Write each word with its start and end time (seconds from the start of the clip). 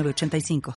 85 0.00 0.74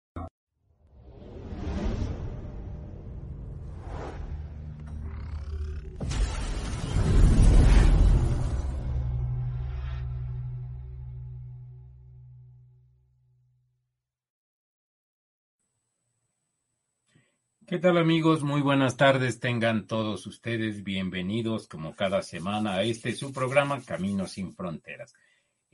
¿Qué 17.68 17.80
tal 17.80 17.98
amigos? 17.98 18.44
Muy 18.44 18.62
buenas 18.62 18.96
tardes. 18.96 19.40
Tengan 19.40 19.88
todos 19.88 20.28
ustedes 20.28 20.84
bienvenidos 20.84 21.68
como 21.68 21.96
cada 21.96 22.22
semana 22.22 22.76
a 22.76 22.84
este 22.84 23.14
su 23.14 23.34
programa 23.34 23.82
Caminos 23.82 24.34
sin 24.34 24.54
Fronteras. 24.54 25.16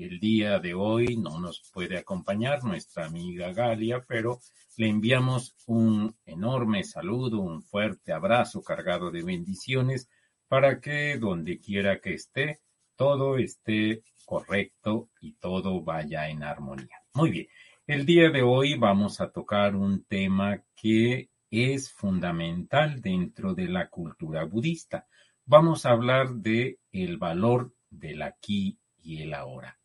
El 0.01 0.19
día 0.19 0.57
de 0.57 0.73
hoy 0.73 1.15
no 1.15 1.39
nos 1.39 1.61
puede 1.71 1.95
acompañar 1.95 2.63
nuestra 2.63 3.05
amiga 3.05 3.53
Galia, 3.53 4.03
pero 4.07 4.39
le 4.77 4.87
enviamos 4.87 5.55
un 5.67 6.15
enorme 6.25 6.83
saludo, 6.83 7.39
un 7.39 7.61
fuerte 7.61 8.11
abrazo 8.11 8.63
cargado 8.63 9.11
de 9.11 9.21
bendiciones 9.21 10.09
para 10.47 10.81
que 10.81 11.19
donde 11.19 11.59
quiera 11.59 11.99
que 11.99 12.15
esté, 12.15 12.61
todo 12.95 13.37
esté 13.37 14.01
correcto 14.25 15.11
y 15.21 15.33
todo 15.33 15.83
vaya 15.83 16.29
en 16.29 16.41
armonía. 16.41 17.03
Muy 17.13 17.29
bien, 17.29 17.47
el 17.85 18.03
día 18.03 18.31
de 18.31 18.41
hoy 18.41 18.75
vamos 18.79 19.21
a 19.21 19.29
tocar 19.29 19.75
un 19.75 20.03
tema 20.05 20.63
que 20.75 21.29
es 21.51 21.91
fundamental 21.91 23.03
dentro 23.03 23.53
de 23.53 23.67
la 23.67 23.87
cultura 23.87 24.45
budista. 24.45 25.05
Vamos 25.45 25.85
a 25.85 25.91
hablar 25.91 26.31
de 26.33 26.79
el 26.91 27.17
valor 27.17 27.75
del 27.91 28.23
aquí 28.23 28.79
y 28.97 29.21
el 29.21 29.35
ahora. 29.35 29.77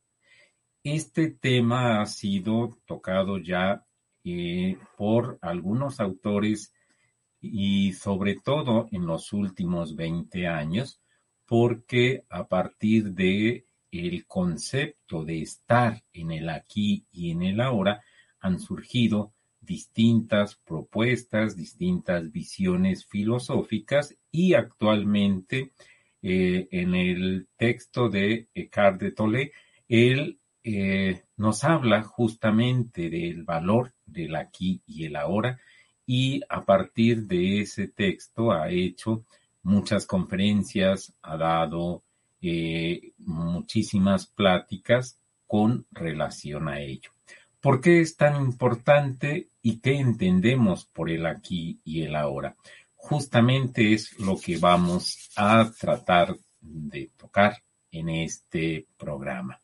Este 0.89 1.33
tema 1.33 2.01
ha 2.01 2.06
sido 2.06 2.79
tocado 2.87 3.39
ya 3.39 3.84
eh, 4.23 4.79
por 4.97 5.37
algunos 5.43 5.98
autores 5.98 6.73
y 7.41 7.93
sobre 7.95 8.37
todo 8.37 8.87
en 8.93 9.05
los 9.05 9.33
últimos 9.33 9.97
20 9.97 10.47
años, 10.47 11.01
porque 11.45 12.23
a 12.31 12.47
partir 12.47 13.15
de 13.15 13.67
el 13.91 14.27
concepto 14.28 15.25
de 15.25 15.43
estar 15.43 16.05
en 16.12 16.31
el 16.31 16.48
aquí 16.51 17.05
y 17.11 17.33
en 17.33 17.43
el 17.43 17.61
ahora 17.61 18.05
han 18.39 18.61
surgido 18.61 19.34
distintas 19.61 20.55
propuestas, 20.55 21.56
distintas 21.56 22.31
visiones 22.31 23.05
filosóficas 23.06 24.17
y 24.31 24.55
actualmente 24.55 25.73
eh, 26.23 26.69
en 26.71 26.95
el 26.95 27.48
texto 27.56 28.09
de 28.09 28.47
Eckhart 28.55 29.00
de 29.00 29.11
Tolle, 29.11 29.50
él 29.89 30.39
eh, 30.69 31.22
nos 31.36 31.62
habla 31.62 32.03
justamente 32.03 33.09
del 33.09 33.45
valor 33.45 33.92
del 34.05 34.34
aquí 34.34 34.83
y 34.84 35.05
el 35.05 35.14
ahora 35.14 35.61
y 36.05 36.41
a 36.48 36.64
partir 36.64 37.28
de 37.28 37.61
ese 37.61 37.86
texto 37.86 38.50
ha 38.50 38.69
hecho 38.69 39.25
muchas 39.62 40.06
conferencias, 40.06 41.14
ha 41.22 41.37
dado 41.37 42.03
eh, 42.41 43.12
muchísimas 43.19 44.27
pláticas 44.27 45.21
con 45.47 45.87
relación 45.93 46.66
a 46.66 46.81
ello. 46.81 47.10
¿Por 47.60 47.81
qué 47.81 48.00
es 48.00 48.16
tan 48.16 48.34
importante 48.34 49.47
y 49.62 49.78
qué 49.78 50.00
entendemos 50.00 50.84
por 50.84 51.10
el 51.10 51.27
aquí 51.27 51.78
y 51.84 52.03
el 52.03 52.16
ahora? 52.16 52.56
Justamente 52.97 53.93
es 53.93 54.19
lo 54.19 54.37
que 54.37 54.59
vamos 54.59 55.31
a 55.37 55.71
tratar 55.78 56.37
de 56.60 57.12
tocar 57.16 57.62
en 57.93 58.09
este 58.09 58.88
programa. 58.97 59.60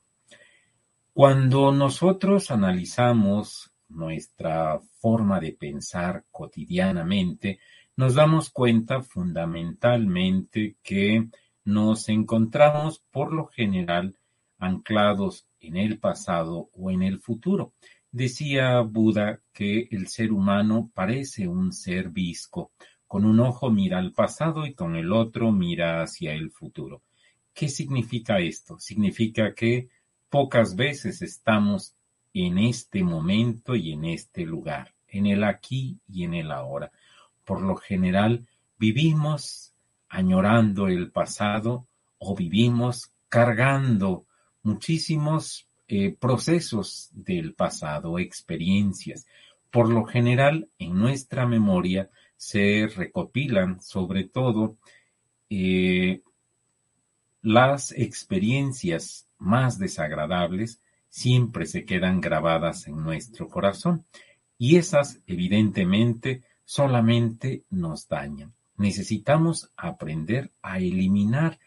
Cuando 1.15 1.73
nosotros 1.73 2.51
analizamos 2.51 3.71
nuestra 3.87 4.81
forma 4.99 5.41
de 5.41 5.53
pensar 5.53 6.25
cotidianamente, 6.31 7.61
nos 7.97 8.15
damos 8.15 8.49
cuenta 8.49 9.03
fundamentalmente 9.03 10.77
que 10.83 11.29
nos 11.65 12.09
encontramos 12.09 13.05
por 13.11 13.35
lo 13.35 13.45
general 13.49 14.17
anclados 14.59 15.47
en 15.61 15.77
el 15.77 15.99
pasado 15.99 16.71
o 16.73 16.91
en 16.91 17.03
el 17.03 17.21
futuro. 17.21 17.75
Decía 18.11 18.81
Buda 18.81 19.43
que 19.53 19.89
el 19.91 20.09
ser 20.09 20.33
humano 20.33 20.91
parece 20.95 21.47
un 21.47 21.75
ser 21.75 22.09
visco. 22.09 22.73
Con 23.07 23.27
un 23.27 23.39
ojo 23.41 23.71
mira 23.71 23.99
al 23.99 24.13
pasado 24.13 24.65
y 24.65 24.73
con 24.73 24.97
el 24.97 25.13
otro 25.13 25.53
mira 25.53 26.01
hacia 26.01 26.33
el 26.33 26.51
futuro. 26.51 27.03
¿Qué 27.53 27.69
significa 27.69 28.39
esto? 28.39 28.79
Significa 28.79 29.53
que 29.55 29.91
Pocas 30.33 30.77
veces 30.77 31.21
estamos 31.21 31.95
en 32.33 32.57
este 32.57 33.05
momento 33.05 33.77
y 33.77 33.93
en 33.93 34.07
este 34.07 34.47
lugar, 34.47 34.95
en 35.09 35.27
el 35.27 35.45
aquí 35.45 35.99
y 36.09 36.25
en 36.25 36.33
el 36.33 36.53
ahora. 36.53 36.91
Por 37.45 37.61
lo 37.61 37.77
general, 37.77 38.47
vivimos 38.79 39.75
añorando 40.09 40.89
el 40.89 41.11
pasado 41.11 41.85
o 42.17 42.35
vivimos 42.35 43.11
cargando 43.29 44.25
muchísimos 44.63 45.69
eh, 45.87 46.17
procesos 46.19 47.11
del 47.13 47.53
pasado, 47.53 48.19
experiencias. 48.19 49.27
Por 49.71 49.91
lo 49.91 50.07
general, 50.07 50.71
en 50.79 50.99
nuestra 50.99 51.47
memoria 51.47 52.09
se 52.39 52.87
recopilan 52.87 53.83
sobre 53.83 54.25
todo 54.25 54.79
eh, 55.51 56.23
las 57.43 57.93
experiencias 57.93 59.27
más 59.43 59.79
desagradables 59.79 60.81
siempre 61.11 61.67
se 61.67 61.85
quedan 61.85 62.21
grabadas 62.21 62.87
en 62.87 63.03
nuestro 63.03 63.49
corazón 63.49 64.05
y 64.57 64.77
esas 64.77 65.19
evidentemente 65.27 66.43
solamente 66.65 67.65
nos 67.69 68.09
dañan. 68.09 68.55
Necesitamos 68.77 69.71
aprender 69.77 70.51
a 70.63 70.79
eliminar 70.79 71.59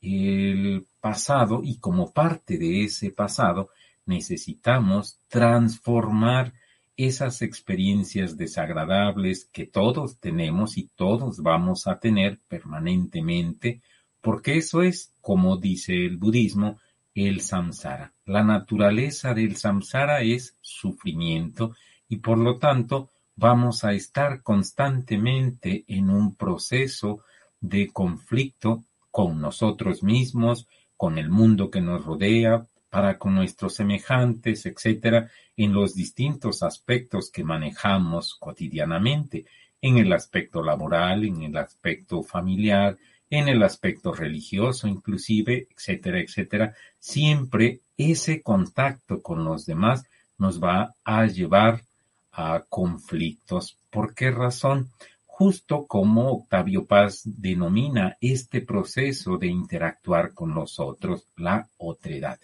el 0.00 0.86
pasado 1.00 1.62
y 1.64 1.78
como 1.78 2.12
parte 2.12 2.58
de 2.58 2.84
ese 2.84 3.10
pasado 3.10 3.70
necesitamos 4.04 5.18
transformar 5.28 6.52
esas 6.96 7.42
experiencias 7.42 8.36
desagradables 8.36 9.46
que 9.46 9.66
todos 9.66 10.18
tenemos 10.18 10.76
y 10.76 10.88
todos 10.94 11.38
vamos 11.42 11.86
a 11.86 11.98
tener 11.98 12.38
permanentemente, 12.48 13.80
porque 14.20 14.58
eso 14.58 14.82
es, 14.82 15.12
como 15.20 15.56
dice 15.56 15.94
el 16.04 16.18
budismo, 16.18 16.78
el 17.14 17.40
samsara. 17.40 18.12
La 18.24 18.42
naturaleza 18.42 19.34
del 19.34 19.56
samsara 19.56 20.22
es 20.22 20.56
sufrimiento 20.60 21.74
y 22.08 22.16
por 22.16 22.38
lo 22.38 22.58
tanto 22.58 23.10
vamos 23.36 23.84
a 23.84 23.92
estar 23.92 24.42
constantemente 24.42 25.84
en 25.88 26.10
un 26.10 26.34
proceso 26.36 27.20
de 27.60 27.90
conflicto 27.92 28.84
con 29.10 29.40
nosotros 29.40 30.02
mismos, 30.02 30.66
con 30.96 31.18
el 31.18 31.28
mundo 31.28 31.70
que 31.70 31.80
nos 31.80 32.04
rodea, 32.04 32.66
para 32.90 33.18
con 33.18 33.34
nuestros 33.34 33.74
semejantes, 33.74 34.66
etcétera, 34.66 35.30
en 35.56 35.72
los 35.72 35.94
distintos 35.94 36.62
aspectos 36.62 37.30
que 37.30 37.42
manejamos 37.42 38.34
cotidianamente, 38.34 39.46
en 39.80 39.96
el 39.96 40.12
aspecto 40.12 40.62
laboral, 40.62 41.24
en 41.24 41.42
el 41.42 41.56
aspecto 41.56 42.22
familiar, 42.22 42.98
en 43.32 43.48
el 43.48 43.62
aspecto 43.62 44.12
religioso 44.12 44.86
inclusive, 44.86 45.66
etcétera, 45.74 46.20
etcétera, 46.20 46.74
siempre 47.00 47.80
ese 47.96 48.42
contacto 48.42 49.22
con 49.22 49.42
los 49.42 49.64
demás 49.64 50.04
nos 50.36 50.62
va 50.62 50.94
a 51.02 51.26
llevar 51.26 51.82
a 52.30 52.62
conflictos. 52.68 53.78
¿Por 53.88 54.14
qué 54.14 54.30
razón? 54.30 54.90
Justo 55.24 55.86
como 55.86 56.30
Octavio 56.30 56.84
Paz 56.84 57.22
denomina 57.24 58.18
este 58.20 58.60
proceso 58.60 59.38
de 59.38 59.46
interactuar 59.46 60.34
con 60.34 60.54
los 60.54 60.78
otros, 60.78 61.24
la 61.38 61.66
otredad. 61.78 62.38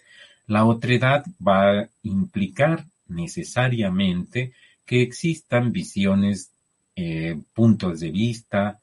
La 0.47 0.65
otredad 0.65 1.23
va 1.47 1.81
a 1.81 1.89
implicar 2.01 2.83
necesariamente 3.07 4.53
que 4.87 5.03
existan 5.03 5.71
visiones, 5.71 6.49
eh, 6.95 7.39
puntos 7.53 7.99
de 7.99 8.09
vista, 8.09 8.79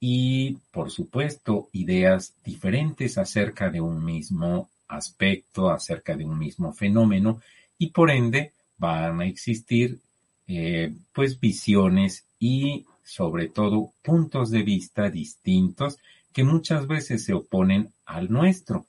y, 0.00 0.58
por 0.70 0.90
supuesto, 0.90 1.68
ideas 1.72 2.34
diferentes 2.44 3.18
acerca 3.18 3.70
de 3.70 3.80
un 3.80 4.04
mismo 4.04 4.68
aspecto, 4.86 5.70
acerca 5.70 6.16
de 6.16 6.24
un 6.24 6.38
mismo 6.38 6.72
fenómeno, 6.72 7.40
y 7.78 7.88
por 7.90 8.10
ende 8.10 8.52
van 8.78 9.20
a 9.20 9.26
existir 9.26 9.98
eh, 10.46 10.92
pues 11.12 11.38
visiones 11.38 12.24
y 12.38 12.86
sobre 13.04 13.48
todo 13.48 13.92
puntos 14.02 14.50
de 14.50 14.62
vista 14.62 15.10
distintos 15.10 15.98
que 16.32 16.44
muchas 16.44 16.86
veces 16.86 17.24
se 17.24 17.34
oponen 17.34 17.92
al 18.06 18.30
nuestro. 18.30 18.86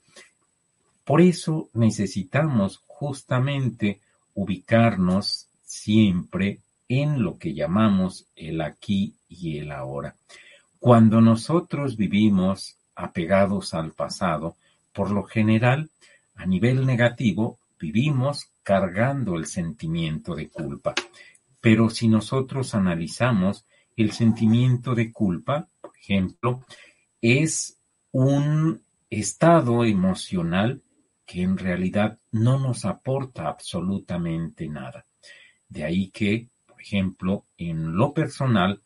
Por 1.04 1.20
eso 1.20 1.68
necesitamos 1.74 2.80
justamente 2.86 4.00
ubicarnos 4.34 5.46
siempre 5.64 6.58
en 6.88 7.22
lo 7.22 7.38
que 7.38 7.54
llamamos 7.54 8.26
el 8.36 8.60
aquí 8.60 9.14
y 9.28 9.58
el 9.58 9.72
ahora. 9.72 10.14
Cuando 10.80 11.20
nosotros 11.20 11.98
vivimos 11.98 12.78
apegados 12.94 13.74
al 13.74 13.92
pasado, 13.92 14.56
por 14.94 15.10
lo 15.10 15.24
general, 15.24 15.90
a 16.34 16.46
nivel 16.46 16.86
negativo, 16.86 17.58
vivimos 17.78 18.48
cargando 18.62 19.36
el 19.36 19.44
sentimiento 19.44 20.34
de 20.34 20.48
culpa. 20.48 20.94
Pero 21.60 21.90
si 21.90 22.08
nosotros 22.08 22.74
analizamos 22.74 23.66
el 23.94 24.12
sentimiento 24.12 24.94
de 24.94 25.12
culpa, 25.12 25.68
por 25.82 25.92
ejemplo, 25.98 26.64
es 27.20 27.76
un 28.10 28.80
estado 29.10 29.84
emocional 29.84 30.80
que 31.26 31.42
en 31.42 31.58
realidad 31.58 32.18
no 32.32 32.58
nos 32.58 32.86
aporta 32.86 33.48
absolutamente 33.48 34.66
nada. 34.66 35.04
De 35.68 35.84
ahí 35.84 36.08
que, 36.08 36.48
por 36.66 36.80
ejemplo, 36.80 37.44
en 37.58 37.96
lo 37.96 38.14
personal, 38.14 38.80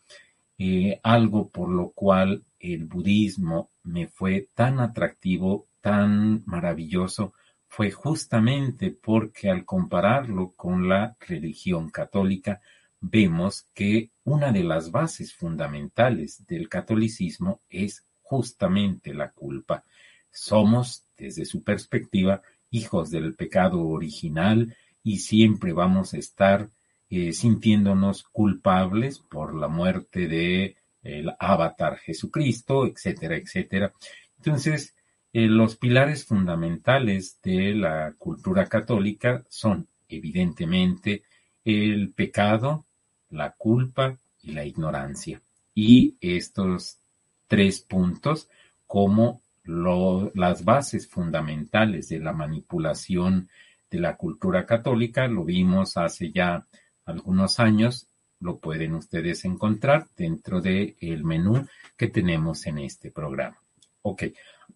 eh, 0.58 1.00
algo 1.02 1.48
por 1.48 1.68
lo 1.68 1.90
cual 1.90 2.44
el 2.60 2.84
budismo 2.84 3.70
me 3.82 4.06
fue 4.06 4.48
tan 4.54 4.80
atractivo, 4.80 5.66
tan 5.80 6.42
maravilloso, 6.46 7.34
fue 7.68 7.90
justamente 7.90 8.90
porque 8.90 9.50
al 9.50 9.64
compararlo 9.64 10.52
con 10.56 10.88
la 10.88 11.16
religión 11.20 11.90
católica, 11.90 12.60
vemos 13.00 13.66
que 13.74 14.10
una 14.22 14.52
de 14.52 14.64
las 14.64 14.90
bases 14.90 15.34
fundamentales 15.34 16.46
del 16.46 16.68
catolicismo 16.68 17.60
es 17.68 18.04
justamente 18.22 19.12
la 19.12 19.30
culpa. 19.30 19.84
Somos, 20.30 21.04
desde 21.16 21.44
su 21.44 21.62
perspectiva, 21.62 22.42
hijos 22.70 23.10
del 23.10 23.34
pecado 23.34 23.84
original 23.86 24.74
y 25.02 25.18
siempre 25.18 25.72
vamos 25.72 26.14
a 26.14 26.18
estar 26.18 26.70
eh, 27.16 27.32
sintiéndonos 27.32 28.24
culpables 28.24 29.20
por 29.20 29.54
la 29.54 29.68
muerte 29.68 30.26
de 30.26 30.76
el 31.04 31.30
avatar 31.38 31.98
Jesucristo, 31.98 32.86
etcétera, 32.86 33.36
etcétera. 33.36 33.92
Entonces, 34.38 34.96
eh, 35.32 35.46
los 35.46 35.76
pilares 35.76 36.24
fundamentales 36.24 37.38
de 37.40 37.74
la 37.74 38.14
cultura 38.18 38.66
católica 38.66 39.44
son, 39.48 39.86
evidentemente, 40.08 41.22
el 41.64 42.10
pecado, 42.10 42.84
la 43.30 43.52
culpa 43.52 44.18
y 44.42 44.52
la 44.52 44.64
ignorancia. 44.64 45.40
Y 45.72 46.16
estos 46.20 46.98
tres 47.46 47.80
puntos 47.80 48.48
como 48.88 49.40
las 49.64 50.64
bases 50.64 51.06
fundamentales 51.06 52.08
de 52.08 52.18
la 52.18 52.32
manipulación 52.32 53.48
de 53.88 54.00
la 54.00 54.16
cultura 54.16 54.66
católica. 54.66 55.28
Lo 55.28 55.44
vimos 55.44 55.96
hace 55.96 56.32
ya 56.32 56.66
algunos 57.04 57.60
años. 57.60 58.06
Lo 58.40 58.58
pueden 58.58 58.94
ustedes 58.94 59.44
encontrar 59.44 60.06
dentro 60.16 60.60
del 60.60 60.96
el 61.00 61.24
menú 61.24 61.66
que 61.96 62.08
tenemos 62.08 62.66
en 62.66 62.78
este 62.78 63.10
programa. 63.10 63.56
Ok, 64.02 64.24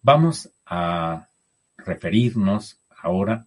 vamos 0.01 0.49
a 0.65 1.27
referirnos 1.77 2.79
ahora 3.01 3.45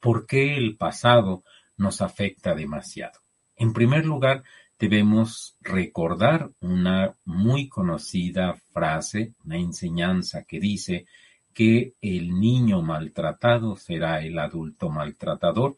por 0.00 0.26
qué 0.26 0.56
el 0.56 0.76
pasado 0.76 1.44
nos 1.76 2.00
afecta 2.00 2.54
demasiado. 2.54 3.20
En 3.56 3.72
primer 3.72 4.04
lugar, 4.04 4.42
debemos 4.78 5.56
recordar 5.60 6.50
una 6.60 7.14
muy 7.24 7.68
conocida 7.68 8.54
frase, 8.72 9.34
una 9.44 9.58
enseñanza 9.58 10.44
que 10.44 10.58
dice 10.58 11.06
que 11.52 11.92
el 12.00 12.40
niño 12.40 12.80
maltratado 12.80 13.76
será 13.76 14.22
el 14.22 14.38
adulto 14.38 14.88
maltratador 14.88 15.76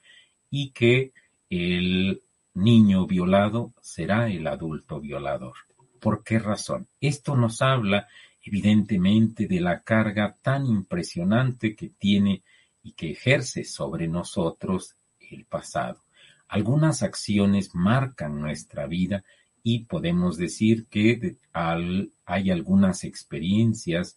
y 0.50 0.70
que 0.70 1.12
el 1.52 2.22
niño 2.54 3.06
violado 3.06 3.74
será 3.82 4.30
el 4.30 4.46
adulto 4.46 5.00
violador. 5.00 5.52
¿Por 6.00 6.24
qué 6.24 6.38
razón? 6.38 6.88
Esto 6.98 7.36
nos 7.36 7.60
habla 7.60 8.08
evidentemente 8.42 9.46
de 9.46 9.60
la 9.60 9.80
carga 9.82 10.34
tan 10.40 10.64
impresionante 10.64 11.76
que 11.76 11.90
tiene 11.90 12.42
y 12.82 12.92
que 12.92 13.10
ejerce 13.10 13.64
sobre 13.64 14.08
nosotros 14.08 14.94
el 15.30 15.44
pasado. 15.44 16.00
Algunas 16.48 17.02
acciones 17.02 17.74
marcan 17.74 18.40
nuestra 18.40 18.86
vida 18.86 19.22
y 19.62 19.84
podemos 19.84 20.38
decir 20.38 20.86
que 20.86 21.36
hay 21.52 22.50
algunas 22.50 23.04
experiencias 23.04 24.16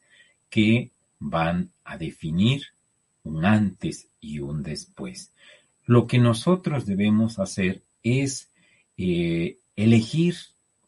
que 0.49 0.91
van 1.19 1.69
a 1.83 1.97
definir 1.97 2.63
un 3.23 3.43
antes 3.43 4.07
y 4.21 4.39
un 4.39 4.63
después. 4.63 5.33
Lo 5.85 6.07
que 6.07 6.17
nosotros 6.17 6.85
debemos 6.85 7.39
hacer 7.39 7.83
es 8.01 8.51
eh, 8.97 9.59
elegir 9.75 10.35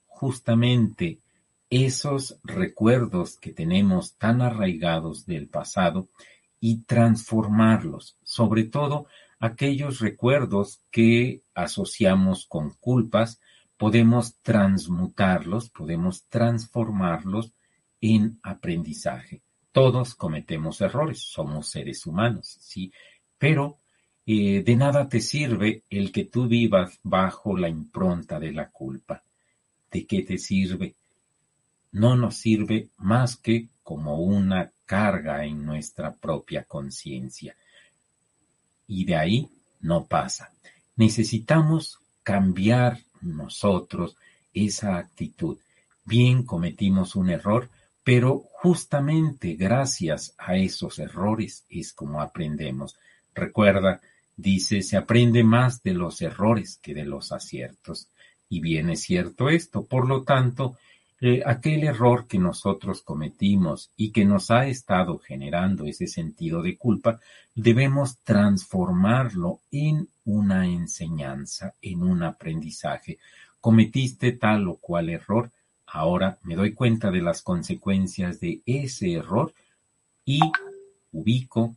justamente 0.06 1.20
esos 1.70 2.40
recuerdos 2.44 3.38
que 3.38 3.52
tenemos 3.52 4.18
tan 4.18 4.42
arraigados 4.42 5.26
del 5.26 5.48
pasado 5.48 6.10
y 6.60 6.84
transformarlos, 6.84 8.18
sobre 8.24 8.64
todo 8.64 9.08
aquellos 9.40 10.00
recuerdos 10.00 10.82
que 10.90 11.44
asociamos 11.54 12.48
con 12.48 12.72
culpas, 12.80 13.40
podemos 13.78 14.40
transmutarlos, 14.42 15.70
podemos 15.70 16.26
transformarlos 16.30 17.54
en 18.02 18.40
aprendizaje. 18.42 19.44
Todos 19.72 20.16
cometemos 20.16 20.82
errores, 20.82 21.20
somos 21.20 21.70
seres 21.70 22.08
humanos, 22.08 22.58
¿sí? 22.60 22.92
Pero 23.38 23.80
de 24.28 24.76
nada 24.76 25.08
te 25.08 25.22
sirve 25.22 25.84
el 25.90 26.12
que 26.12 26.26
tú 26.26 26.48
vivas 26.48 27.00
bajo 27.02 27.58
la 27.58 27.70
impronta 27.70 28.40
de 28.40 28.52
la 28.52 28.70
culpa. 28.70 29.24
¿De 29.90 30.06
qué 30.06 30.24
te 30.24 30.38
sirve? 30.38 30.96
No 31.94 32.18
nos 32.18 32.36
sirve 32.36 32.90
más 32.98 33.38
que 33.38 33.68
como 33.84 34.20
una 34.20 34.70
carga 34.86 35.46
en 35.46 35.66
nuestra 35.66 36.14
propia 36.14 36.64
conciencia 36.64 37.56
y 38.88 39.06
de 39.06 39.16
ahí 39.16 39.50
no 39.82 40.06
pasa. 40.06 40.52
Necesitamos 40.96 42.00
cambiar 42.24 43.00
nosotros 43.22 44.16
esa 44.54 44.98
actitud. 44.98 45.58
Bien 46.04 46.44
cometimos 46.44 47.16
un 47.16 47.30
error, 47.30 47.70
pero 48.04 48.46
justamente 48.54 49.56
gracias 49.56 50.34
a 50.38 50.56
esos 50.56 51.00
errores 51.00 51.66
es 51.70 51.94
como 51.94 52.22
aprendemos. 52.22 52.98
Recuerda, 53.36 54.02
dice, 54.38 54.84
se 54.84 54.96
aprende 54.96 55.44
más 55.44 55.84
de 55.84 55.94
los 55.94 56.22
errores 56.22 56.80
que 56.82 56.94
de 56.94 57.06
los 57.06 57.32
aciertos. 57.32 58.08
Y 58.48 58.62
bien 58.62 58.90
es 58.90 59.02
cierto 59.02 59.50
esto. 59.50 59.84
Por 59.84 60.08
lo 60.08 60.24
tanto, 60.24 60.78
eh, 61.20 61.42
aquel 61.46 61.84
error 61.84 62.28
que 62.28 62.38
nosotros 62.38 63.02
cometimos 63.02 63.90
y 63.98 64.12
que 64.12 64.24
nos 64.24 64.52
ha 64.52 64.68
estado 64.68 65.18
generando 65.18 65.86
ese 65.86 66.06
sentido 66.06 66.62
de 66.62 66.78
culpa, 66.78 67.20
debemos 67.56 68.20
transformarlo 68.20 69.60
en 69.72 70.08
una 70.26 70.68
enseñanza, 70.68 71.74
en 71.82 72.04
un 72.04 72.22
aprendizaje. 72.22 73.18
Cometiste 73.60 74.34
tal 74.34 74.68
o 74.68 74.76
cual 74.76 75.10
error, 75.10 75.50
ahora 75.88 76.38
me 76.44 76.56
doy 76.56 76.74
cuenta 76.74 77.10
de 77.10 77.22
las 77.22 77.42
consecuencias 77.42 78.40
de 78.40 78.62
ese 78.68 79.14
error 79.14 79.54
y 80.24 80.40
ubico 81.12 81.76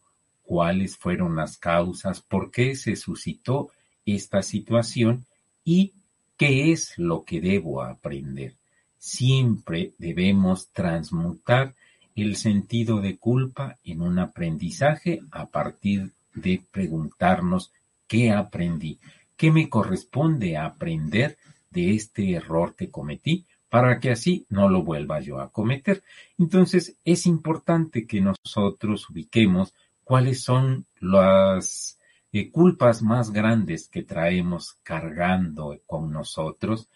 cuáles 0.50 0.96
fueron 0.96 1.36
las 1.36 1.56
causas, 1.56 2.20
por 2.20 2.50
qué 2.50 2.74
se 2.74 2.96
suscitó 2.96 3.70
esta 4.04 4.42
situación 4.42 5.24
y 5.64 5.92
qué 6.36 6.72
es 6.72 6.98
lo 6.98 7.24
que 7.24 7.40
debo 7.40 7.82
aprender 7.82 8.54
siempre 9.00 9.94
debemos 9.98 10.68
transmutar 10.68 11.74
el 12.14 12.36
sentido 12.36 13.00
de 13.00 13.16
culpa 13.16 13.78
en 13.82 14.02
un 14.02 14.18
aprendizaje 14.18 15.22
a 15.32 15.46
partir 15.46 16.12
de 16.34 16.62
preguntarnos 16.70 17.72
qué 18.06 18.30
aprendí, 18.30 18.98
qué 19.38 19.50
me 19.50 19.70
corresponde 19.70 20.58
aprender 20.58 21.38
de 21.70 21.94
este 21.94 22.32
error 22.32 22.74
que 22.76 22.90
cometí 22.90 23.46
para 23.70 24.00
que 24.00 24.10
así 24.10 24.44
no 24.50 24.68
lo 24.68 24.82
vuelva 24.82 25.20
yo 25.20 25.40
a 25.40 25.50
cometer. 25.50 26.02
Entonces 26.38 26.96
es 27.04 27.24
importante 27.24 28.06
que 28.06 28.20
nosotros 28.20 29.08
ubiquemos 29.08 29.72
cuáles 30.10 30.42
son 30.42 30.86
las 30.98 31.96
eh, 32.32 32.50
culpas 32.50 33.00
más 33.00 33.30
grandes 33.30 33.86
que 33.86 34.02
traemos 34.02 34.72
cargando 34.82 35.80
con 35.86 36.10
nosotros 36.10 36.88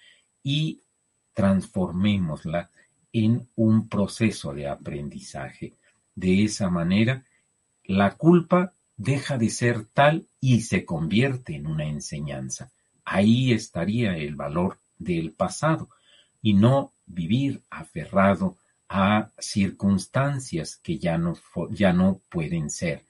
y 0.43 0.81
transformémosla 1.33 2.71
en 3.13 3.49
un 3.55 3.89
proceso 3.89 4.53
de 4.53 4.67
aprendizaje. 4.67 5.75
De 6.17 6.43
esa 6.43 6.71
manera, 6.71 7.23
la 7.85 8.17
culpa 8.17 8.73
deja 8.97 9.39
de 9.39 9.51
ser 9.51 9.85
tal 9.85 10.27
y 10.41 10.63
se 10.63 10.85
convierte 10.85 11.55
en 11.55 11.69
una 11.69 11.85
enseñanza. 11.85 12.73
Ahí 13.05 13.53
estaría 13.53 14.17
el 14.17 14.35
valor 14.35 14.79
del 14.99 15.31
pasado 15.31 15.89
y 16.43 16.55
no 16.55 16.91
vivir 17.07 17.63
aferrado 17.71 18.57
a 18.89 19.31
circunstancias 19.39 20.77
que 20.77 20.99
ya 20.99 21.19
no, 21.19 21.35
ya 21.71 21.93
no 21.93 22.21
pueden 22.31 22.71
ser. 22.71 23.05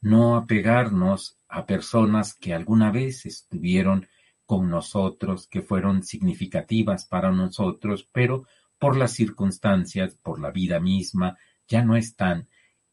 No 0.00 0.36
apegarnos 0.36 1.36
a 1.48 1.66
personas 1.66 2.34
que 2.34 2.54
alguna 2.54 2.90
vez 2.90 3.26
estuvieron 3.26 4.06
con 4.44 4.70
nosotros, 4.70 5.48
que 5.48 5.62
fueron 5.62 6.04
significativas 6.04 7.06
para 7.06 7.32
nosotros, 7.32 8.08
pero 8.12 8.46
por 8.78 8.96
las 8.96 9.12
circunstancias, 9.12 10.14
por 10.22 10.40
la 10.40 10.50
vida 10.50 10.78
misma, 10.78 11.36
ya 11.66 11.82
no 11.82 11.96
están. 11.96 12.48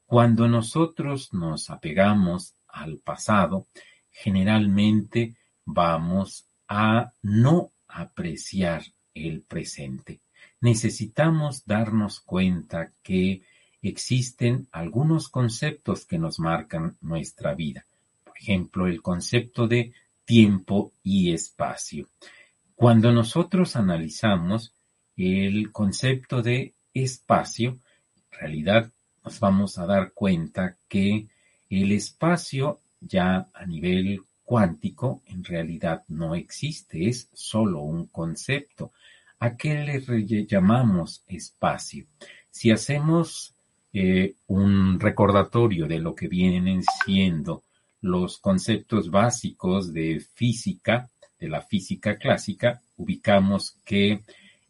Cuando 0.05 0.47
nosotros 0.47 1.33
nos 1.33 1.69
apegamos 1.69 2.55
al 2.67 2.97
pasado, 2.97 3.67
generalmente 4.09 5.35
vamos 5.65 6.47
a 6.67 7.13
no 7.21 7.71
apreciar 7.87 8.83
el 9.13 9.41
presente. 9.41 10.22
Necesitamos 10.63 11.65
darnos 11.65 12.21
cuenta 12.21 12.89
que 13.03 13.41
existen 13.81 14.65
algunos 14.71 15.27
conceptos 15.27 16.05
que 16.05 16.17
nos 16.17 16.39
marcan 16.39 16.95
nuestra 17.01 17.53
vida. 17.53 17.85
Por 18.23 18.37
ejemplo, 18.37 18.87
el 18.87 19.01
concepto 19.01 19.67
de 19.67 19.91
tiempo 20.23 20.93
y 21.03 21.33
espacio. 21.33 22.07
Cuando 22.75 23.11
nosotros 23.11 23.75
analizamos 23.75 24.71
el 25.17 25.69
concepto 25.73 26.41
de 26.41 26.71
espacio, 26.93 27.71
en 28.31 28.39
realidad 28.39 28.89
nos 29.25 29.41
vamos 29.41 29.77
a 29.77 29.85
dar 29.85 30.13
cuenta 30.13 30.77
que 30.87 31.27
el 31.69 31.91
espacio 31.91 32.79
ya 33.01 33.49
a 33.53 33.65
nivel 33.65 34.21
cuántico 34.45 35.23
en 35.25 35.43
realidad 35.43 36.03
no 36.07 36.35
existe, 36.35 37.09
es 37.09 37.27
solo 37.33 37.81
un 37.81 38.05
concepto. 38.07 38.93
¿A 39.43 39.57
qué 39.57 39.73
le 39.83 40.45
llamamos 40.47 41.21
espacio? 41.27 42.05
Si 42.49 42.71
hacemos 42.71 43.53
eh, 43.91 44.35
un 44.47 45.01
recordatorio 45.01 45.85
de 45.85 45.99
lo 45.99 46.15
que 46.15 46.29
vienen 46.29 46.81
siendo 47.03 47.63
los 47.99 48.37
conceptos 48.37 49.11
básicos 49.11 49.91
de 49.91 50.21
física, 50.33 51.09
de 51.37 51.49
la 51.49 51.61
física 51.61 52.15
clásica, 52.15 52.79
ubicamos 52.95 53.75
que 53.83 54.21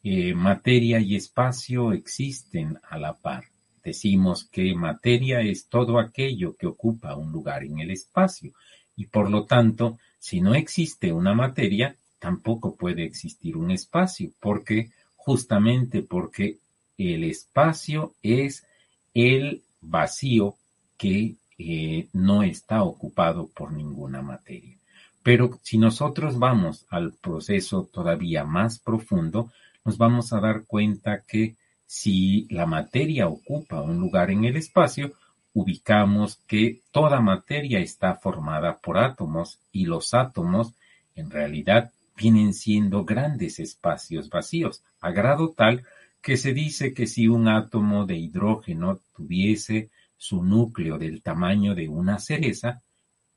eh, 0.03 0.33
materia 0.33 0.99
y 0.99 1.17
espacio 1.17 1.93
existen 1.93 2.79
a 2.89 2.97
la 2.97 3.13
par. 3.13 3.43
Decimos 3.83 4.45
que 4.45 4.73
materia 4.73 5.41
es 5.41 5.67
todo 5.67 5.99
aquello 5.99 6.55
que 6.55 6.65
ocupa 6.65 7.15
un 7.15 7.31
lugar 7.31 7.63
en 7.63 7.77
el 7.77 7.91
espacio 7.91 8.53
y 8.95 9.05
por 9.05 9.29
lo 9.29 9.45
tanto, 9.45 9.99
si 10.17 10.41
no 10.41 10.55
existe 10.55 11.13
una 11.13 11.35
materia, 11.35 11.95
tampoco 12.23 12.77
puede 12.77 13.03
existir 13.03 13.57
un 13.57 13.69
espacio, 13.69 14.31
porque 14.39 14.91
justamente 15.17 16.01
porque 16.03 16.57
el 16.97 17.25
espacio 17.25 18.13
es 18.23 18.65
el 19.13 19.61
vacío 19.81 20.55
que 20.97 21.35
eh, 21.57 22.07
no 22.13 22.41
está 22.41 22.83
ocupado 22.83 23.47
por 23.47 23.73
ninguna 23.73 24.21
materia. 24.21 24.77
Pero 25.21 25.59
si 25.63 25.77
nosotros 25.77 26.39
vamos 26.39 26.85
al 26.89 27.11
proceso 27.11 27.89
todavía 27.91 28.45
más 28.45 28.79
profundo, 28.79 29.51
nos 29.83 29.97
vamos 29.97 30.31
a 30.31 30.39
dar 30.39 30.63
cuenta 30.65 31.23
que 31.27 31.57
si 31.85 32.47
la 32.49 32.65
materia 32.65 33.27
ocupa 33.27 33.81
un 33.81 33.99
lugar 33.99 34.31
en 34.31 34.45
el 34.45 34.55
espacio, 34.55 35.11
ubicamos 35.53 36.37
que 36.47 36.79
toda 36.93 37.19
materia 37.19 37.79
está 37.79 38.15
formada 38.15 38.77
por 38.77 38.97
átomos 38.97 39.59
y 39.73 39.87
los 39.87 40.13
átomos 40.13 40.71
en 41.15 41.29
realidad 41.29 41.91
vienen 42.15 42.53
siendo 42.53 43.05
grandes 43.05 43.59
espacios 43.59 44.29
vacíos, 44.29 44.83
a 45.01 45.11
grado 45.11 45.49
tal 45.49 45.83
que 46.21 46.37
se 46.37 46.53
dice 46.53 46.93
que 46.93 47.05
si 47.05 47.27
un 47.27 47.47
átomo 47.47 48.05
de 48.05 48.15
hidrógeno 48.15 48.99
tuviese 49.15 49.89
su 50.17 50.43
núcleo 50.43 50.97
del 50.97 51.21
tamaño 51.21 51.75
de 51.75 51.89
una 51.89 52.17
cereza, 52.19 52.81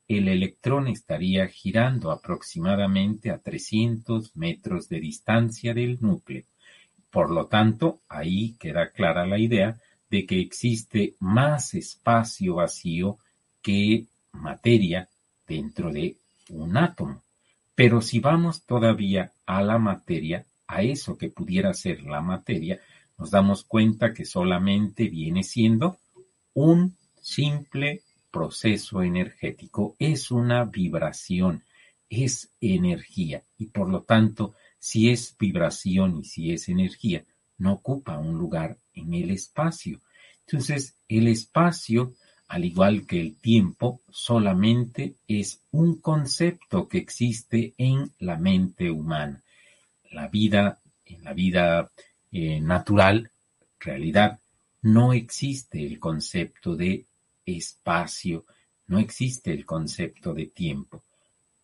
el 0.07 0.29
electrón 0.29 0.87
estaría 0.87 1.47
girando 1.47 2.11
aproximadamente 2.11 3.29
a 3.29 3.39
300 3.39 4.37
metros 4.37 4.87
de 4.87 5.01
distancia 5.01 5.73
del 5.73 5.97
núcleo. 5.99 6.43
Por 7.11 7.29
lo 7.29 7.47
tanto, 7.47 7.99
ahí 8.07 8.55
queda 8.57 8.91
clara 8.91 9.25
la 9.25 9.37
idea 9.37 9.77
de 10.09 10.25
que 10.25 10.39
existe 10.39 11.15
más 11.19 11.73
espacio 11.73 12.55
vacío 12.55 13.17
que 13.61 14.05
materia 14.31 15.09
dentro 15.45 15.91
de 15.91 16.15
un 16.49 16.77
átomo. 16.77 17.21
Pero 17.77 18.01
si 18.01 18.19
vamos 18.19 18.63
todavía 18.63 19.33
a 19.45 19.61
la 19.61 19.77
materia, 19.77 20.47
a 20.65 20.81
eso 20.81 21.15
que 21.15 21.29
pudiera 21.29 21.75
ser 21.75 22.01
la 22.01 22.21
materia, 22.21 22.79
nos 23.19 23.29
damos 23.29 23.63
cuenta 23.63 24.15
que 24.15 24.25
solamente 24.25 25.09
viene 25.09 25.43
siendo 25.43 25.99
un 26.55 26.97
simple 27.21 28.01
proceso 28.31 29.03
energético, 29.03 29.95
es 29.99 30.31
una 30.31 30.65
vibración, 30.65 31.61
es 32.09 32.49
energía 32.61 33.43
y 33.59 33.67
por 33.67 33.89
lo 33.89 34.01
tanto, 34.01 34.55
si 34.79 35.11
es 35.11 35.35
vibración 35.37 36.17
y 36.21 36.23
si 36.23 36.51
es 36.53 36.69
energía, 36.69 37.25
no 37.59 37.73
ocupa 37.73 38.17
un 38.17 38.39
lugar 38.39 38.75
en 38.95 39.13
el 39.13 39.29
espacio. 39.29 40.01
Entonces, 40.47 40.95
el 41.07 41.27
espacio, 41.27 42.15
al 42.47 42.65
igual 42.65 43.05
que 43.05 43.19
el 43.19 43.35
tiempo, 43.35 44.01
solamente 44.09 45.15
es 45.27 45.61
un 45.71 45.99
concepto 45.99 46.87
que 46.87 46.97
existe 46.97 47.73
en 47.77 48.11
la 48.19 48.37
mente 48.37 48.89
humana. 48.89 49.43
La 50.11 50.27
vida, 50.27 50.79
en 51.05 51.23
la 51.23 51.33
vida 51.33 51.91
eh, 52.31 52.61
natural, 52.61 53.29
realidad, 53.79 54.39
no 54.81 55.13
existe 55.13 55.85
el 55.85 55.99
concepto 55.99 56.75
de 56.75 57.05
espacio, 57.45 58.45
no 58.87 58.99
existe 58.99 59.51
el 59.51 59.65
concepto 59.65 60.33
de 60.33 60.47
tiempo. 60.47 61.03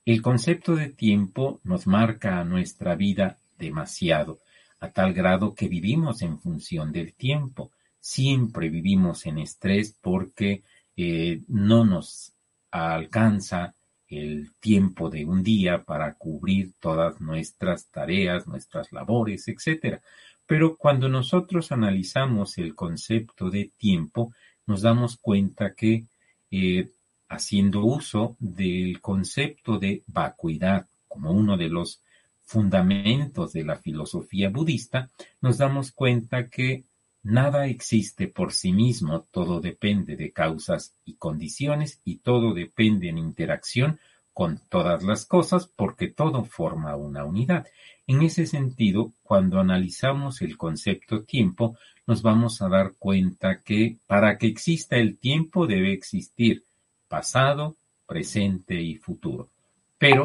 El 0.05 0.21
concepto 0.21 0.75
de 0.75 0.89
tiempo 0.89 1.61
nos 1.63 1.87
marca 1.87 2.39
a 2.39 2.43
nuestra 2.43 2.95
vida 2.95 3.37
demasiado 3.57 4.39
a 4.83 4.91
tal 4.91 5.13
grado 5.13 5.55
que 5.55 5.69
vivimos 5.69 6.21
en 6.23 6.39
función 6.39 6.91
del 6.91 7.13
tiempo. 7.13 7.71
Siempre 8.01 8.67
vivimos 8.67 9.25
en 9.25 9.37
estrés 9.37 9.95
porque 10.01 10.61
no 10.95 11.85
nos 11.85 12.33
alcanza 12.71 13.73
el 14.07 14.51
tiempo 14.59 15.09
de 15.09 15.25
un 15.25 15.43
día 15.43 15.83
para 15.83 16.13
cubrir 16.13 16.73
todas 16.79 17.19
nuestras 17.19 17.87
tareas, 17.87 18.47
nuestras 18.47 18.91
labores, 18.91 19.47
etc. 19.47 19.99
Pero 20.45 20.77
cuando 20.77 21.09
nosotros 21.09 21.71
analizamos 21.71 22.57
el 22.57 22.75
concepto 22.75 23.49
de 23.49 23.71
tiempo, 23.77 24.33
nos 24.65 24.81
damos 24.81 25.17
cuenta 25.17 25.73
que 25.73 26.05
eh, 26.51 26.89
haciendo 27.29 27.83
uso 27.83 28.35
del 28.39 29.01
concepto 29.01 29.79
de 29.79 30.03
vacuidad 30.07 30.87
como 31.07 31.31
uno 31.31 31.57
de 31.57 31.69
los 31.69 32.01
fundamentos 32.45 33.53
de 33.53 33.63
la 33.63 33.77
filosofía 33.77 34.49
budista, 34.49 35.09
nos 35.41 35.57
damos 35.57 35.91
cuenta 35.91 36.49
que 36.49 36.83
nada 37.23 37.67
existe 37.67 38.27
por 38.27 38.53
sí 38.53 38.73
mismo, 38.73 39.25
todo 39.31 39.61
depende 39.61 40.15
de 40.15 40.31
causas 40.31 40.93
y 41.05 41.15
condiciones 41.15 42.01
y 42.03 42.17
todo 42.17 42.53
depende 42.53 43.09
en 43.09 43.17
interacción 43.17 43.99
con 44.33 44.59
todas 44.69 45.03
las 45.03 45.25
cosas 45.25 45.67
porque 45.67 46.09
todo 46.09 46.43
forma 46.43 46.95
una 46.95 47.23
unidad. 47.23 47.65
En 48.05 48.21
ese 48.21 48.45
sentido, 48.45 49.13
cuando 49.23 49.59
analizamos 49.59 50.41
el 50.41 50.57
concepto 50.57 51.23
tiempo, 51.23 51.77
nos 52.05 52.21
vamos 52.21 52.61
a 52.61 52.67
dar 52.67 52.93
cuenta 52.99 53.61
que 53.61 53.97
para 54.07 54.37
que 54.37 54.47
exista 54.47 54.97
el 54.97 55.17
tiempo 55.17 55.67
debe 55.67 55.93
existir 55.93 56.63
pasado, 57.07 57.77
presente 58.05 58.81
y 58.81 58.95
futuro. 58.95 59.49
Pero 59.97 60.23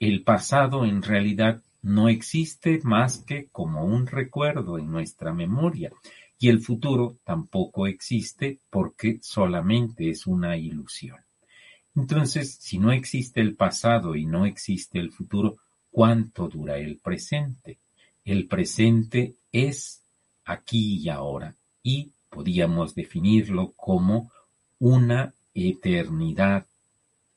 el 0.00 0.22
pasado 0.22 0.86
en 0.86 1.02
realidad 1.02 1.60
no 1.82 2.08
existe 2.08 2.80
más 2.82 3.18
que 3.18 3.48
como 3.52 3.84
un 3.84 4.06
recuerdo 4.06 4.78
en 4.78 4.90
nuestra 4.90 5.34
memoria 5.34 5.92
y 6.38 6.48
el 6.48 6.60
futuro 6.60 7.16
tampoco 7.24 7.86
existe 7.86 8.60
porque 8.70 9.18
solamente 9.22 10.10
es 10.10 10.26
una 10.26 10.56
ilusión. 10.56 11.18
Entonces, 11.96 12.56
si 12.60 12.78
no 12.78 12.92
existe 12.92 13.40
el 13.40 13.56
pasado 13.56 14.14
y 14.14 14.24
no 14.24 14.46
existe 14.46 15.00
el 15.00 15.10
futuro, 15.10 15.56
¿cuánto 15.90 16.48
dura 16.48 16.78
el 16.78 16.98
presente? 16.98 17.78
El 18.24 18.46
presente 18.46 19.34
es 19.50 20.02
aquí 20.44 21.00
y 21.02 21.08
ahora 21.08 21.56
y 21.82 22.12
podríamos 22.30 22.94
definirlo 22.94 23.72
como 23.72 24.30
una 24.78 25.34
eternidad 25.54 26.66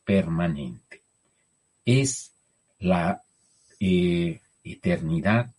permanente. 0.05 1.01
Es 1.85 2.31
la 2.79 3.23
eh, 3.79 4.41
eternidad 4.63 5.51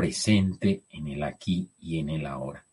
presente 0.00 0.84
en 0.92 1.08
el 1.08 1.22
aquí 1.22 1.68
y 1.78 1.98
en 1.98 2.08
el 2.08 2.24
ahora. 2.24 2.64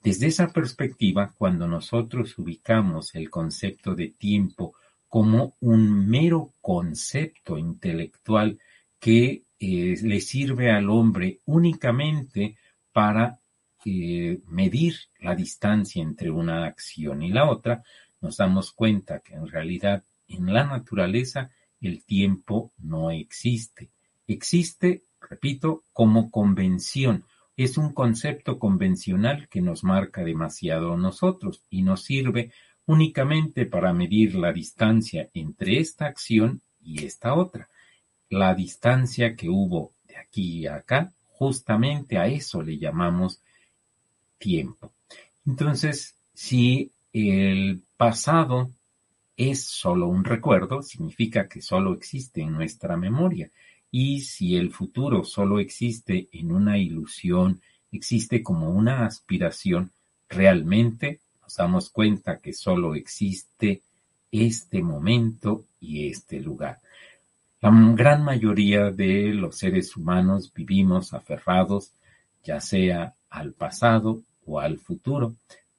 Desde 0.00 0.28
esa 0.28 0.52
perspectiva, 0.52 1.34
cuando 1.36 1.66
nosotros 1.66 2.38
ubicamos 2.38 3.16
el 3.16 3.28
concepto 3.30 3.96
de 3.96 4.10
tiempo 4.10 4.74
como 5.08 5.54
un 5.58 6.08
mero 6.08 6.52
concepto 6.60 7.58
intelectual 7.58 8.60
que 9.00 9.42
eh, 9.58 9.96
le 10.00 10.20
sirve 10.20 10.70
al 10.70 10.88
hombre 10.88 11.40
únicamente 11.46 12.54
para 12.92 13.40
eh, 13.84 14.38
medir 14.46 14.94
la 15.18 15.34
distancia 15.34 16.00
entre 16.00 16.30
una 16.30 16.64
acción 16.64 17.24
y 17.24 17.30
la 17.30 17.50
otra, 17.50 17.82
nos 18.20 18.36
damos 18.36 18.70
cuenta 18.70 19.18
que 19.18 19.34
en 19.34 19.48
realidad 19.48 20.04
en 20.28 20.54
la 20.54 20.62
naturaleza 20.62 21.50
el 21.80 22.04
tiempo 22.04 22.70
no 22.78 23.10
existe. 23.10 23.90
Existe, 24.28 25.02
repito, 25.28 25.82
como 25.92 26.30
convención. 26.30 27.24
Es 27.56 27.78
un 27.78 27.92
concepto 27.92 28.58
convencional 28.58 29.48
que 29.48 29.62
nos 29.62 29.82
marca 29.82 30.22
demasiado 30.22 30.92
a 30.92 30.96
nosotros 30.96 31.62
y 31.70 31.82
nos 31.82 32.02
sirve 32.04 32.52
únicamente 32.86 33.66
para 33.66 33.92
medir 33.92 34.34
la 34.34 34.52
distancia 34.52 35.28
entre 35.34 35.78
esta 35.78 36.06
acción 36.06 36.60
y 36.82 37.04
esta 37.04 37.34
otra. 37.34 37.68
La 38.28 38.54
distancia 38.54 39.34
que 39.34 39.48
hubo 39.48 39.92
de 40.08 40.16
aquí 40.16 40.66
a 40.66 40.76
acá, 40.76 41.12
justamente 41.28 42.18
a 42.18 42.26
eso 42.26 42.62
le 42.62 42.78
llamamos 42.78 43.40
tiempo. 44.38 44.92
Entonces, 45.46 46.14
si 46.34 46.90
el 47.12 47.82
pasado 47.96 48.70
es 49.36 49.64
solo 49.64 50.08
un 50.08 50.24
recuerdo, 50.24 50.82
significa 50.82 51.48
que 51.48 51.60
solo 51.60 51.94
existe 51.94 52.40
en 52.40 52.52
nuestra 52.52 52.96
memoria. 52.96 53.50
Y 53.90 54.20
si 54.20 54.56
el 54.56 54.70
futuro 54.72 55.24
solo 55.24 55.58
existe 55.58 56.28
en 56.32 56.52
una 56.52 56.78
ilusión, 56.78 57.60
existe 57.92 58.42
como 58.42 58.70
una 58.70 59.06
aspiración, 59.06 59.90
realmente 60.28 61.20
nos 61.42 61.56
damos 61.56 61.90
cuenta 61.90 62.38
que 62.38 62.52
solo 62.52 62.94
existe 62.94 63.82
este 64.30 64.82
momento 64.82 65.64
y 65.80 66.08
este 66.08 66.40
lugar. 66.40 66.78
La 67.60 67.70
gran 67.94 68.22
mayoría 68.22 68.90
de 68.90 69.32
los 69.32 69.56
seres 69.56 69.96
humanos 69.96 70.52
vivimos 70.54 71.14
aferrados 71.14 71.90
ya 72.44 72.60
sea 72.60 73.14
al 73.28 73.52
pasado 73.52 74.22
o 74.46 74.60
al 74.60 74.78
futuro, 74.78 75.34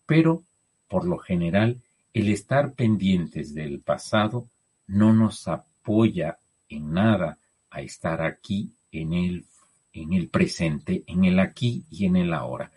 pero 0.05 0.43
por 0.89 1.05
lo 1.05 1.17
general 1.17 1.77
el 2.13 2.29
estar 2.29 2.73
pendientes 2.73 3.53
del 3.53 3.79
pasado 3.79 4.47
no 4.87 5.13
nos 5.13 5.47
apoya 5.47 6.37
en 6.69 6.93
nada 6.93 7.37
a 7.69 7.81
estar 7.81 8.21
aquí 8.21 8.71
en 8.91 9.13
el, 9.13 9.45
en 9.93 10.13
el 10.13 10.29
presente, 10.29 11.03
en 11.07 11.25
el 11.25 11.39
aquí 11.39 11.83
y 11.89 12.05
en 12.05 12.15
el 12.15 12.33
ahora. 12.33 12.71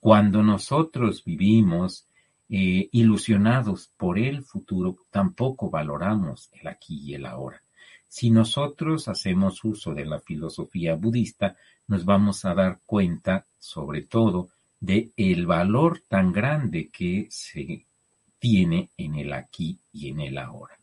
Cuando 0.00 0.42
nosotros 0.42 1.24
vivimos 1.24 2.06
eh, 2.48 2.88
ilusionados 2.92 3.90
por 3.96 4.18
el 4.18 4.42
futuro, 4.42 4.98
tampoco 5.10 5.70
valoramos 5.70 6.50
el 6.52 6.68
aquí 6.68 7.00
y 7.02 7.14
el 7.14 7.26
ahora. 7.26 7.60
Si 8.06 8.30
nosotros 8.30 9.08
hacemos 9.08 9.64
uso 9.64 9.94
de 9.94 10.04
la 10.04 10.20
filosofía 10.20 10.94
budista, 10.94 11.56
nos 11.88 12.04
vamos 12.04 12.44
a 12.44 12.54
dar 12.54 12.78
cuenta, 12.86 13.46
sobre 13.58 14.02
todo, 14.02 14.50
de 14.78 15.10
el 15.16 15.46
valor 15.46 16.02
tan 16.06 16.32
grande 16.32 16.90
que 16.92 17.26
se 17.30 17.86
tiene 18.38 18.90
en 18.96 19.14
el 19.14 19.32
aquí 19.32 19.78
y 19.92 20.10
en 20.10 20.20
el 20.20 20.38
ahora. 20.38 20.78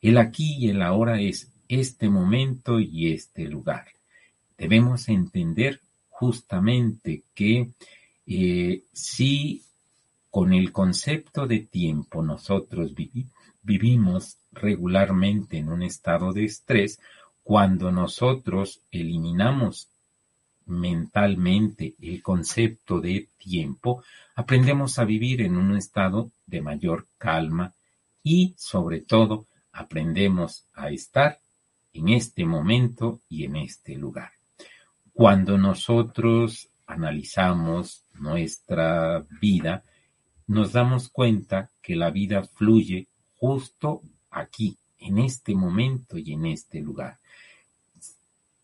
El 0.00 0.18
aquí 0.18 0.56
y 0.58 0.70
el 0.70 0.82
ahora 0.82 1.20
es 1.20 1.53
este 1.68 2.08
momento 2.08 2.80
y 2.80 3.12
este 3.12 3.44
lugar. 3.44 3.86
Debemos 4.56 5.08
entender 5.08 5.80
justamente 6.08 7.22
que 7.34 7.70
eh, 8.26 8.82
si 8.92 9.62
con 10.30 10.52
el 10.52 10.72
concepto 10.72 11.46
de 11.46 11.60
tiempo 11.60 12.22
nosotros 12.22 12.92
vivimos 13.62 14.36
regularmente 14.52 15.58
en 15.58 15.68
un 15.68 15.82
estado 15.82 16.32
de 16.32 16.44
estrés, 16.44 16.98
cuando 17.42 17.92
nosotros 17.92 18.80
eliminamos 18.90 19.88
mentalmente 20.66 21.94
el 22.00 22.22
concepto 22.22 23.00
de 23.00 23.28
tiempo, 23.38 24.02
aprendemos 24.34 24.98
a 24.98 25.04
vivir 25.04 25.42
en 25.42 25.56
un 25.56 25.76
estado 25.76 26.30
de 26.46 26.62
mayor 26.62 27.06
calma 27.18 27.74
y, 28.22 28.54
sobre 28.56 29.00
todo, 29.00 29.46
aprendemos 29.72 30.64
a 30.74 30.90
estar 30.90 31.38
en 31.94 32.10
este 32.10 32.44
momento 32.44 33.20
y 33.30 33.44
en 33.44 33.56
este 33.56 33.96
lugar. 33.96 34.32
Cuando 35.14 35.56
nosotros 35.56 36.68
analizamos 36.86 38.02
nuestra 38.14 39.24
vida, 39.40 39.82
nos 40.46 40.72
damos 40.72 41.08
cuenta 41.08 41.70
que 41.80 41.96
la 41.96 42.10
vida 42.10 42.42
fluye 42.42 43.06
justo 43.38 44.02
aquí, 44.30 44.76
en 44.98 45.18
este 45.18 45.54
momento 45.54 46.18
y 46.18 46.32
en 46.32 46.46
este 46.46 46.80
lugar. 46.80 47.18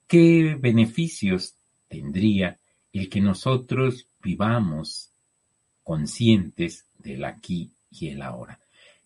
¿Qué 0.07 0.57
beneficios 0.61 1.55
tendría 1.89 2.59
el 2.93 3.09
que 3.09 3.21
nosotros 3.21 4.07
vivamos 4.23 5.11
conscientes 5.83 6.85
del 6.99 7.25
aquí 7.25 7.71
y 7.91 8.09
el 8.09 8.23
ahora. 8.23 8.59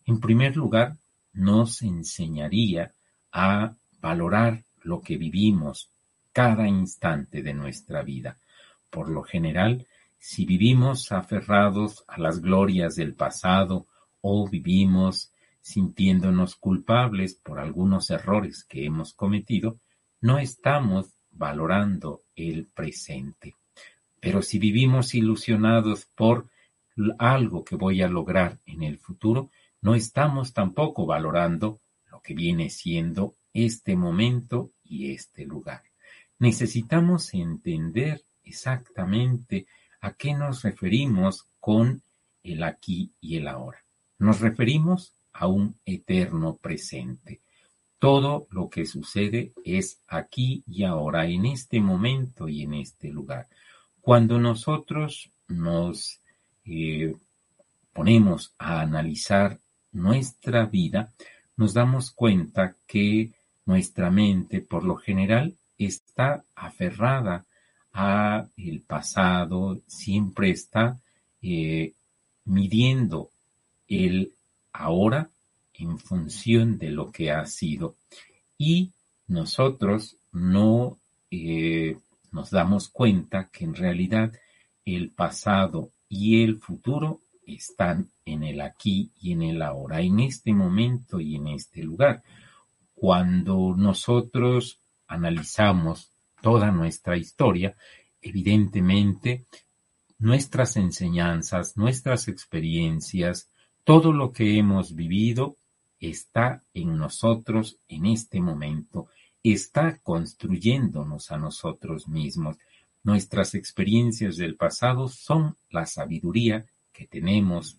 En 0.06 0.20
primer 0.20 0.56
lugar, 0.56 0.96
nos 1.32 1.82
enseñaría 1.82 2.92
a 3.32 3.74
valorar 4.04 4.62
lo 4.82 5.00
que 5.00 5.16
vivimos 5.16 5.88
cada 6.30 6.68
instante 6.68 7.42
de 7.42 7.54
nuestra 7.54 8.02
vida. 8.02 8.36
Por 8.90 9.08
lo 9.08 9.22
general, 9.22 9.86
si 10.18 10.44
vivimos 10.44 11.10
aferrados 11.10 12.04
a 12.06 12.20
las 12.20 12.42
glorias 12.42 12.96
del 12.96 13.14
pasado 13.14 13.86
o 14.20 14.46
vivimos 14.46 15.30
sintiéndonos 15.62 16.54
culpables 16.56 17.34
por 17.34 17.58
algunos 17.58 18.10
errores 18.10 18.64
que 18.64 18.84
hemos 18.84 19.14
cometido, 19.14 19.78
no 20.20 20.38
estamos 20.38 21.06
valorando 21.30 22.20
el 22.36 22.66
presente. 22.66 23.54
Pero 24.20 24.42
si 24.42 24.58
vivimos 24.58 25.14
ilusionados 25.14 26.04
por 26.14 26.46
algo 27.18 27.64
que 27.64 27.76
voy 27.76 28.02
a 28.02 28.08
lograr 28.08 28.58
en 28.66 28.82
el 28.82 28.98
futuro, 28.98 29.48
no 29.80 29.94
estamos 29.94 30.52
tampoco 30.52 31.06
valorando 31.06 31.80
lo 32.10 32.20
que 32.20 32.34
viene 32.34 32.68
siendo 32.68 33.34
este 33.54 33.96
momento 33.96 34.72
y 34.84 35.12
este 35.12 35.46
lugar. 35.46 35.82
Necesitamos 36.38 37.32
entender 37.32 38.22
exactamente 38.44 39.66
a 40.00 40.12
qué 40.12 40.34
nos 40.34 40.62
referimos 40.62 41.46
con 41.60 42.02
el 42.42 42.62
aquí 42.62 43.10
y 43.20 43.36
el 43.36 43.48
ahora. 43.48 43.78
Nos 44.18 44.40
referimos 44.40 45.12
a 45.32 45.46
un 45.46 45.76
eterno 45.86 46.56
presente. 46.56 47.40
Todo 47.98 48.46
lo 48.50 48.68
que 48.68 48.84
sucede 48.84 49.52
es 49.64 49.98
aquí 50.08 50.62
y 50.66 50.84
ahora, 50.84 51.26
en 51.26 51.46
este 51.46 51.80
momento 51.80 52.48
y 52.48 52.62
en 52.62 52.74
este 52.74 53.08
lugar. 53.08 53.48
Cuando 54.02 54.38
nosotros 54.38 55.30
nos 55.48 56.20
eh, 56.66 57.14
ponemos 57.92 58.52
a 58.58 58.82
analizar 58.82 59.58
nuestra 59.92 60.66
vida, 60.66 61.12
nos 61.56 61.72
damos 61.72 62.10
cuenta 62.10 62.76
que 62.86 63.30
nuestra 63.66 64.10
mente, 64.10 64.60
por 64.60 64.84
lo 64.84 64.96
general, 64.96 65.54
está 65.78 66.44
aferrada 66.54 67.44
a 67.92 68.46
el 68.56 68.80
pasado, 68.80 69.80
siempre 69.86 70.50
está 70.50 70.98
eh, 71.42 71.92
midiendo 72.44 73.30
el 73.88 74.32
ahora 74.72 75.30
en 75.74 75.98
función 75.98 76.78
de 76.78 76.90
lo 76.90 77.10
que 77.10 77.30
ha 77.30 77.46
sido. 77.46 77.96
Y 78.58 78.90
nosotros 79.26 80.16
no 80.32 80.98
eh, 81.30 81.96
nos 82.32 82.50
damos 82.50 82.88
cuenta 82.88 83.48
que 83.52 83.64
en 83.64 83.74
realidad 83.74 84.32
el 84.84 85.10
pasado 85.10 85.90
y 86.08 86.42
el 86.42 86.58
futuro 86.58 87.20
están 87.46 88.08
en 88.24 88.42
el 88.42 88.60
aquí 88.60 89.10
y 89.20 89.32
en 89.32 89.42
el 89.42 89.62
ahora, 89.62 90.00
en 90.00 90.20
este 90.20 90.52
momento 90.52 91.20
y 91.20 91.36
en 91.36 91.48
este 91.48 91.82
lugar. 91.82 92.22
Cuando 92.94 93.74
nosotros 93.76 94.78
analizamos 95.06 96.10
toda 96.40 96.70
nuestra 96.70 97.16
historia, 97.16 97.74
evidentemente 98.20 99.44
nuestras 100.18 100.76
enseñanzas, 100.76 101.76
nuestras 101.76 102.28
experiencias, 102.28 103.48
todo 103.84 104.12
lo 104.12 104.32
que 104.32 104.58
hemos 104.58 104.94
vivido 104.94 105.56
está 106.00 106.62
en 106.72 106.96
nosotros 106.96 107.76
en 107.88 108.06
este 108.06 108.40
momento, 108.40 109.08
está 109.42 109.98
construyéndonos 110.02 111.30
a 111.30 111.36
nosotros 111.36 112.08
mismos. 112.08 112.56
Nuestras 113.02 113.54
experiencias 113.54 114.36
del 114.36 114.56
pasado 114.56 115.08
son 115.08 115.56
la 115.70 115.84
sabiduría 115.84 116.64
que 116.92 117.06
tenemos, 117.06 117.76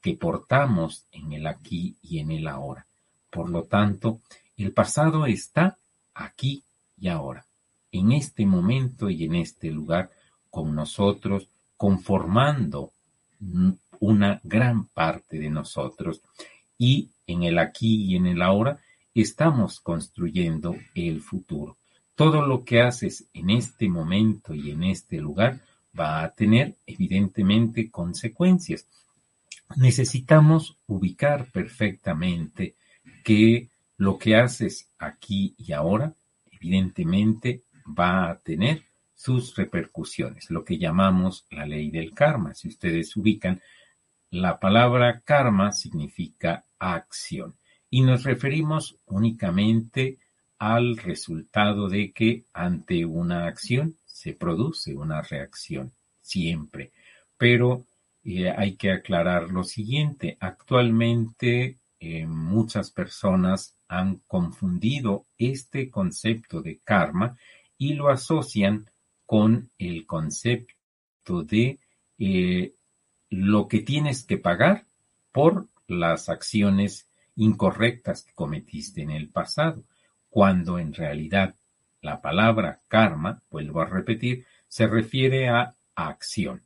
que 0.00 0.14
portamos 0.14 1.04
en 1.12 1.32
el 1.32 1.46
aquí 1.46 1.96
y 2.02 2.18
en 2.18 2.32
el 2.32 2.48
ahora. 2.48 2.86
Por 3.30 3.50
lo 3.50 3.64
tanto, 3.64 4.20
el 4.56 4.72
pasado 4.72 5.26
está 5.26 5.76
aquí 6.14 6.62
y 6.98 7.08
ahora, 7.08 7.44
en 7.92 8.12
este 8.12 8.46
momento 8.46 9.10
y 9.10 9.24
en 9.24 9.34
este 9.36 9.70
lugar, 9.70 10.10
con 10.50 10.74
nosotros, 10.74 11.48
conformando 11.76 12.92
una 14.00 14.40
gran 14.44 14.86
parte 14.86 15.38
de 15.38 15.50
nosotros 15.50 16.20
y 16.78 17.10
en 17.26 17.42
el 17.42 17.58
aquí 17.58 18.04
y 18.04 18.16
en 18.16 18.26
el 18.26 18.42
ahora 18.42 18.78
estamos 19.14 19.80
construyendo 19.80 20.76
el 20.94 21.20
futuro. 21.20 21.76
Todo 22.14 22.46
lo 22.46 22.64
que 22.64 22.80
haces 22.80 23.24
en 23.32 23.50
este 23.50 23.88
momento 23.88 24.54
y 24.54 24.70
en 24.70 24.84
este 24.84 25.18
lugar 25.18 25.60
va 25.98 26.22
a 26.22 26.30
tener 26.30 26.74
evidentemente 26.86 27.90
consecuencias. 27.90 28.86
Necesitamos 29.76 30.76
ubicar 30.86 31.50
perfectamente 31.50 32.74
que 33.24 33.68
lo 33.96 34.18
que 34.18 34.36
haces 34.36 34.90
aquí 34.98 35.54
y 35.58 35.72
ahora 35.72 36.14
evidentemente 36.50 37.62
va 37.86 38.30
a 38.30 38.38
tener 38.38 38.82
sus 39.14 39.54
repercusiones, 39.56 40.50
lo 40.50 40.64
que 40.64 40.78
llamamos 40.78 41.46
la 41.50 41.66
ley 41.66 41.90
del 41.90 42.12
karma. 42.12 42.54
Si 42.54 42.68
ustedes 42.68 43.16
ubican, 43.16 43.60
la 44.30 44.58
palabra 44.58 45.20
karma 45.24 45.72
significa 45.72 46.64
acción 46.78 47.54
y 47.88 48.02
nos 48.02 48.24
referimos 48.24 48.96
únicamente 49.06 50.18
al 50.58 50.96
resultado 50.96 51.88
de 51.88 52.12
que 52.12 52.44
ante 52.52 53.04
una 53.04 53.46
acción 53.46 53.96
se 54.04 54.32
produce 54.32 54.94
una 54.94 55.22
reacción, 55.22 55.92
siempre. 56.20 56.90
Pero 57.36 57.86
eh, 58.24 58.50
hay 58.50 58.76
que 58.76 58.90
aclarar 58.90 59.50
lo 59.50 59.64
siguiente, 59.64 60.36
actualmente 60.40 61.78
eh, 62.00 62.26
muchas 62.26 62.90
personas 62.90 63.76
han 63.98 64.20
confundido 64.26 65.24
este 65.38 65.90
concepto 65.90 66.62
de 66.62 66.78
karma 66.84 67.36
y 67.78 67.94
lo 67.94 68.08
asocian 68.08 68.90
con 69.26 69.70
el 69.78 70.06
concepto 70.06 71.42
de 71.42 71.78
eh, 72.18 72.74
lo 73.30 73.68
que 73.68 73.80
tienes 73.80 74.24
que 74.24 74.38
pagar 74.38 74.86
por 75.32 75.66
las 75.86 76.28
acciones 76.28 77.08
incorrectas 77.36 78.22
que 78.22 78.32
cometiste 78.32 79.02
en 79.02 79.10
el 79.10 79.28
pasado, 79.28 79.82
cuando 80.30 80.78
en 80.78 80.94
realidad 80.94 81.54
la 82.00 82.20
palabra 82.20 82.80
karma, 82.88 83.42
vuelvo 83.50 83.80
a 83.80 83.86
repetir, 83.86 84.46
se 84.68 84.86
refiere 84.86 85.48
a 85.48 85.74
acción. 85.94 86.62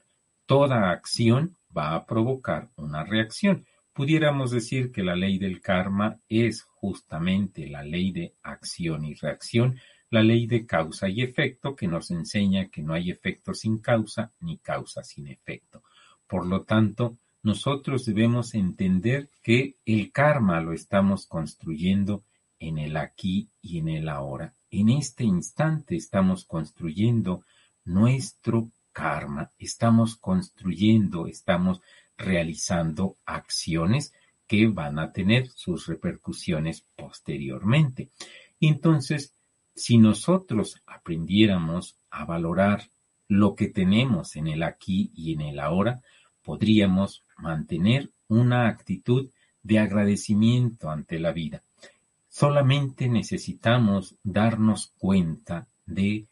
Toda 0.46 0.90
acción 0.90 1.56
va 1.76 1.94
a 1.94 2.06
provocar 2.06 2.68
una 2.76 3.04
reacción. 3.04 3.66
Pudiéramos 3.98 4.52
decir 4.52 4.92
que 4.92 5.02
la 5.02 5.16
ley 5.16 5.38
del 5.38 5.60
karma 5.60 6.20
es 6.28 6.62
justamente 6.62 7.66
la 7.66 7.82
ley 7.82 8.12
de 8.12 8.36
acción 8.44 9.04
y 9.04 9.14
reacción, 9.14 9.80
la 10.08 10.22
ley 10.22 10.46
de 10.46 10.66
causa 10.66 11.08
y 11.08 11.20
efecto 11.22 11.74
que 11.74 11.88
nos 11.88 12.12
enseña 12.12 12.68
que 12.68 12.80
no 12.80 12.94
hay 12.94 13.10
efecto 13.10 13.54
sin 13.54 13.78
causa 13.78 14.30
ni 14.38 14.58
causa 14.58 15.02
sin 15.02 15.26
efecto. 15.26 15.82
Por 16.28 16.46
lo 16.46 16.62
tanto, 16.62 17.16
nosotros 17.42 18.04
debemos 18.04 18.54
entender 18.54 19.30
que 19.42 19.74
el 19.84 20.12
karma 20.12 20.60
lo 20.60 20.74
estamos 20.74 21.26
construyendo 21.26 22.22
en 22.60 22.78
el 22.78 22.96
aquí 22.96 23.48
y 23.60 23.78
en 23.78 23.88
el 23.88 24.08
ahora. 24.08 24.54
En 24.70 24.90
este 24.90 25.24
instante 25.24 25.96
estamos 25.96 26.44
construyendo 26.44 27.42
nuestro 27.84 28.70
karma, 28.92 29.50
estamos 29.58 30.14
construyendo, 30.14 31.26
estamos 31.26 31.80
realizando 32.18 33.16
acciones 33.24 34.12
que 34.46 34.66
van 34.66 34.98
a 34.98 35.12
tener 35.12 35.48
sus 35.48 35.86
repercusiones 35.86 36.84
posteriormente. 36.96 38.08
Entonces, 38.60 39.32
si 39.74 39.98
nosotros 39.98 40.82
aprendiéramos 40.86 41.96
a 42.10 42.24
valorar 42.24 42.90
lo 43.28 43.54
que 43.54 43.68
tenemos 43.68 44.36
en 44.36 44.48
el 44.48 44.62
aquí 44.62 45.10
y 45.14 45.34
en 45.34 45.42
el 45.42 45.60
ahora, 45.60 46.00
podríamos 46.42 47.22
mantener 47.36 48.10
una 48.26 48.68
actitud 48.68 49.30
de 49.62 49.78
agradecimiento 49.78 50.90
ante 50.90 51.18
la 51.18 51.32
vida. 51.32 51.62
Solamente 52.28 53.08
necesitamos 53.08 54.16
darnos 54.22 54.92
cuenta 54.98 55.66
de 55.86 56.26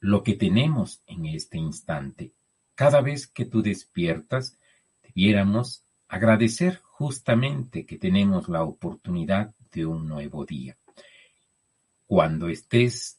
lo 0.00 0.22
que 0.22 0.34
tenemos 0.34 1.00
en 1.06 1.26
este 1.26 1.58
instante. 1.58 2.32
Cada 2.74 3.00
vez 3.00 3.26
que 3.26 3.44
tú 3.44 3.62
despiertas, 3.62 4.58
debiéramos 5.14 5.82
agradecer 6.08 6.80
justamente 6.82 7.86
que 7.86 7.98
tenemos 7.98 8.48
la 8.48 8.64
oportunidad 8.64 9.54
de 9.72 9.86
un 9.86 10.08
nuevo 10.08 10.44
día. 10.44 10.76
Cuando 12.06 12.48
estés 12.48 13.18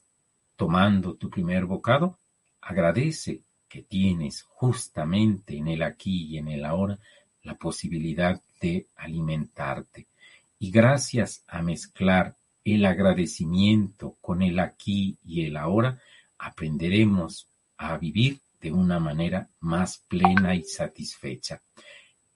tomando 0.56 1.14
tu 1.14 1.30
primer 1.30 1.64
bocado, 1.64 2.18
agradece 2.60 3.40
que 3.68 3.82
tienes 3.82 4.42
justamente 4.42 5.56
en 5.56 5.68
el 5.68 5.82
aquí 5.82 6.26
y 6.26 6.38
en 6.38 6.48
el 6.48 6.64
ahora 6.64 6.98
la 7.42 7.54
posibilidad 7.54 8.40
de 8.60 8.86
alimentarte. 8.96 10.06
Y 10.58 10.70
gracias 10.70 11.44
a 11.46 11.62
mezclar 11.62 12.34
el 12.64 12.84
agradecimiento 12.84 14.16
con 14.20 14.42
el 14.42 14.58
aquí 14.58 15.16
y 15.24 15.46
el 15.46 15.56
ahora, 15.56 16.00
aprenderemos 16.38 17.46
a 17.76 17.96
vivir 17.96 18.40
de 18.66 18.72
una 18.72 18.98
manera 18.98 19.48
más 19.60 20.02
plena 20.08 20.56
y 20.56 20.64
satisfecha. 20.64 21.62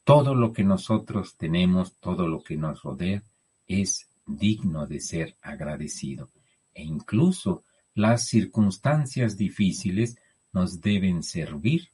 Todo 0.05 0.33
lo 0.33 0.53
que 0.53 0.63
nosotros 0.63 1.37
tenemos, 1.37 1.97
todo 1.97 2.29
lo 2.29 2.41
que 2.41 2.57
nos 2.57 2.83
rodea, 2.83 3.21
es 3.67 4.07
digno 4.25 4.87
de 4.87 5.01
ser 5.01 5.35
agradecido. 5.43 6.31
E 6.73 6.85
incluso 6.85 7.65
las 7.95 8.29
circunstancias 8.29 9.37
difíciles 9.37 10.19
nos 10.53 10.81
deben 10.81 11.25
servir 11.25 11.89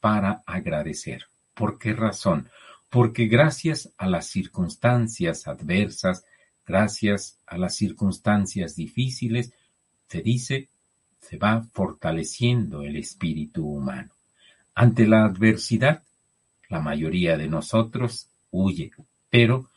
para 0.00 0.42
agradecer. 0.44 1.24
¿Por 1.54 1.78
qué 1.78 1.94
razón? 1.94 2.50
Porque 2.90 3.26
gracias 3.26 3.90
a 3.96 4.06
las 4.06 4.26
circunstancias 4.26 5.48
adversas, 5.48 6.24
gracias 6.66 7.38
a 7.46 7.56
las 7.56 7.74
circunstancias 7.74 8.76
difíciles, 8.76 9.54
se 10.10 10.20
dice, 10.20 10.68
se 11.20 11.36
va 11.36 11.62
fortaleciendo 11.72 12.82
el 12.82 12.96
espíritu 12.96 13.66
humano. 13.66 14.10
Ante 14.74 15.06
la 15.06 15.24
adversidad, 15.24 16.02
la 16.68 16.80
mayoría 16.80 17.36
de 17.36 17.48
nosotros 17.48 18.28
huye, 18.50 18.92
pero 19.30 19.68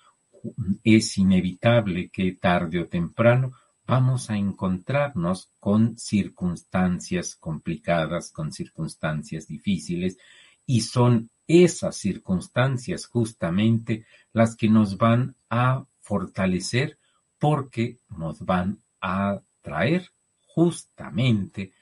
es 0.83 1.17
inevitable 1.17 2.09
que 2.09 2.33
tarde 2.33 2.79
o 2.79 2.87
temprano 2.87 3.53
vamos 3.85 4.29
a 4.29 4.37
encontrarnos 4.37 5.49
con 5.59 5.97
circunstancias 5.97 7.35
complicadas, 7.35 8.31
con 8.31 8.51
circunstancias 8.51 9.47
difíciles, 9.47 10.17
y 10.65 10.81
son 10.81 11.29
esas 11.47 11.97
circunstancias 11.97 13.05
justamente 13.05 14.05
las 14.31 14.55
que 14.55 14.69
nos 14.69 14.97
van 14.97 15.35
a 15.49 15.83
fortalecer 16.01 16.97
porque 17.39 17.97
nos 18.09 18.45
van 18.45 18.77
a 19.01 19.41
traer 19.61 20.11
justamente 20.53 21.73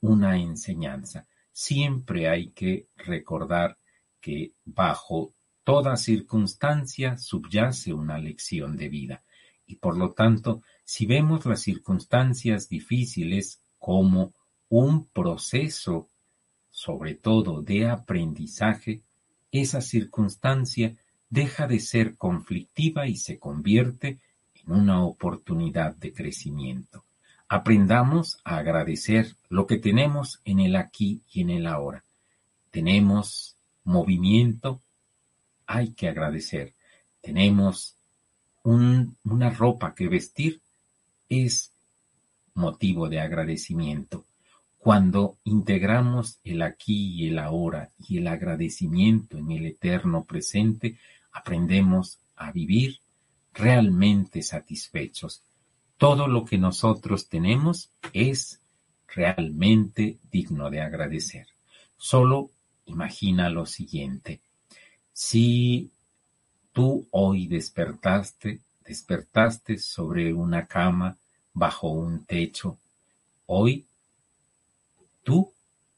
una 0.00 0.38
enseñanza. 0.38 1.26
Siempre 1.52 2.28
hay 2.28 2.50
que 2.50 2.86
recordar 2.96 3.76
que 4.20 4.52
bajo 4.64 5.34
toda 5.64 5.96
circunstancia 5.96 7.18
subyace 7.18 7.92
una 7.92 8.18
lección 8.18 8.76
de 8.76 8.88
vida 8.88 9.22
y 9.66 9.76
por 9.76 9.96
lo 9.96 10.12
tanto 10.12 10.62
si 10.84 11.06
vemos 11.06 11.44
las 11.44 11.60
circunstancias 11.60 12.68
difíciles 12.68 13.60
como 13.78 14.32
un 14.68 15.06
proceso, 15.06 16.08
sobre 16.70 17.14
todo 17.14 17.62
de 17.62 17.86
aprendizaje, 17.86 19.02
esa 19.52 19.80
circunstancia 19.80 20.96
deja 21.28 21.66
de 21.66 21.80
ser 21.80 22.16
conflictiva 22.16 23.06
y 23.06 23.16
se 23.16 23.38
convierte 23.38 24.18
en 24.54 24.72
una 24.72 25.04
oportunidad 25.04 25.94
de 25.94 26.12
crecimiento. 26.12 27.04
Aprendamos 27.48 28.40
a 28.44 28.58
agradecer 28.58 29.34
lo 29.48 29.66
que 29.66 29.78
tenemos 29.78 30.40
en 30.44 30.60
el 30.60 30.76
aquí 30.76 31.22
y 31.32 31.40
en 31.40 31.50
el 31.50 31.66
ahora. 31.66 32.04
Tenemos 32.70 33.56
movimiento, 33.84 34.82
hay 35.66 35.92
que 35.92 36.08
agradecer. 36.08 36.74
Tenemos 37.22 37.94
una 38.64 39.50
ropa 39.50 39.94
que 39.94 40.08
vestir, 40.08 40.60
es 41.30 41.72
motivo 42.54 43.08
de 43.08 43.20
agradecimiento. 43.20 44.26
Cuando 44.78 45.38
integramos 45.44 46.38
el 46.44 46.60
aquí 46.60 47.14
y 47.14 47.28
el 47.28 47.38
ahora 47.38 47.90
y 47.98 48.18
el 48.18 48.28
agradecimiento 48.28 49.38
en 49.38 49.50
el 49.52 49.66
eterno 49.66 50.24
presente, 50.24 50.98
aprendemos 51.32 52.18
a 52.36 52.52
vivir 52.52 52.98
realmente 53.54 54.42
satisfechos. 54.42 55.42
Todo 55.98 56.26
lo 56.26 56.44
que 56.44 56.58
nosotros 56.58 57.28
tenemos 57.28 57.90
es 58.12 58.60
realmente 59.08 60.18
digno 60.30 60.70
de 60.70 60.80
agradecer. 60.80 61.46
Solo 61.96 62.50
imagina 62.86 63.50
lo 63.50 63.66
siguiente. 63.66 64.40
Si 65.12 65.90
tú 66.72 67.06
hoy 67.10 67.46
despertaste 67.48 68.60
despertaste 68.88 69.78
sobre 69.78 70.32
una 70.32 70.66
cama 70.66 71.16
bajo 71.52 71.88
un 71.88 72.24
techo. 72.24 72.78
Hoy 73.46 73.84
tú 75.22 75.52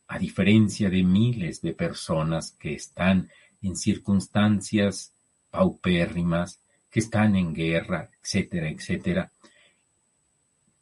a 0.09 0.19
diferencia 0.19 0.91
de 0.91 1.05
miles 1.05 1.63
de 1.63 1.73
personas 1.73 2.51
que 2.51 2.75
están 2.75 3.31
en 3.63 3.77
circunstancias 3.77 5.13
paupérrimas, 5.53 6.59
que 6.91 6.99
están 6.99 7.37
en 7.37 7.55
guerra, 7.55 8.11
etcétera, 8.21 8.69
etcétera, 8.69 9.31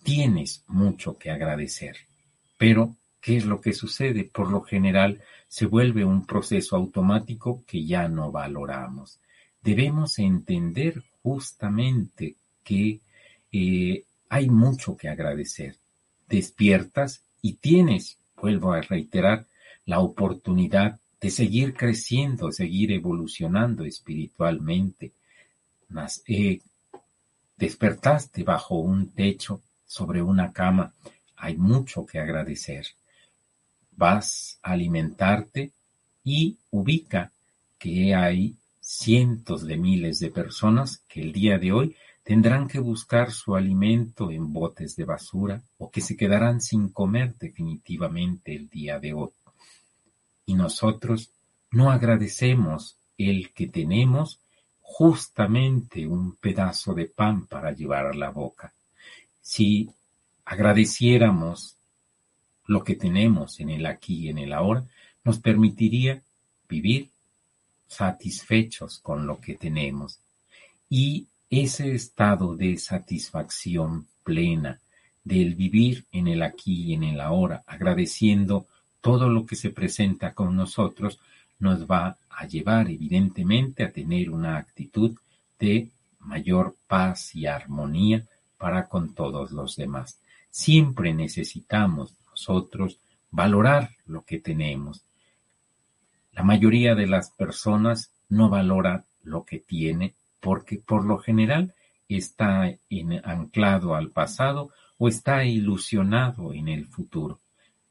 tienes 0.02 0.64
mucho 0.66 1.18
que 1.18 1.30
agradecer. 1.30 1.96
Pero, 2.56 2.96
¿qué 3.20 3.36
es 3.36 3.44
lo 3.44 3.60
que 3.60 3.72
sucede? 3.72 4.24
Por 4.24 4.50
lo 4.50 4.62
general, 4.62 5.20
se 5.48 5.66
vuelve 5.66 6.04
un 6.04 6.26
proceso 6.26 6.76
automático 6.76 7.64
que 7.66 7.84
ya 7.84 8.08
no 8.08 8.30
valoramos. 8.30 9.20
Debemos 9.62 10.18
entender 10.18 11.02
justamente 11.22 12.36
que 12.64 13.00
eh, 13.52 14.04
hay 14.28 14.50
mucho 14.50 14.96
que 14.96 15.08
agradecer. 15.08 15.76
Despiertas 16.28 17.22
y 17.40 17.54
tienes, 17.54 18.18
vuelvo 18.36 18.72
a 18.72 18.82
reiterar, 18.82 19.46
la 19.86 20.00
oportunidad 20.00 21.00
de 21.20 21.30
seguir 21.30 21.74
creciendo, 21.74 22.52
seguir 22.52 22.92
evolucionando 22.92 23.84
espiritualmente. 23.84 25.12
Eh, 26.26 26.60
despertaste 27.56 28.42
bajo 28.44 28.76
un 28.76 29.10
techo, 29.10 29.62
sobre 29.88 30.22
una 30.22 30.52
cama, 30.52 30.92
hay 31.36 31.56
mucho 31.56 32.06
que 32.06 32.20
agradecer. 32.20 32.86
Vas 33.96 34.60
a 34.62 34.72
alimentarte 34.72 35.72
y 36.22 36.56
ubica 36.70 37.32
que 37.78 38.14
hay 38.14 38.54
cientos 38.80 39.66
de 39.66 39.76
miles 39.76 40.20
de 40.20 40.30
personas 40.30 41.02
que 41.08 41.22
el 41.22 41.32
día 41.32 41.58
de 41.58 41.72
hoy 41.72 41.96
tendrán 42.22 42.68
que 42.68 42.78
buscar 42.78 43.32
su 43.32 43.56
alimento 43.56 44.30
en 44.30 44.52
botes 44.52 44.94
de 44.94 45.04
basura 45.04 45.62
o 45.78 45.90
que 45.90 46.02
se 46.02 46.16
quedarán 46.16 46.60
sin 46.60 46.90
comer 46.90 47.34
definitivamente 47.38 48.54
el 48.54 48.68
día 48.68 49.00
de 49.00 49.14
hoy. 49.14 49.30
Y 50.44 50.54
nosotros 50.54 51.30
no 51.70 51.90
agradecemos 51.90 52.96
el 53.16 53.52
que 53.52 53.66
tenemos 53.68 54.38
justamente 54.80 56.06
un 56.06 56.36
pedazo 56.36 56.94
de 56.94 57.06
pan 57.06 57.46
para 57.46 57.72
llevar 57.72 58.06
a 58.06 58.14
la 58.14 58.30
boca. 58.30 58.72
Si 59.48 59.88
agradeciéramos 60.44 61.74
lo 62.66 62.84
que 62.84 62.96
tenemos 62.96 63.60
en 63.60 63.70
el 63.70 63.86
aquí 63.86 64.26
y 64.26 64.28
en 64.28 64.36
el 64.36 64.52
ahora, 64.52 64.84
nos 65.24 65.38
permitiría 65.38 66.20
vivir 66.68 67.08
satisfechos 67.86 68.98
con 68.98 69.26
lo 69.26 69.40
que 69.40 69.54
tenemos. 69.54 70.18
Y 70.90 71.28
ese 71.48 71.94
estado 71.94 72.56
de 72.56 72.76
satisfacción 72.76 74.06
plena, 74.22 74.80
del 75.24 75.54
vivir 75.54 76.04
en 76.12 76.28
el 76.28 76.42
aquí 76.42 76.82
y 76.82 76.92
en 76.92 77.04
el 77.04 77.18
ahora, 77.18 77.62
agradeciendo 77.66 78.66
todo 79.00 79.30
lo 79.30 79.46
que 79.46 79.56
se 79.56 79.70
presenta 79.70 80.34
con 80.34 80.54
nosotros, 80.56 81.20
nos 81.58 81.90
va 81.90 82.18
a 82.28 82.46
llevar 82.46 82.90
evidentemente 82.90 83.82
a 83.82 83.92
tener 83.92 84.28
una 84.28 84.58
actitud 84.58 85.16
de 85.58 85.88
mayor 86.20 86.76
paz 86.86 87.34
y 87.34 87.46
armonía 87.46 88.26
para 88.58 88.88
con 88.88 89.14
todos 89.14 89.52
los 89.52 89.76
demás. 89.76 90.18
Siempre 90.50 91.14
necesitamos 91.14 92.14
nosotros 92.30 92.98
valorar 93.30 93.90
lo 94.06 94.24
que 94.24 94.38
tenemos. 94.38 95.02
La 96.32 96.42
mayoría 96.42 96.94
de 96.94 97.06
las 97.06 97.30
personas 97.30 98.10
no 98.28 98.48
valora 98.48 99.04
lo 99.22 99.44
que 99.44 99.58
tiene 99.58 100.14
porque 100.40 100.78
por 100.78 101.04
lo 101.04 101.18
general 101.18 101.74
está 102.08 102.72
anclado 103.24 103.94
al 103.94 104.10
pasado 104.10 104.70
o 104.98 105.08
está 105.08 105.44
ilusionado 105.44 106.52
en 106.52 106.68
el 106.68 106.86
futuro. 106.86 107.40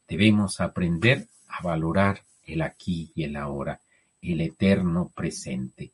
Debemos 0.07 0.59
aprender 0.61 1.27
a 1.47 1.61
valorar 1.61 2.21
el 2.45 2.61
aquí 2.61 3.11
y 3.15 3.23
el 3.23 3.35
ahora, 3.35 3.79
el 4.21 4.41
eterno 4.41 5.11
presente. 5.13 5.91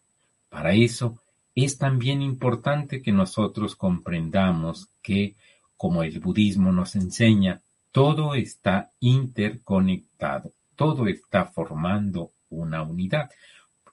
Para 0.50 0.74
eso 0.74 1.23
es 1.56 1.78
también 1.78 2.22
importante 2.22 3.02
que 3.02 3.12
nosotros 3.12 3.76
comprendamos 3.76 4.90
que, 5.02 5.36
como 5.78 6.04
el 6.04 6.20
budismo 6.20 6.72
nos 6.72 6.96
enseña, 6.96 7.62
todo 7.92 8.34
está 8.36 8.92
interconectado, 9.00 10.52
todo 10.76 11.08
está 11.08 11.46
formando 11.46 12.32
una 12.50 12.82
unidad. 12.82 13.30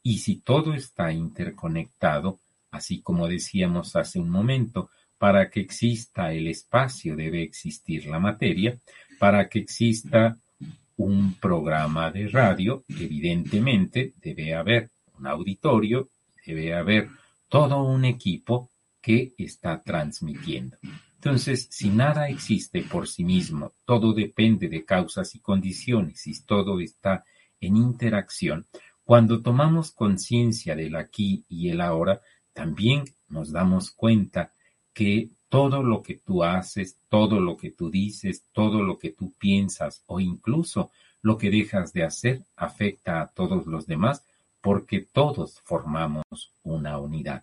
Y 0.02 0.18
si 0.18 0.36
todo 0.36 0.72
está 0.72 1.12
interconectado, 1.12 2.38
Así 2.70 3.02
como 3.02 3.26
decíamos 3.26 3.96
hace 3.96 4.18
un 4.18 4.30
momento, 4.30 4.90
para 5.18 5.50
que 5.50 5.60
exista 5.60 6.32
el 6.32 6.46
espacio 6.46 7.16
debe 7.16 7.42
existir 7.42 8.06
la 8.06 8.18
materia, 8.18 8.78
para 9.18 9.48
que 9.48 9.58
exista 9.58 10.36
un 10.96 11.34
programa 11.34 12.10
de 12.10 12.28
radio, 12.28 12.84
evidentemente 12.88 14.14
debe 14.22 14.54
haber 14.54 14.90
un 15.18 15.26
auditorio, 15.26 16.08
debe 16.46 16.74
haber 16.74 17.08
todo 17.50 17.82
un 17.82 18.06
equipo 18.06 18.70
que 19.02 19.34
está 19.36 19.82
transmitiendo. 19.82 20.78
Entonces, 21.16 21.68
si 21.70 21.90
nada 21.90 22.30
existe 22.30 22.82
por 22.82 23.06
sí 23.06 23.24
mismo, 23.24 23.74
todo 23.84 24.14
depende 24.14 24.68
de 24.68 24.86
causas 24.86 25.34
y 25.34 25.40
condiciones 25.40 26.26
y 26.26 26.42
todo 26.44 26.80
está 26.80 27.24
en 27.60 27.76
interacción, 27.76 28.66
cuando 29.04 29.42
tomamos 29.42 29.90
conciencia 29.90 30.74
del 30.76 30.94
aquí 30.94 31.44
y 31.48 31.68
el 31.68 31.80
ahora, 31.80 32.22
también 32.52 33.04
nos 33.28 33.50
damos 33.50 33.90
cuenta 33.90 34.52
que 34.94 35.30
todo 35.48 35.82
lo 35.82 36.02
que 36.02 36.14
tú 36.14 36.44
haces, 36.44 36.96
todo 37.08 37.40
lo 37.40 37.56
que 37.56 37.72
tú 37.72 37.90
dices, 37.90 38.44
todo 38.52 38.82
lo 38.82 38.98
que 38.98 39.10
tú 39.10 39.32
piensas 39.38 40.04
o 40.06 40.20
incluso 40.20 40.90
lo 41.22 41.36
que 41.36 41.50
dejas 41.50 41.92
de 41.92 42.04
hacer 42.04 42.44
afecta 42.56 43.20
a 43.20 43.26
todos 43.26 43.66
los 43.66 43.86
demás 43.86 44.24
porque 44.60 45.00
todos 45.00 45.60
formamos 45.64 46.24
una 46.62 46.98
unidad. 46.98 47.42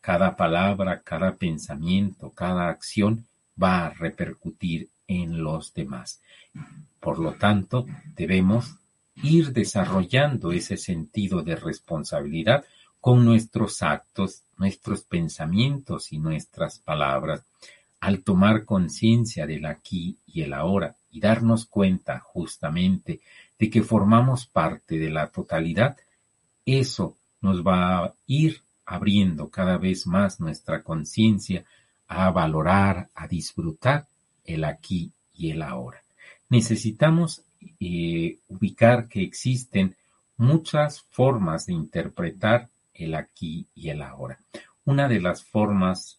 Cada 0.00 0.36
palabra, 0.36 1.00
cada 1.02 1.32
pensamiento, 1.34 2.30
cada 2.30 2.68
acción 2.68 3.26
va 3.60 3.86
a 3.86 3.90
repercutir 3.90 4.88
en 5.08 5.42
los 5.42 5.72
demás. 5.74 6.20
Por 7.00 7.18
lo 7.18 7.34
tanto, 7.34 7.86
debemos 8.16 8.76
ir 9.22 9.52
desarrollando 9.52 10.52
ese 10.52 10.76
sentido 10.76 11.42
de 11.42 11.56
responsabilidad 11.56 12.64
con 13.00 13.24
nuestros 13.24 13.82
actos, 13.82 14.42
nuestros 14.58 15.02
pensamientos 15.02 16.12
y 16.12 16.18
nuestras 16.18 16.78
palabras, 16.78 17.42
al 18.00 18.22
tomar 18.22 18.64
conciencia 18.64 19.46
del 19.46 19.66
aquí 19.66 20.16
y 20.26 20.42
el 20.42 20.52
ahora 20.52 20.96
y 21.10 21.20
darnos 21.20 21.66
cuenta 21.66 22.18
justamente 22.18 23.20
de 23.58 23.70
que 23.70 23.82
formamos 23.82 24.46
parte 24.46 24.98
de 24.98 25.10
la 25.10 25.28
totalidad, 25.28 25.96
eso 26.66 27.16
nos 27.40 27.66
va 27.66 28.04
a 28.04 28.14
ir 28.26 28.60
abriendo 28.84 29.48
cada 29.48 29.78
vez 29.78 30.06
más 30.06 30.40
nuestra 30.40 30.82
conciencia 30.82 31.64
a 32.08 32.30
valorar, 32.30 33.08
a 33.14 33.26
disfrutar 33.26 34.06
el 34.44 34.64
aquí 34.64 35.10
y 35.34 35.50
el 35.50 35.62
ahora. 35.62 36.02
Necesitamos 36.48 37.42
eh, 37.80 38.38
ubicar 38.48 39.08
que 39.08 39.22
existen 39.22 39.96
muchas 40.36 41.02
formas 41.10 41.66
de 41.66 41.72
interpretar 41.72 42.68
el 42.94 43.14
aquí 43.14 43.66
y 43.74 43.88
el 43.90 44.02
ahora. 44.02 44.38
Una 44.84 45.08
de 45.08 45.20
las 45.20 45.42
formas 45.42 46.18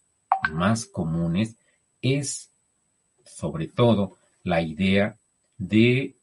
más 0.52 0.86
comunes 0.86 1.56
es, 2.02 2.50
sobre 3.26 3.68
todo, 3.68 4.18
la 4.44 4.62
idea 4.62 5.16
de 5.58 6.16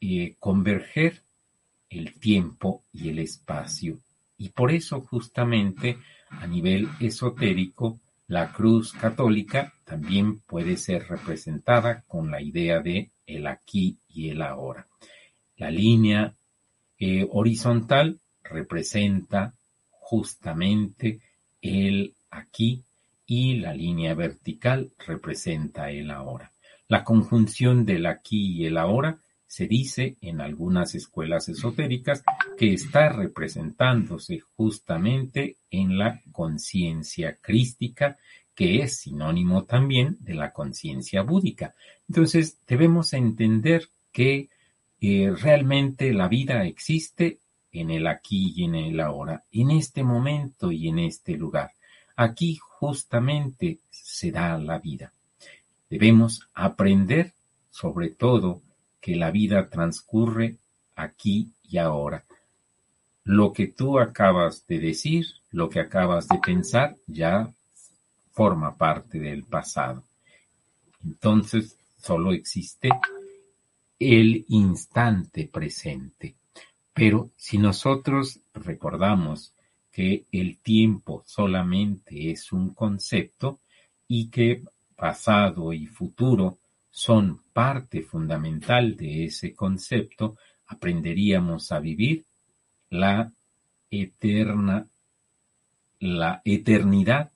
eh, 0.00 0.34
converger 0.38 1.22
el 1.90 2.14
tiempo 2.14 2.82
y 2.92 3.08
el 3.08 3.18
espacio. 3.18 3.98
Y 4.38 4.50
por 4.50 4.70
eso 4.70 5.00
justamente 5.00 5.98
a 6.28 6.46
nivel 6.46 6.88
esotérico, 7.00 8.00
la 8.28 8.52
cruz 8.52 8.92
católica 8.92 9.72
también 9.84 10.40
puede 10.40 10.76
ser 10.76 11.06
representada 11.08 12.02
con 12.08 12.30
la 12.30 12.42
idea 12.42 12.80
de 12.80 13.10
el 13.26 13.46
aquí 13.46 13.98
y 14.08 14.30
el 14.30 14.42
ahora. 14.42 14.86
La 15.56 15.70
línea 15.70 16.34
eh, 16.98 17.26
horizontal 17.30 18.18
representa 18.42 19.54
justamente 19.90 21.20
el 21.60 22.14
aquí 22.30 22.82
y 23.26 23.56
la 23.56 23.74
línea 23.74 24.14
vertical 24.14 24.90
representa 25.06 25.90
el 25.90 26.10
ahora. 26.10 26.52
La 26.88 27.04
conjunción 27.04 27.84
del 27.84 28.06
aquí 28.06 28.54
y 28.54 28.66
el 28.66 28.76
ahora 28.76 29.18
se 29.46 29.66
dice 29.66 30.16
en 30.20 30.40
algunas 30.40 30.94
escuelas 30.94 31.48
esotéricas 31.48 32.22
que 32.58 32.72
está 32.72 33.10
representándose 33.10 34.40
justamente 34.56 35.56
en 35.70 35.98
la 35.98 36.20
conciencia 36.32 37.38
crística, 37.40 38.18
que 38.54 38.82
es 38.82 38.98
sinónimo 38.98 39.64
también 39.64 40.16
de 40.20 40.34
la 40.34 40.52
conciencia 40.52 41.22
búdica. 41.22 41.74
Entonces 42.08 42.58
debemos 42.66 43.12
entender 43.12 43.88
que 44.12 44.48
eh, 45.00 45.30
realmente 45.30 46.12
la 46.12 46.28
vida 46.28 46.64
existe 46.64 47.38
en 47.70 47.90
el 47.90 48.06
aquí 48.06 48.54
y 48.56 48.64
en 48.64 48.74
el 48.74 49.00
ahora, 49.00 49.44
en 49.52 49.70
este 49.70 50.02
momento 50.02 50.72
y 50.72 50.88
en 50.88 50.98
este 50.98 51.36
lugar. 51.36 51.72
Aquí 52.16 52.56
justamente 52.56 53.78
se 53.90 54.30
da 54.30 54.56
la 54.56 54.78
vida. 54.78 55.12
Debemos 55.90 56.48
aprender, 56.54 57.32
sobre 57.70 58.08
todo, 58.08 58.62
que 59.06 59.14
la 59.14 59.30
vida 59.30 59.68
transcurre 59.68 60.56
aquí 60.96 61.52
y 61.62 61.78
ahora. 61.78 62.24
Lo 63.22 63.52
que 63.52 63.68
tú 63.68 64.00
acabas 64.00 64.66
de 64.66 64.80
decir, 64.80 65.26
lo 65.52 65.70
que 65.70 65.78
acabas 65.78 66.26
de 66.26 66.38
pensar, 66.38 66.96
ya 67.06 67.48
forma 68.32 68.76
parte 68.76 69.20
del 69.20 69.44
pasado. 69.44 70.02
Entonces, 71.04 71.76
solo 72.02 72.32
existe 72.32 72.88
el 74.00 74.44
instante 74.48 75.48
presente. 75.52 76.34
Pero 76.92 77.30
si 77.36 77.58
nosotros 77.58 78.40
recordamos 78.54 79.52
que 79.92 80.24
el 80.32 80.58
tiempo 80.58 81.22
solamente 81.26 82.32
es 82.32 82.50
un 82.50 82.74
concepto 82.74 83.60
y 84.08 84.30
que 84.30 84.64
pasado 84.96 85.72
y 85.72 85.86
futuro 85.86 86.58
son 86.96 87.42
parte 87.52 88.00
fundamental 88.00 88.96
de 88.96 89.26
ese 89.26 89.54
concepto, 89.54 90.38
aprenderíamos 90.66 91.70
a 91.70 91.78
vivir 91.78 92.24
la 92.88 93.30
eterna, 93.90 94.86
la 96.00 96.40
eternidad 96.42 97.30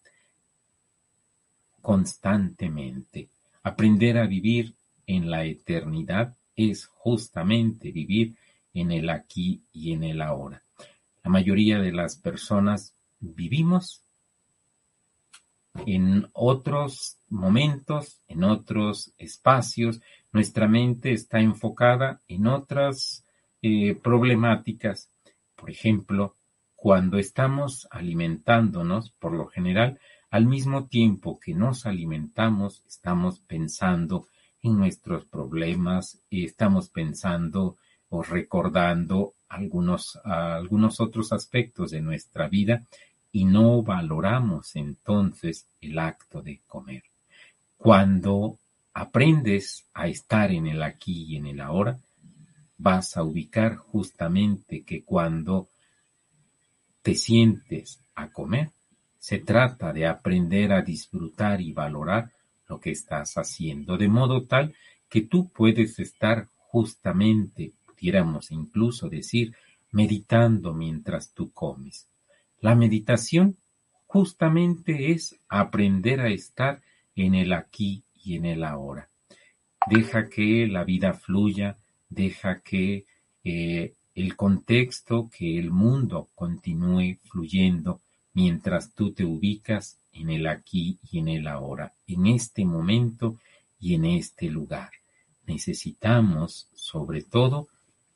constantemente. 1.83 3.29
Aprender 3.63 4.17
a 4.17 4.27
vivir 4.27 4.73
en 5.07 5.31
la 5.31 5.45
eternidad 5.45 6.35
es 6.57 6.87
justamente 6.87 7.93
vivir 7.93 8.37
en 8.73 8.93
el 8.93 9.11
aquí 9.11 9.61
y 9.75 9.93
en 9.93 10.05
el 10.05 10.23
ahora. 10.23 10.63
La 11.23 11.31
mayoría 11.31 11.81
de 11.81 11.93
las 11.93 12.17
personas 12.17 12.95
vivimos 13.19 14.01
en 15.87 16.27
otros 16.33 17.19
momentos, 17.29 18.21
en 18.29 18.45
otros 18.45 19.13
espacios. 19.19 20.01
Nuestra 20.33 20.69
mente 20.69 21.13
está 21.13 21.41
enfocada 21.41 22.21
en 22.29 22.47
otras 22.47 23.25
eh, 23.63 23.95
problemáticas. 23.95 25.09
Por 25.57 25.71
ejemplo, 25.71 26.35
cuando 26.77 27.19
estamos 27.19 27.87
alimentándonos, 27.91 29.11
por 29.11 29.33
lo 29.33 29.47
general, 29.49 29.99
al 30.31 30.47
mismo 30.47 30.87
tiempo 30.87 31.39
que 31.39 31.55
nos 31.55 31.87
alimentamos, 31.87 32.83
estamos 32.89 33.41
pensando 33.41 34.27
en 34.63 34.79
nuestros 34.79 35.25
problemas, 35.25 36.23
estamos 36.31 36.89
pensando 36.89 37.77
o 38.09 38.23
recordando 38.23 39.35
algunos, 39.49 40.19
algunos 40.25 41.01
otros 41.01 41.33
aspectos 41.33 41.91
de 41.91 42.01
nuestra 42.01 42.49
vida 42.49 42.85
y 43.33 43.45
no 43.45 43.83
valoramos 43.83 44.75
entonces 44.77 45.67
el 45.81 45.99
acto 45.99 46.43
de 46.43 46.61
comer. 46.67 47.05
Cuando 47.77 48.59
aprendes 48.93 49.85
a 49.95 50.09
estar 50.09 50.51
en 50.51 50.67
el 50.67 50.83
aquí 50.83 51.25
y 51.25 51.37
en 51.37 51.47
el 51.47 51.61
ahora, 51.61 51.99
vas 52.77 53.17
a 53.17 53.23
ubicar 53.23 53.77
justamente 53.77 54.83
que 54.83 55.05
cuando 55.05 55.69
te 57.03 57.15
sientes 57.15 58.01
a 58.15 58.29
comer, 58.29 58.71
se 59.19 59.39
trata 59.39 59.93
de 59.93 60.07
aprender 60.07 60.73
a 60.73 60.83
disfrutar 60.83 61.61
y 61.61 61.73
valorar 61.73 62.31
lo 62.69 62.81
que 62.81 62.91
estás 62.91 63.35
haciendo, 63.35 63.97
de 63.97 64.09
modo 64.09 64.45
tal 64.45 64.75
que 65.09 65.23
tú 65.23 65.49
puedes 65.51 65.99
estar 65.99 66.47
justamente, 66.57 67.73
pudiéramos 67.87 68.51
incluso 68.51 69.09
decir, 69.09 69.55
meditando 69.93 70.73
mientras 70.73 71.33
tú 71.33 71.53
comes. 71.53 72.10
La 72.61 72.75
meditación 72.75 73.57
justamente 74.07 75.13
es 75.13 75.35
aprender 75.49 76.21
a 76.21 76.29
estar 76.29 76.83
en 77.17 77.35
el 77.35 77.55
aquí 77.55 78.03
y 78.23 78.37
en 78.37 78.45
el 78.45 78.65
ahora. 78.65 79.09
Deja 79.89 80.29
que 80.29 80.67
la 80.67 80.85
vida 80.85 81.15
fluya, 81.15 81.79
deja 82.11 82.61
que 82.61 83.07
eh, 83.45 83.95
el 84.15 84.37
contexto, 84.37 85.31
que 85.31 85.59
el 85.59 85.71
mundo 85.71 86.29
continúe 86.35 87.17
fluyendo 87.31 88.03
mientras 88.35 88.93
tú 88.93 89.13
te 89.13 89.25
ubicas 89.25 89.97
en 90.13 90.29
el 90.29 90.47
aquí 90.47 90.99
y 91.11 91.21
en 91.21 91.29
el 91.29 91.47
ahora, 91.47 91.95
en 92.07 92.27
este 92.27 92.67
momento 92.67 93.39
y 93.79 93.95
en 93.95 94.05
este 94.05 94.51
lugar. 94.51 94.91
Necesitamos, 95.47 96.69
sobre 96.75 97.23
todo, 97.23 97.69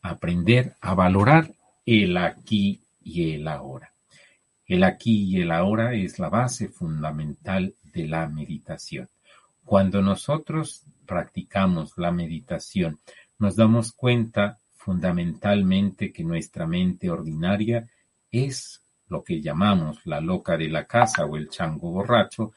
aprender 0.03 0.75
a 0.83 0.95
valorar 0.95 1.55
el 1.87 2.19
aquí 2.19 2.83
y 3.03 3.33
el 3.33 3.49
ahora. 3.49 3.94
El 4.67 4.83
aquí 4.85 5.25
y 5.25 5.43
el 5.43 5.51
ahora 5.51 5.95
es 5.95 6.19
la 6.19 6.29
base 6.29 6.69
fundamental 6.69 7.75
de 7.93 8.09
la 8.09 8.29
meditación. 8.29 9.09
Cuando 9.65 10.01
nosotros 10.01 10.83
practicamos 11.07 11.99
la 11.99 12.11
meditación, 12.11 12.99
nos 13.39 13.57
damos 13.57 13.93
cuenta 13.93 14.59
fundamentalmente 14.77 16.13
que 16.13 16.25
nuestra 16.25 16.67
mente 16.67 17.11
ordinaria 17.11 17.89
es 18.31 18.83
lo 19.09 19.23
que 19.23 19.41
llamamos 19.41 20.05
la 20.07 20.21
loca 20.21 20.57
de 20.57 20.69
la 20.69 20.87
casa 20.87 21.25
o 21.25 21.37
el 21.37 21.49
chango 21.49 21.91
borracho, 21.91 22.53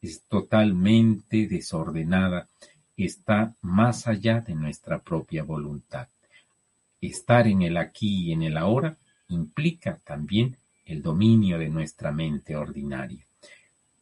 es 0.00 0.22
totalmente 0.22 1.46
desordenada, 1.46 2.48
está 2.96 3.54
más 3.62 4.08
allá 4.08 4.40
de 4.40 4.54
nuestra 4.54 4.98
propia 4.98 5.44
voluntad. 5.44 6.08
Estar 7.00 7.46
en 7.46 7.62
el 7.62 7.76
aquí 7.76 8.26
y 8.26 8.32
en 8.32 8.42
el 8.42 8.56
ahora 8.56 8.96
implica 9.28 9.98
también 10.04 10.56
el 10.84 11.02
dominio 11.02 11.58
de 11.58 11.68
nuestra 11.68 12.12
mente 12.12 12.56
ordinaria. 12.56 13.24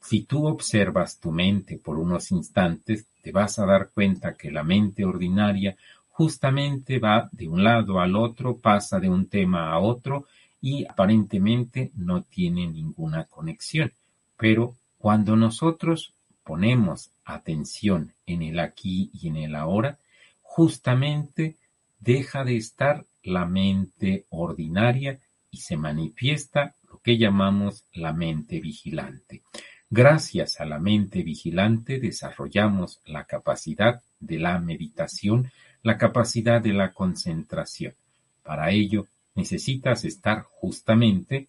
Si 0.00 0.22
tú 0.22 0.46
observas 0.46 1.18
tu 1.18 1.30
mente 1.30 1.78
por 1.78 1.98
unos 1.98 2.30
instantes, 2.32 3.06
te 3.22 3.32
vas 3.32 3.58
a 3.58 3.66
dar 3.66 3.90
cuenta 3.90 4.34
que 4.34 4.50
la 4.50 4.62
mente 4.62 5.04
ordinaria 5.04 5.76
justamente 6.08 6.98
va 6.98 7.28
de 7.32 7.48
un 7.48 7.62
lado 7.62 8.00
al 8.00 8.16
otro, 8.16 8.56
pasa 8.56 8.98
de 8.98 9.08
un 9.08 9.26
tema 9.26 9.72
a 9.72 9.78
otro 9.78 10.26
y 10.60 10.84
aparentemente 10.86 11.90
no 11.94 12.22
tiene 12.22 12.66
ninguna 12.66 13.24
conexión. 13.24 13.92
Pero 14.36 14.74
cuando 14.98 15.36
nosotros 15.36 16.12
ponemos 16.44 17.10
atención 17.24 18.12
en 18.26 18.42
el 18.42 18.58
aquí 18.58 19.10
y 19.14 19.28
en 19.28 19.36
el 19.36 19.54
ahora, 19.54 19.98
justamente 20.42 21.56
deja 22.00 22.44
de 22.44 22.56
estar 22.56 23.04
la 23.22 23.44
mente 23.44 24.24
ordinaria 24.30 25.18
y 25.50 25.58
se 25.58 25.76
manifiesta 25.76 26.74
lo 26.88 26.98
que 26.98 27.18
llamamos 27.18 27.84
la 27.92 28.12
mente 28.12 28.60
vigilante. 28.60 29.42
Gracias 29.88 30.60
a 30.60 30.64
la 30.64 30.78
mente 30.78 31.22
vigilante 31.22 31.98
desarrollamos 31.98 33.00
la 33.06 33.24
capacidad 33.24 34.00
de 34.20 34.38
la 34.38 34.58
meditación, 34.58 35.50
la 35.82 35.98
capacidad 35.98 36.60
de 36.60 36.72
la 36.72 36.92
concentración. 36.92 37.94
Para 38.42 38.70
ello 38.70 39.06
necesitas 39.34 40.04
estar 40.04 40.42
justamente 40.42 41.48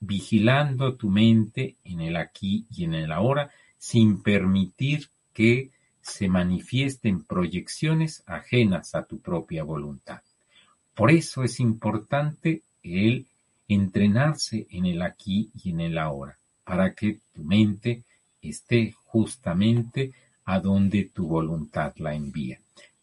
vigilando 0.00 0.94
tu 0.94 1.08
mente 1.08 1.76
en 1.84 2.00
el 2.00 2.16
aquí 2.16 2.66
y 2.70 2.84
en 2.84 2.94
el 2.94 3.12
ahora 3.12 3.50
sin 3.78 4.22
permitir 4.22 5.08
que 5.32 5.70
se 6.00 6.28
manifiesten 6.28 7.22
proyecciones 7.22 8.22
ajenas 8.26 8.94
a 8.94 9.04
tu 9.04 9.20
propia 9.20 9.62
voluntad. 9.62 10.22
Por 10.94 11.10
eso 11.10 11.44
es 11.44 11.60
importante 11.60 12.62
el 12.82 13.26
entrenarse 13.68 14.66
en 14.70 14.86
el 14.86 15.02
aquí 15.02 15.50
y 15.62 15.70
en 15.70 15.80
el 15.80 15.98
ahora, 15.98 16.38
para 16.64 16.94
que 16.94 17.18
tu 17.34 17.44
mente 17.44 18.02
esté 18.42 18.94
justamente 19.04 20.12
a 20.44 20.60
donde 20.60 21.10
tu 21.12 21.26
voluntad 21.26 21.92
la 21.96 22.14
envía. 22.14 22.58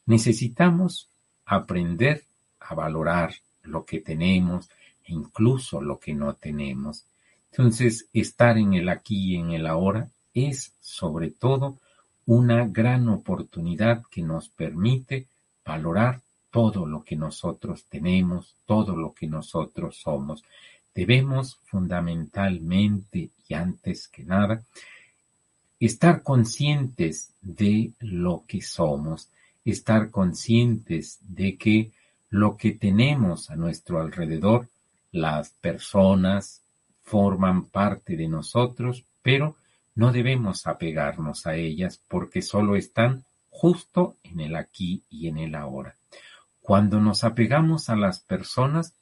Necesitamos 0.06 1.08
aprender 1.46 2.24
a 2.60 2.74
valorar 2.74 3.36
lo 3.64 3.86
que 3.86 4.00
tenemos 4.00 4.70
e 5.04 5.14
incluso 5.14 5.82
lo 5.82 6.00
que 6.00 6.14
no 6.14 6.34
tenemos. 6.34 7.04
Entonces, 7.52 8.08
estar 8.14 8.58
en 8.58 8.74
el 8.74 8.90
aquí 8.90 9.34
y 9.34 9.36
en 9.36 9.52
el 9.52 9.68
ahora 9.68 10.10
es 10.34 10.74
sobre 10.82 11.30
todo 11.30 11.78
una 12.26 12.68
gran 12.68 13.08
oportunidad 13.10 14.04
que 14.12 14.22
nos 14.22 14.50
permite 14.50 15.28
valorar 15.64 16.22
todo 16.56 16.86
lo 16.86 17.04
que 17.04 17.18
nosotros 17.18 17.84
tenemos, 17.90 18.56
todo 18.66 18.96
lo 18.96 19.14
que 19.14 19.28
nosotros 19.28 19.98
somos. 19.98 20.42
Debemos 20.94 21.60
fundamentalmente 21.66 23.30
y 23.46 23.54
antes 23.54 24.08
que 24.08 24.24
nada 24.24 24.64
estar 25.82 26.24
conscientes 26.24 27.34
de 27.42 27.92
lo 28.00 28.46
que 28.48 28.62
somos, 28.62 29.28
estar 29.66 30.10
conscientes 30.12 31.20
de 31.28 31.58
que 31.58 31.92
lo 32.30 32.56
que 32.56 32.72
tenemos 32.72 33.50
a 33.50 33.58
nuestro 33.58 34.00
alrededor, 34.00 34.70
las 35.12 35.50
personas, 35.50 36.62
forman 37.04 37.66
parte 37.66 38.16
de 38.16 38.30
nosotros, 38.30 39.04
pero 39.22 39.58
no 39.94 40.14
debemos 40.14 40.68
apegarnos 40.68 41.48
a 41.48 41.58
ellas 41.58 42.00
porque 42.08 42.42
solo 42.42 42.78
están 42.78 43.26
justo 43.50 44.16
en 44.24 44.40
el 44.40 44.56
aquí 44.56 45.04
y 45.10 45.28
en 45.28 45.38
el 45.40 45.54
ahora. 45.56 45.98
Cuando 46.66 47.00
nos 47.00 47.24
apegamos 47.24 47.90
a 47.92 47.96
las 47.96 48.22
personas, 48.22 48.96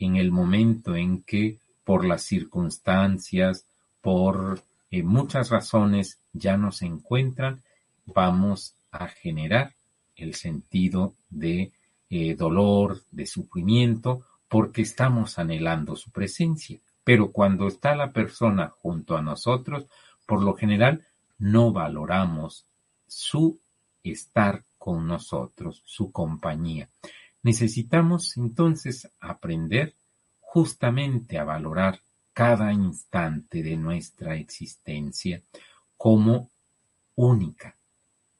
en 0.00 0.16
el 0.16 0.32
momento 0.32 0.96
en 0.96 1.22
que 1.22 1.58
por 1.84 2.04
las 2.04 2.22
circunstancias, 2.22 3.66
por 4.00 4.60
eh, 4.90 5.04
muchas 5.04 5.50
razones 5.50 6.18
ya 6.32 6.56
no 6.56 6.72
se 6.72 6.86
encuentran, 6.86 7.62
vamos 8.04 8.74
a 8.90 9.06
generar 9.06 9.74
el 10.16 10.34
sentido 10.34 11.14
de 11.30 11.70
eh, 12.10 12.34
dolor, 12.34 13.00
de 13.12 13.26
sufrimiento, 13.26 14.24
porque 14.48 14.82
estamos 14.82 15.38
anhelando 15.38 15.94
su 15.94 16.10
presencia. 16.10 16.80
Pero 17.04 17.30
cuando 17.30 17.68
está 17.68 17.94
la 17.94 18.10
persona 18.10 18.70
junto 18.82 19.16
a 19.16 19.22
nosotros, 19.22 19.84
por 20.26 20.42
lo 20.42 20.54
general 20.54 21.06
no 21.38 21.70
valoramos 21.70 22.64
su 23.06 23.56
estar 24.02 24.64
con 24.84 25.06
nosotros, 25.08 25.80
su 25.86 26.12
compañía. 26.12 26.90
Necesitamos 27.42 28.36
entonces 28.36 29.10
aprender 29.18 29.94
justamente 30.42 31.38
a 31.38 31.44
valorar 31.44 32.00
cada 32.34 32.70
instante 32.70 33.62
de 33.62 33.78
nuestra 33.78 34.36
existencia 34.36 35.40
como 35.96 36.50
única. 37.14 37.74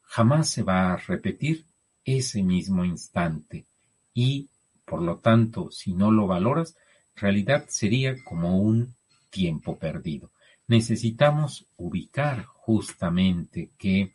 Jamás 0.03 0.51
se 0.51 0.63
va 0.63 0.93
a 0.93 0.97
repetir 0.99 1.65
ese 2.05 2.43
mismo 2.43 2.85
instante 2.85 3.65
y, 4.13 4.51
por 4.85 5.01
lo 5.01 5.21
tanto, 5.21 5.71
si 5.71 5.95
no 5.95 6.11
lo 6.11 6.27
valoras, 6.27 6.77
realidad 7.17 7.65
sería 7.69 8.23
como 8.23 8.59
un 8.59 8.95
tiempo 9.31 9.79
perdido. 9.79 10.31
Necesitamos 10.69 11.65
ubicar 11.79 12.45
justamente 12.45 13.71
que 13.79 14.13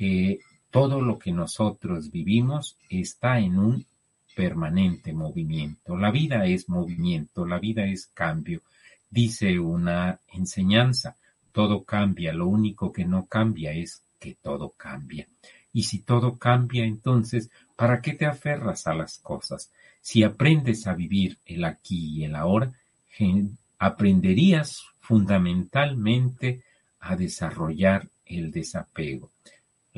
eh, 0.00 0.40
todo 0.78 1.00
lo 1.00 1.18
que 1.18 1.32
nosotros 1.32 2.12
vivimos 2.12 2.76
está 2.88 3.40
en 3.40 3.58
un 3.58 3.84
permanente 4.36 5.12
movimiento. 5.12 5.96
La 5.96 6.12
vida 6.12 6.46
es 6.46 6.68
movimiento, 6.68 7.44
la 7.44 7.58
vida 7.58 7.84
es 7.84 8.06
cambio. 8.14 8.60
Dice 9.10 9.58
una 9.58 10.20
enseñanza, 10.32 11.16
todo 11.50 11.82
cambia, 11.82 12.32
lo 12.32 12.46
único 12.46 12.92
que 12.92 13.04
no 13.04 13.26
cambia 13.26 13.72
es 13.72 14.02
que 14.20 14.36
todo 14.40 14.72
cambia. 14.76 15.26
Y 15.72 15.82
si 15.82 15.98
todo 15.98 16.36
cambia, 16.36 16.84
entonces, 16.84 17.50
¿para 17.74 18.00
qué 18.00 18.12
te 18.12 18.26
aferras 18.26 18.86
a 18.86 18.94
las 18.94 19.18
cosas? 19.18 19.72
Si 20.00 20.22
aprendes 20.22 20.86
a 20.86 20.94
vivir 20.94 21.38
el 21.44 21.64
aquí 21.64 22.18
y 22.18 22.24
el 22.24 22.36
ahora, 22.36 22.70
aprenderías 23.80 24.84
fundamentalmente 25.00 26.62
a 27.00 27.16
desarrollar 27.16 28.06
el 28.26 28.52
desapego. 28.52 29.32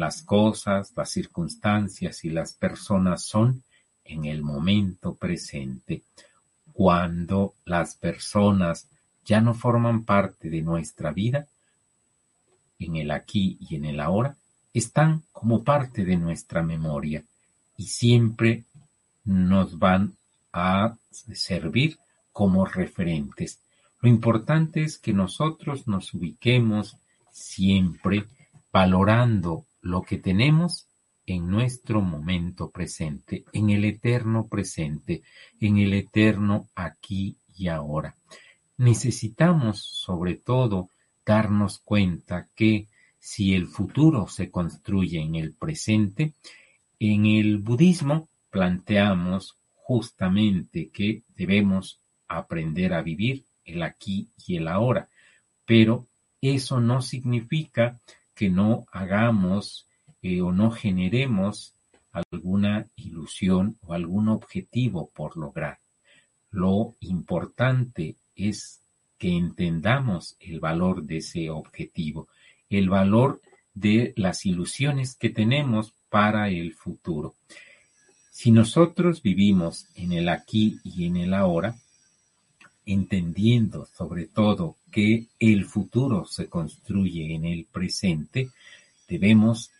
Las 0.00 0.22
cosas, 0.22 0.94
las 0.96 1.10
circunstancias 1.10 2.24
y 2.24 2.30
las 2.30 2.54
personas 2.54 3.22
son 3.22 3.62
en 4.02 4.24
el 4.24 4.40
momento 4.40 5.14
presente. 5.14 6.04
Cuando 6.72 7.52
las 7.66 7.96
personas 7.96 8.88
ya 9.26 9.42
no 9.42 9.52
forman 9.52 10.06
parte 10.06 10.48
de 10.48 10.62
nuestra 10.62 11.12
vida, 11.12 11.48
en 12.78 12.96
el 12.96 13.10
aquí 13.10 13.58
y 13.60 13.76
en 13.76 13.84
el 13.84 14.00
ahora, 14.00 14.38
están 14.72 15.22
como 15.32 15.64
parte 15.64 16.06
de 16.06 16.16
nuestra 16.16 16.62
memoria 16.62 17.22
y 17.76 17.84
siempre 17.84 18.64
nos 19.24 19.78
van 19.78 20.16
a 20.50 20.96
servir 21.10 21.98
como 22.32 22.64
referentes. 22.64 23.58
Lo 24.00 24.08
importante 24.08 24.82
es 24.82 24.96
que 24.96 25.12
nosotros 25.12 25.86
nos 25.86 26.14
ubiquemos 26.14 26.96
siempre 27.30 28.24
valorando 28.72 29.66
lo 29.80 30.02
que 30.02 30.18
tenemos 30.18 30.86
en 31.26 31.48
nuestro 31.48 32.00
momento 32.00 32.70
presente, 32.70 33.44
en 33.52 33.70
el 33.70 33.84
eterno 33.84 34.48
presente, 34.48 35.22
en 35.60 35.78
el 35.78 35.94
eterno 35.94 36.68
aquí 36.74 37.36
y 37.56 37.68
ahora. 37.68 38.16
Necesitamos 38.76 39.80
sobre 39.84 40.36
todo 40.36 40.90
darnos 41.24 41.78
cuenta 41.78 42.48
que 42.54 42.88
si 43.18 43.54
el 43.54 43.66
futuro 43.66 44.26
se 44.26 44.50
construye 44.50 45.20
en 45.20 45.34
el 45.34 45.54
presente, 45.54 46.34
en 46.98 47.26
el 47.26 47.58
budismo 47.58 48.28
planteamos 48.50 49.56
justamente 49.74 50.90
que 50.90 51.22
debemos 51.36 52.00
aprender 52.26 52.94
a 52.94 53.02
vivir 53.02 53.44
el 53.64 53.82
aquí 53.82 54.28
y 54.46 54.56
el 54.56 54.68
ahora, 54.68 55.08
pero 55.64 56.06
eso 56.40 56.80
no 56.80 57.02
significa 57.02 58.00
que 58.40 58.48
no 58.48 58.86
hagamos 58.90 59.86
eh, 60.22 60.40
o 60.40 60.50
no 60.50 60.70
generemos 60.70 61.74
alguna 62.10 62.86
ilusión 62.96 63.76
o 63.82 63.92
algún 63.92 64.30
objetivo 64.30 65.10
por 65.14 65.36
lograr. 65.36 65.78
Lo 66.50 66.94
importante 67.00 68.16
es 68.34 68.80
que 69.18 69.36
entendamos 69.36 70.36
el 70.40 70.58
valor 70.58 71.02
de 71.02 71.18
ese 71.18 71.50
objetivo, 71.50 72.28
el 72.70 72.88
valor 72.88 73.42
de 73.74 74.14
las 74.16 74.46
ilusiones 74.46 75.16
que 75.16 75.28
tenemos 75.28 75.92
para 76.08 76.48
el 76.48 76.72
futuro. 76.72 77.34
Si 78.30 78.52
nosotros 78.52 79.20
vivimos 79.20 79.86
en 79.96 80.12
el 80.12 80.30
aquí 80.30 80.80
y 80.82 81.04
en 81.04 81.18
el 81.18 81.34
ahora, 81.34 81.76
entendiendo 82.86 83.84
sobre 83.84 84.24
todo 84.24 84.76
que 84.90 85.26
el 85.38 85.64
futuro 85.64 86.24
se 86.24 86.48
construye 86.48 87.34
en 87.34 87.44
el 87.44 87.64
presente, 87.64 88.50
debemos 89.08 89.70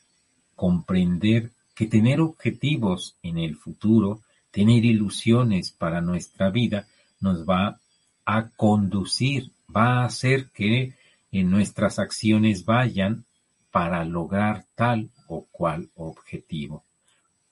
comprender 0.55 1.51
que 1.75 1.87
tener 1.87 2.21
objetivos 2.21 3.17
en 3.23 3.39
el 3.39 3.57
futuro, 3.57 4.21
tener 4.51 4.85
ilusiones 4.85 5.71
para 5.71 6.01
nuestra 6.01 6.51
vida, 6.51 6.87
nos 7.21 7.49
va 7.49 7.81
a 8.25 8.49
conducir, 8.51 9.51
va 9.75 10.01
a 10.01 10.05
hacer 10.05 10.51
que 10.51 10.95
en 11.33 11.51
nuestras 11.51 11.99
acciones 11.99 12.65
vayan 12.65 13.25
para 13.71 14.05
lograr 14.05 14.67
tal 14.75 15.11
o 15.29 15.47
cual 15.51 15.89
objetivo. 15.95 16.85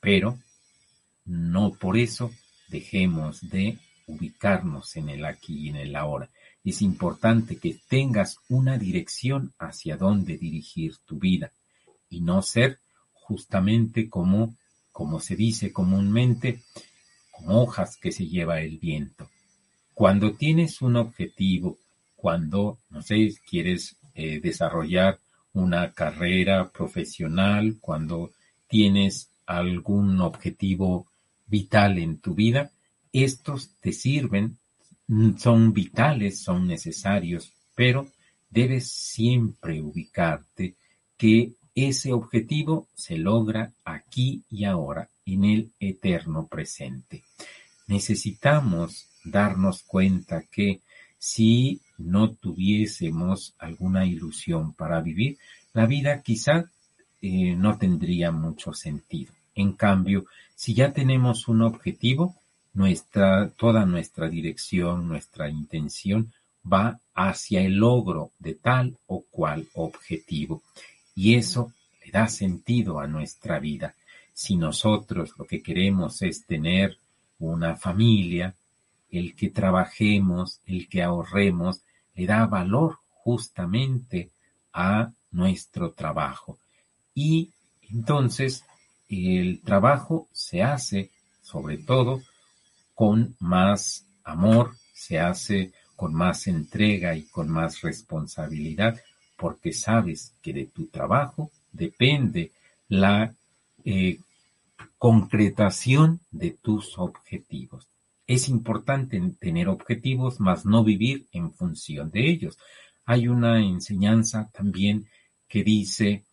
Pero 0.00 0.38
no 1.24 1.72
por 1.72 1.96
eso 1.96 2.30
dejemos 2.68 3.48
de 3.48 3.78
ubicarnos 4.06 4.96
en 4.96 5.10
el 5.10 5.24
aquí 5.24 5.66
y 5.66 5.68
en 5.68 5.76
el 5.76 5.96
ahora. 5.96 6.28
Es 6.64 6.82
importante 6.82 7.56
que 7.56 7.78
tengas 7.88 8.38
una 8.48 8.78
dirección 8.78 9.52
hacia 9.58 9.96
dónde 9.96 10.36
dirigir 10.36 10.96
tu 11.06 11.18
vida 11.18 11.50
y 12.10 12.20
no 12.20 12.42
ser 12.42 12.78
justamente 13.12 14.08
como, 14.08 14.56
como 14.92 15.20
se 15.20 15.36
dice 15.36 15.72
comúnmente, 15.72 16.62
como 17.30 17.62
hojas 17.62 17.96
que 17.96 18.12
se 18.12 18.26
lleva 18.26 18.60
el 18.60 18.78
viento. 18.78 19.28
Cuando 19.94 20.34
tienes 20.34 20.82
un 20.82 20.96
objetivo, 20.96 21.78
cuando, 22.16 22.78
no 22.90 23.02
sé, 23.02 23.32
quieres 23.48 23.96
eh, 24.14 24.40
desarrollar 24.40 25.18
una 25.52 25.92
carrera 25.92 26.70
profesional, 26.70 27.78
cuando 27.80 28.32
tienes 28.68 29.30
algún 29.46 30.20
objetivo 30.20 31.06
vital 31.46 31.98
en 31.98 32.18
tu 32.18 32.34
vida, 32.34 32.70
estos 33.12 33.70
te 33.80 33.92
sirven, 33.92 34.57
son 35.36 35.72
vitales, 35.72 36.40
son 36.40 36.66
necesarios, 36.66 37.52
pero 37.74 38.08
debes 38.50 38.90
siempre 38.90 39.80
ubicarte 39.80 40.74
que 41.16 41.52
ese 41.74 42.12
objetivo 42.12 42.88
se 42.94 43.16
logra 43.16 43.72
aquí 43.84 44.42
y 44.50 44.64
ahora, 44.64 45.08
en 45.24 45.44
el 45.44 45.70
eterno 45.78 46.46
presente. 46.46 47.22
Necesitamos 47.86 49.08
darnos 49.24 49.82
cuenta 49.82 50.42
que 50.50 50.80
si 51.18 51.80
no 51.98 52.32
tuviésemos 52.32 53.54
alguna 53.58 54.06
ilusión 54.06 54.72
para 54.72 55.00
vivir, 55.00 55.38
la 55.72 55.86
vida 55.86 56.22
quizá 56.22 56.70
eh, 57.20 57.54
no 57.56 57.78
tendría 57.78 58.30
mucho 58.30 58.72
sentido. 58.72 59.32
En 59.54 59.72
cambio, 59.72 60.26
si 60.54 60.74
ya 60.74 60.92
tenemos 60.92 61.48
un 61.48 61.62
objetivo, 61.62 62.36
nuestra, 62.74 63.50
toda 63.50 63.84
nuestra 63.86 64.28
dirección, 64.28 65.08
nuestra 65.08 65.48
intención 65.48 66.32
va 66.70 67.00
hacia 67.14 67.60
el 67.62 67.76
logro 67.76 68.30
de 68.38 68.54
tal 68.54 68.96
o 69.06 69.24
cual 69.30 69.68
objetivo. 69.74 70.62
Y 71.14 71.34
eso 71.34 71.72
le 72.04 72.10
da 72.10 72.28
sentido 72.28 73.00
a 73.00 73.06
nuestra 73.06 73.58
vida. 73.58 73.94
Si 74.32 74.56
nosotros 74.56 75.32
lo 75.38 75.44
que 75.44 75.62
queremos 75.62 76.22
es 76.22 76.44
tener 76.44 76.96
una 77.38 77.76
familia, 77.76 78.54
el 79.10 79.34
que 79.34 79.50
trabajemos, 79.50 80.60
el 80.66 80.88
que 80.88 81.02
ahorremos, 81.02 81.80
le 82.14 82.26
da 82.26 82.46
valor 82.46 82.98
justamente 83.10 84.30
a 84.72 85.10
nuestro 85.32 85.92
trabajo. 85.92 86.58
Y 87.14 87.50
entonces 87.90 88.64
el 89.08 89.60
trabajo 89.60 90.28
se 90.32 90.62
hace 90.62 91.10
sobre 91.42 91.78
todo 91.78 92.22
con 92.98 93.36
más 93.38 94.08
amor, 94.24 94.74
se 94.92 95.20
hace 95.20 95.70
con 95.94 96.12
más 96.12 96.48
entrega 96.48 97.14
y 97.14 97.28
con 97.28 97.48
más 97.48 97.80
responsabilidad, 97.82 99.00
porque 99.36 99.72
sabes 99.72 100.34
que 100.42 100.52
de 100.52 100.64
tu 100.64 100.86
trabajo 100.86 101.52
depende 101.70 102.50
la 102.88 103.32
eh, 103.84 104.18
concretación 104.98 106.18
de 106.32 106.50
tus 106.60 106.98
objetivos. 106.98 107.86
Es 108.26 108.48
importante 108.48 109.22
tener 109.38 109.68
objetivos, 109.68 110.40
mas 110.40 110.66
no 110.66 110.82
vivir 110.82 111.28
en 111.30 111.52
función 111.52 112.10
de 112.10 112.28
ellos. 112.28 112.58
Hay 113.06 113.28
una 113.28 113.60
enseñanza 113.60 114.50
también 114.52 115.06
que 115.46 115.62
dice, 115.62 116.24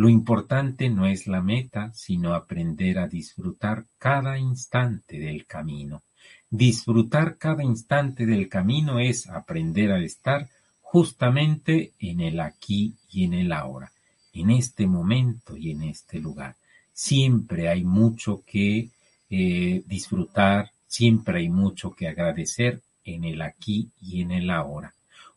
Lo 0.00 0.08
importante 0.08 0.88
no 0.88 1.04
es 1.04 1.26
la 1.26 1.42
meta, 1.42 1.92
sino 1.92 2.32
aprender 2.32 2.98
a 2.98 3.06
disfrutar 3.06 3.84
cada 3.98 4.38
instante 4.38 5.18
del 5.18 5.44
camino. 5.44 6.04
Disfrutar 6.48 7.36
cada 7.36 7.62
instante 7.62 8.24
del 8.24 8.48
camino 8.48 8.98
es 8.98 9.28
aprender 9.28 9.92
a 9.92 10.02
estar 10.02 10.48
justamente 10.80 11.92
en 11.98 12.22
el 12.22 12.40
aquí 12.40 12.94
y 13.10 13.24
en 13.24 13.34
el 13.34 13.52
ahora, 13.52 13.92
en 14.32 14.48
este 14.48 14.86
momento 14.86 15.54
y 15.54 15.72
en 15.72 15.82
este 15.82 16.18
lugar. 16.18 16.56
Siempre 16.94 17.68
hay 17.68 17.84
mucho 17.84 18.42
que 18.46 18.88
eh, 19.28 19.82
disfrutar, 19.84 20.70
siempre 20.86 21.40
hay 21.40 21.50
mucho 21.50 21.90
que 21.90 22.08
agradecer 22.08 22.80
en 23.04 23.24
el 23.24 23.42
aquí 23.42 23.90
y 24.00 24.22
en 24.22 24.30
el 24.30 24.48
ahora. 24.48 24.94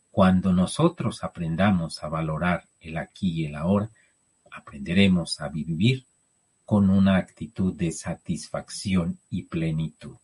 Cuando 0.09 0.53
nosotros 0.53 1.22
aprendamos 1.26 2.01
a 2.01 2.07
valorar 2.07 2.64
el 2.80 2.95
aquí 2.95 3.41
y 3.41 3.45
el 3.47 3.55
ahora, 3.55 3.89
aprenderemos 4.54 5.41
a 5.41 5.49
vivir 5.49 6.06
con 6.66 6.89
una 6.89 7.18
actitud 7.18 7.74
de 7.74 7.91
satisfacción 7.91 9.20
y 9.30 9.43
plenitud. 9.43 10.16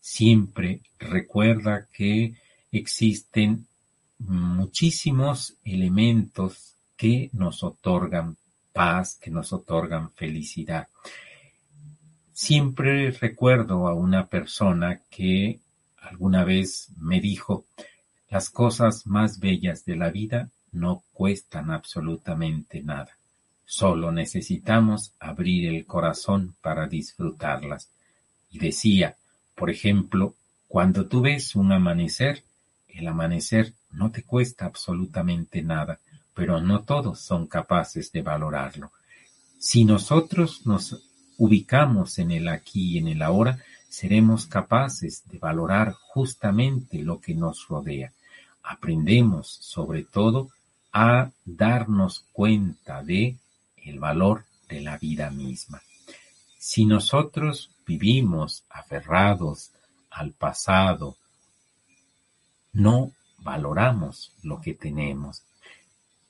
Siempre 0.00 0.80
recuerda 0.98 1.86
que 1.92 2.34
existen 2.72 3.66
muchísimos 4.18 5.56
elementos 5.64 6.74
que 6.96 7.28
nos 7.32 7.62
otorgan 7.62 8.36
paz, 8.72 9.18
que 9.20 9.30
nos 9.30 9.52
otorgan 9.52 10.10
felicidad. 10.12 10.88
Siempre 12.32 13.10
recuerdo 13.10 13.88
a 13.88 13.94
una 13.94 14.26
persona 14.26 15.00
que 15.10 15.60
alguna 16.00 16.44
vez 16.44 16.88
me 16.98 17.20
dijo, 17.20 17.64
las 18.28 18.50
cosas 18.50 19.06
más 19.06 19.40
bellas 19.40 19.84
de 19.84 19.96
la 19.96 20.10
vida 20.10 20.50
no 20.72 21.04
cuestan 21.12 21.70
absolutamente 21.70 22.82
nada. 22.82 23.15
Solo 23.68 24.12
necesitamos 24.12 25.12
abrir 25.18 25.74
el 25.74 25.84
corazón 25.86 26.54
para 26.62 26.86
disfrutarlas. 26.86 27.90
Y 28.48 28.60
decía, 28.60 29.16
por 29.56 29.70
ejemplo, 29.70 30.34
cuando 30.68 31.06
tú 31.06 31.20
ves 31.20 31.56
un 31.56 31.72
amanecer, 31.72 32.44
el 32.88 33.08
amanecer 33.08 33.74
no 33.90 34.12
te 34.12 34.22
cuesta 34.22 34.66
absolutamente 34.66 35.62
nada, 35.62 35.98
pero 36.32 36.60
no 36.60 36.82
todos 36.82 37.20
son 37.20 37.48
capaces 37.48 38.12
de 38.12 38.22
valorarlo. 38.22 38.92
Si 39.58 39.84
nosotros 39.84 40.64
nos 40.64 41.02
ubicamos 41.36 42.18
en 42.18 42.30
el 42.30 42.48
aquí 42.48 42.92
y 42.92 42.98
en 42.98 43.08
el 43.08 43.22
ahora, 43.22 43.58
seremos 43.88 44.46
capaces 44.46 45.24
de 45.26 45.38
valorar 45.38 45.92
justamente 45.92 46.98
lo 47.02 47.20
que 47.20 47.34
nos 47.34 47.66
rodea. 47.66 48.12
Aprendemos, 48.62 49.48
sobre 49.48 50.04
todo, 50.04 50.50
a 50.92 51.30
darnos 51.44 52.26
cuenta 52.32 53.02
de 53.02 53.36
el 53.86 53.98
valor 53.98 54.44
de 54.68 54.80
la 54.80 54.98
vida 54.98 55.30
misma. 55.30 55.82
Si 56.58 56.84
nosotros 56.84 57.70
vivimos 57.86 58.64
aferrados 58.68 59.70
al 60.10 60.32
pasado, 60.32 61.16
no 62.72 63.12
valoramos 63.38 64.32
lo 64.42 64.60
que 64.60 64.74
tenemos. 64.74 65.42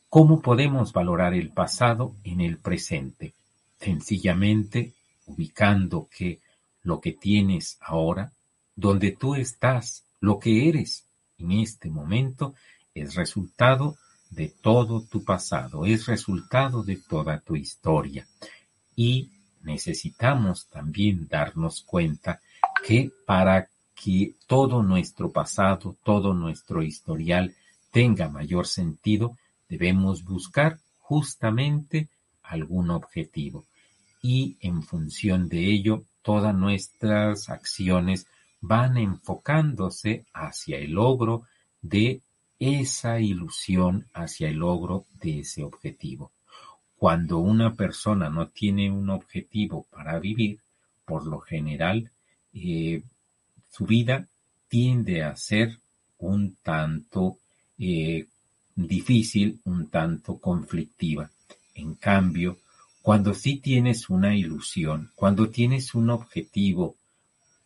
¿Cómo 0.09 0.41
podemos 0.41 0.93
valorar 0.93 1.35
el 1.35 1.51
pasado 1.51 2.15
en 2.25 2.41
el 2.41 2.59
presente? 2.59 3.35
Sencillamente 3.81 4.95
ubicando 5.27 6.09
que 6.15 6.41
lo 6.83 7.01
que 7.01 7.13
tienes 7.13 7.79
ahora, 7.81 8.33
donde 8.75 9.13
tú 9.13 9.35
estás, 9.35 10.05
lo 10.21 10.39
que 10.39 10.69
eres 10.69 11.05
en 11.39 11.53
este 11.53 11.91
momento, 11.91 12.55
es 12.95 13.15
resultado 13.15 13.97
de 14.37 14.53
todo 14.61 15.01
tu 15.01 15.25
pasado, 15.25 15.87
es 15.87 16.07
resultado 16.07 16.83
de 16.83 16.97
toda 16.97 17.41
tu 17.41 17.57
historia. 17.57 18.27
Y 18.95 19.31
necesitamos 19.63 20.67
también 20.69 21.27
darnos 21.27 21.83
cuenta 21.83 22.41
que 22.87 23.11
para 23.27 23.69
que 23.95 24.35
todo 24.47 24.83
nuestro 24.83 25.33
pasado, 25.33 25.97
todo 26.05 26.35
nuestro 26.35 26.83
historial 26.83 27.55
tenga 27.91 28.29
mayor 28.29 28.67
sentido, 28.67 29.39
debemos 29.71 30.23
buscar 30.23 30.79
justamente 30.99 32.09
algún 32.43 32.91
objetivo. 32.91 33.65
Y 34.21 34.59
en 34.61 34.83
función 34.83 35.49
de 35.49 35.65
ello, 35.65 36.05
todas 36.21 36.55
nuestras 36.55 37.49
acciones 37.49 38.27
van 38.61 38.99
enfocándose 38.99 40.27
hacia 40.35 40.77
el 40.77 40.93
logro 40.93 41.45
de 41.81 42.21
esa 42.59 43.21
ilusión 43.21 44.07
hacia 44.15 44.49
el 44.49 44.57
logro 44.57 45.05
de 45.21 45.41
ese 45.41 45.63
objetivo. 45.63 46.31
Cuando 46.97 47.39
una 47.39 47.75
persona 47.75 48.31
no 48.31 48.49
tiene 48.49 48.91
un 48.91 49.11
objetivo 49.11 49.87
para 49.91 50.19
vivir, 50.19 50.61
por 51.05 51.27
lo 51.27 51.41
general, 51.41 52.11
eh, 52.55 53.03
su 53.71 53.85
vida 53.85 54.27
tiende 54.69 55.23
a 55.23 55.37
ser 55.37 55.79
un 56.19 56.57
tanto 56.63 57.39
eh, 57.79 58.27
difícil, 58.75 59.61
un 59.65 59.89
tanto 59.89 60.39
conflictiva. 60.39 61.31
En 61.75 61.95
cambio, 61.95 62.59
cuando 63.03 63.35
sí 63.35 63.57
tienes 63.59 64.09
una 64.09 64.35
ilusión, 64.35 65.11
cuando 65.15 65.51
tienes 65.51 65.95
un 65.95 66.11
objetivo, 66.11 66.97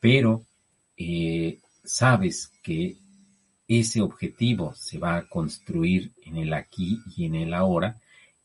pero 0.01 0.45
eh, 0.97 1.61
sabes 1.84 2.53
que 2.62 2.97
ese 3.79 4.01
objetivo 4.01 4.75
se 4.75 4.99
va 4.99 5.16
a 5.16 5.29
construir 5.29 6.11
en 6.25 6.39
el 6.39 6.53
aquí 6.55 7.01
y 7.16 7.27
en 7.27 7.37
el 7.37 7.55
ahora, 7.55 8.01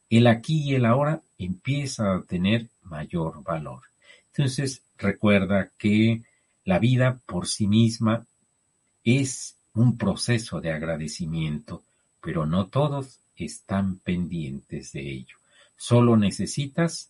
el 0.07 0.27
aquí 0.27 0.61
y 0.61 0.75
el 0.75 0.85
ahora 0.85 1.19
empieza 1.39 2.13
a 2.13 2.21
tener 2.21 2.67
mayor 2.83 3.41
valor. 3.41 3.81
Entonces, 4.27 4.83
recuerda 4.99 5.71
que 5.79 6.21
la 6.63 6.77
vida 6.77 7.19
por 7.25 7.47
sí 7.47 7.65
misma 7.65 8.27
es 9.03 9.55
un 9.73 9.97
proceso 9.97 10.61
de 10.61 10.71
agradecimiento, 10.71 11.81
pero 12.21 12.45
no 12.45 12.67
todos 12.67 13.17
están 13.35 13.97
pendientes 13.97 14.91
de 14.91 15.11
ello. 15.11 15.37
Solo 15.75 16.17
necesitas 16.17 17.09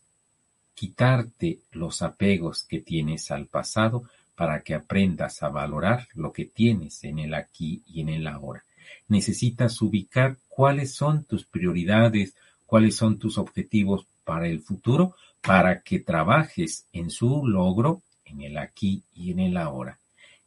quitarte 0.74 1.60
los 1.74 2.02
apegos 2.02 2.64
que 2.64 2.80
tienes 2.80 3.30
al 3.30 3.48
pasado 3.48 4.04
para 4.36 4.62
que 4.62 4.74
aprendas 4.74 5.42
a 5.44 5.50
valorar 5.50 6.08
lo 6.14 6.32
que 6.32 6.46
tienes 6.46 7.04
en 7.04 7.20
el 7.20 7.34
aquí 7.34 7.82
y 7.88 8.02
en 8.02 8.10
el 8.10 8.28
ahora. 8.28 8.64
Necesitas 9.08 9.82
ubicar 9.82 10.38
cuáles 10.48 10.94
son 10.94 11.24
tus 11.24 11.46
prioridades, 11.46 12.36
cuáles 12.66 12.96
son 12.96 13.18
tus 13.18 13.38
objetivos 13.38 14.08
para 14.24 14.48
el 14.48 14.60
futuro, 14.60 15.16
para 15.42 15.82
que 15.82 16.00
trabajes 16.00 16.86
en 16.92 17.10
su 17.10 17.46
logro 17.46 18.02
en 18.26 18.42
el 18.42 18.58
aquí 18.58 19.04
y 19.14 19.32
en 19.32 19.40
el 19.40 19.58
ahora. 19.58 20.00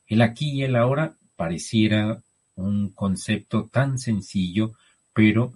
El 0.06 0.22
aquí 0.22 0.50
y 0.50 0.64
el 0.64 0.76
ahora 0.76 1.14
pareciera 1.36 2.20
un 2.56 2.90
concepto 2.90 3.68
tan 3.72 3.98
sencillo, 3.98 4.72
pero 5.12 5.52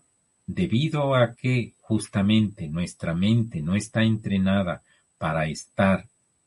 debido 0.47 1.15
a 1.15 1.35
que 1.35 1.75
justamente 1.81 2.69
nuestra 2.69 3.15
mente 3.15 3.61
no 3.61 3.75
está 3.75 4.03
entrenada 4.03 4.83
para 5.19 5.47
estar 5.47 6.07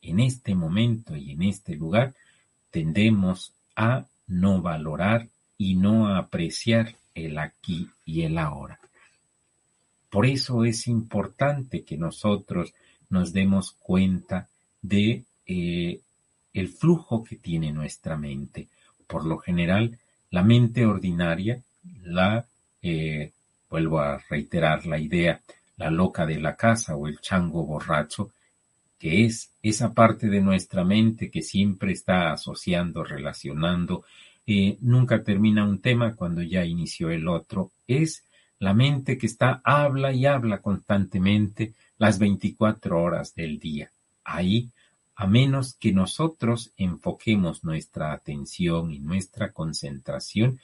en 0.10 0.20
este 0.20 0.56
momento 0.56 1.16
y 1.16 1.32
en 1.32 1.43
este 1.43 1.76
lugar, 1.76 2.14
tendemos 2.72 3.53
a 3.76 4.06
no 4.28 4.62
valorar 4.62 5.28
y 5.58 5.76
no 5.76 6.16
apreciar 6.16 6.95
el 7.14 7.38
aquí 7.38 7.89
y 8.06 8.24
el 8.24 8.38
ahora. 8.38 8.80
Por 10.10 10.26
eso 10.26 10.64
es 10.64 10.88
importante 10.88 11.84
que 11.84 11.97
nosotros 11.97 12.74
nos 13.10 13.34
demos 13.34 13.72
cuenta 13.74 14.47
de 14.82 15.24
eh, 15.45 15.99
el 16.53 16.70
flujo 16.70 17.24
que 17.24 17.36
tiene 17.36 17.72
nuestra 17.72 18.16
mente. 18.18 18.68
Por 19.08 19.26
lo 19.26 19.38
general, 19.38 19.97
la 20.32 20.43
mente 20.43 20.86
ordinaria, 20.86 21.62
la, 22.03 22.45
eh, 22.82 23.32
vuelvo 23.70 23.99
a 23.99 24.18
reiterar 24.30 24.86
la 24.86 24.99
idea, 24.99 25.41
la 25.78 25.89
loca 25.89 26.26
de 26.26 26.39
la 26.39 26.56
casa 26.56 26.95
o 26.95 27.08
el 27.08 27.20
chango 27.20 27.66
borracho, 27.66 28.32
que 28.98 29.26
es 29.26 29.52
esa 29.62 29.93
parte 29.93 30.28
de 30.28 30.41
nuestra 30.41 30.84
mente 30.84 31.30
que 31.30 31.41
siempre 31.41 31.91
está 31.91 32.32
asociando, 32.32 33.04
relacionando, 33.04 34.04
eh, 34.48 34.78
nunca 34.82 35.24
termina 35.24 35.64
un 35.64 35.80
tema 35.80 36.16
cuando 36.16 36.41
ya 36.41 36.64
inició 36.66 37.10
el 37.10 37.28
otro, 37.28 37.72
es 37.88 38.24
la 38.60 38.74
mente 38.74 39.18
que 39.18 39.26
está, 39.26 39.62
habla 39.64 40.14
y 40.14 40.26
habla 40.26 40.62
constantemente 40.62 41.74
las 41.98 42.20
24 42.20 43.02
horas 43.02 43.36
del 43.36 43.60
día. 43.60 43.91
Ahí, 44.24 44.70
a 45.16 45.28
menos 45.28 45.76
que 45.76 45.91
nosotros 45.91 46.72
enfoquemos 46.78 47.64
nuestra 47.64 48.12
atención 48.12 48.91
y 48.91 49.00
nuestra 49.00 49.52
concentración, 49.52 50.60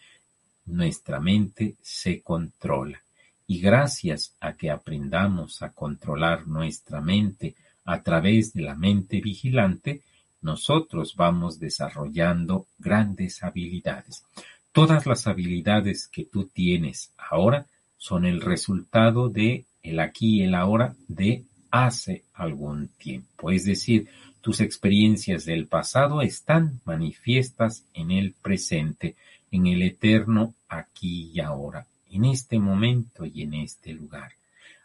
nuestra 0.66 1.20
mente 1.20 1.76
se 1.82 2.22
controla. 2.22 3.02
Y 3.48 3.60
gracias 3.60 4.36
a 4.40 4.54
que 4.54 4.70
aprendamos 4.70 5.62
a 5.62 5.72
controlar 5.72 6.48
nuestra 6.48 7.02
mente, 7.02 7.56
a 7.86 8.02
través 8.04 8.54
de 8.54 8.62
la 8.62 8.76
mente 8.76 9.22
vigilante, 9.22 10.02
nosotros 10.42 11.16
vamos 11.16 11.60
desarrollando 11.60 12.68
grandes 12.80 13.44
habilidades. 13.44 14.24
Todas 14.72 15.06
las 15.06 15.28
habilidades 15.28 16.08
que 16.08 16.26
tú 16.26 16.46
tienes 16.46 17.12
ahora 17.18 17.66
son 17.98 18.26
el 18.26 18.42
resultado 18.42 19.30
de 19.30 19.66
el 19.84 20.00
aquí 20.00 20.40
y 20.40 20.44
el 20.44 20.56
ahora 20.56 20.96
de 21.08 21.44
hace 21.70 22.24
algún 22.34 22.90
tiempo. 22.98 23.52
Es 23.52 23.66
decir, 23.66 24.08
tus 24.42 24.60
experiencias 24.60 25.46
del 25.46 25.68
pasado 25.68 26.22
están 26.22 26.80
manifiestas 26.86 27.86
en 27.94 28.12
el 28.12 28.34
presente, 28.34 29.16
en 29.52 29.68
el 29.68 29.82
eterno 29.84 30.56
aquí 30.68 31.32
y 31.34 31.40
ahora, 31.40 31.86
en 32.10 32.26
este 32.26 32.60
momento 32.60 33.26
y 33.26 33.44
en 33.44 33.54
este 33.54 33.94
lugar. 33.94 34.32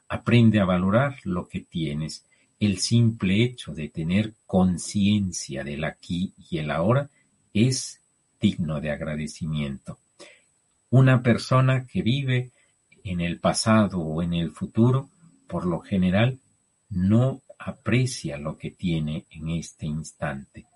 Aprende 0.09 0.61
a 0.61 0.65
valorar 0.65 1.17
lo 1.25 1.49
que 1.49 1.61
tienes. 1.61 2.25
El 2.59 2.79
simple 2.79 3.45
hecho 3.45 3.75
de 3.75 3.89
tener 3.89 4.33
conciencia 4.47 5.63
del 5.63 5.85
aquí 5.85 6.33
y 6.51 6.59
el 6.59 6.71
ahora 6.71 7.11
es 7.53 8.01
digno 8.41 8.81
de 8.81 8.91
agradecimiento. 8.91 9.99
Una 10.91 11.23
persona 11.23 11.87
que 11.87 12.01
vive 12.01 12.51
en 13.05 13.21
el 13.21 13.39
pasado 13.39 14.01
o 14.01 14.23
en 14.23 14.33
el 14.33 14.51
futuro, 14.51 15.11
por 15.47 15.67
lo 15.67 15.81
general, 15.81 16.39
no 16.89 17.43
aprecia 17.59 18.39
lo 18.39 18.57
que 18.57 18.71
tiene 18.71 19.27
en 19.31 19.51
este 19.51 19.87
instante. 19.87 20.67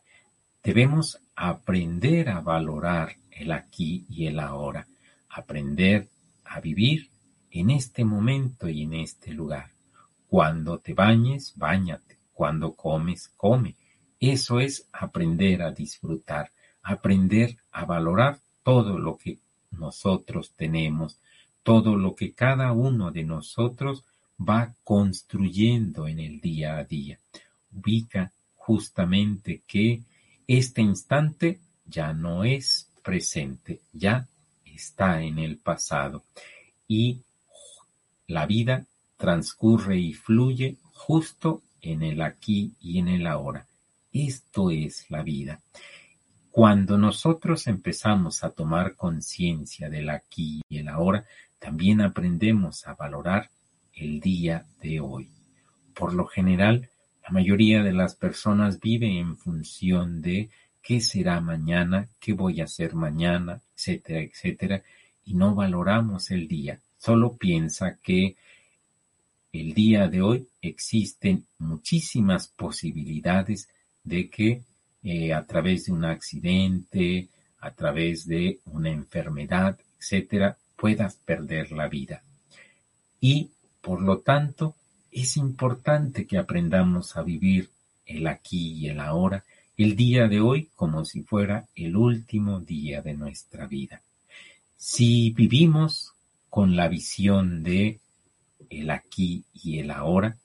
Debemos 0.62 1.18
aprender 1.35 2.28
a 2.28 2.41
valorar 2.41 3.16
el 3.31 3.53
aquí 3.53 4.05
y 4.11 4.26
el 4.26 4.39
ahora, 4.39 4.87
aprender 5.31 6.09
a 6.45 6.61
vivir 6.61 7.09
en 7.51 7.70
este 7.70 8.05
momento 8.05 8.68
y 8.68 8.83
en 8.83 8.95
este 8.95 9.33
lugar. 9.33 9.70
Cuando 10.31 10.78
te 10.78 10.95
bañes, 10.95 11.55
bañate. 11.57 12.16
Cuando 12.33 12.74
comes, 12.74 13.33
come. 13.37 13.74
Eso 14.20 14.61
es 14.61 14.87
aprender 14.93 15.61
a 15.61 15.72
disfrutar, 15.72 16.53
aprender 16.85 17.57
a 17.72 17.85
valorar 17.85 18.39
todo 18.62 18.97
lo 18.97 19.16
que 19.16 19.39
nosotros 19.72 20.53
tenemos, 20.55 21.18
todo 21.64 21.97
lo 21.97 22.14
que 22.14 22.33
cada 22.33 22.70
uno 22.70 23.11
de 23.11 23.24
nosotros 23.24 24.05
va 24.39 24.72
construyendo 24.85 26.07
en 26.07 26.20
el 26.20 26.41
día 26.41 26.76
a 26.76 26.85
día. 26.85 27.18
Ubica 27.72 28.31
justamente 28.55 29.62
que 29.66 30.01
este 30.47 30.81
instante 30.81 31.59
ya 31.85 32.12
no 32.12 32.45
es 32.45 32.89
presente, 33.03 33.81
ya 33.93 34.28
está 34.64 35.22
en 35.22 35.41
el 35.41 35.57
pasado 35.59 36.22
y 36.87 37.20
la 38.28 38.47
vida 38.47 38.87
transcurre 39.21 39.99
y 39.99 40.14
fluye 40.14 40.79
justo 40.95 41.62
en 41.83 42.03
el 42.03 42.23
aquí 42.23 42.73
y 42.81 42.99
en 42.99 43.09
el 43.09 43.27
ahora. 43.27 43.66
Esto 44.12 44.71
es 44.71 45.11
la 45.11 45.23
vida. 45.23 45.61
Cuando 46.51 46.97
nosotros 46.97 47.66
empezamos 47.66 48.43
a 48.43 48.51
tomar 48.51 48.97
conciencia 48.97 49.91
del 49.91 50.09
aquí 50.09 50.62
y 50.71 50.79
el 50.79 50.89
ahora, 50.89 51.27
también 51.59 52.01
aprendemos 52.01 52.87
a 52.87 52.95
valorar 52.95 53.51
el 53.95 54.21
día 54.21 54.64
de 54.81 55.01
hoy. 55.01 55.29
Por 55.95 56.14
lo 56.14 56.27
general, 56.27 56.89
la 57.23 57.29
mayoría 57.29 57.83
de 57.83 57.93
las 57.93 58.16
personas 58.16 58.81
vive 58.81 59.18
en 59.18 59.37
función 59.37 60.23
de 60.23 60.49
qué 60.83 61.03
será 61.03 61.43
mañana, 61.43 62.09
qué 62.18 62.33
voy 62.33 62.62
a 62.62 62.64
hacer 62.64 62.95
mañana, 62.95 63.61
etcétera, 63.77 64.21
etcétera, 64.21 64.83
y 65.27 65.35
no 65.35 65.55
valoramos 65.55 66.31
el 66.31 66.49
día. 66.49 66.81
Solo 66.97 67.37
piensa 67.37 67.99
que 68.03 68.37
el 69.53 69.74
día 69.74 70.09
de 70.09 70.22
hoy 70.22 70.46
existen 70.62 71.46
muchísimas 71.59 72.48
posibilidades 72.48 73.68
de 74.05 74.30
que 74.30 74.62
eh, 75.03 75.32
a 75.32 75.44
través 75.44 75.86
de 75.86 75.92
un 75.92 76.05
accidente, 76.05 77.28
a 77.61 77.70
través 77.72 78.26
de 78.26 78.61
una 78.66 78.90
enfermedad, 78.90 79.78
etcétera, 79.98 80.57
puedas 80.76 81.16
perder 81.16 81.72
la 81.72 81.88
vida. 81.88 82.22
Y, 83.20 83.51
por 83.80 84.01
lo 84.01 84.18
tanto, 84.18 84.76
es 85.11 85.36
importante 85.36 86.26
que 86.26 86.38
aprendamos 86.38 87.16
a 87.16 87.22
vivir 87.22 87.70
el 88.07 88.26
aquí 88.26 88.72
y 88.74 88.88
el 88.88 89.01
ahora, 89.01 89.44
el 89.76 89.96
día 89.96 90.28
de 90.28 90.40
hoy 90.40 90.68
como 90.74 91.05
si 91.05 91.22
fuera 91.22 91.66
el 91.74 91.96
último 91.96 92.61
día 92.61 93.03
de 93.03 93.14
nuestra 93.14 93.66
vida. 93.66 94.03
Si 94.76 95.30
vivimos 95.30 96.12
con 96.48 96.76
la 96.76 96.88
visión 96.88 97.62
de 97.62 98.01
el 98.71 98.91
aquí 98.91 99.45
y 99.53 99.81
el 99.81 99.91
ahora, 99.91 100.39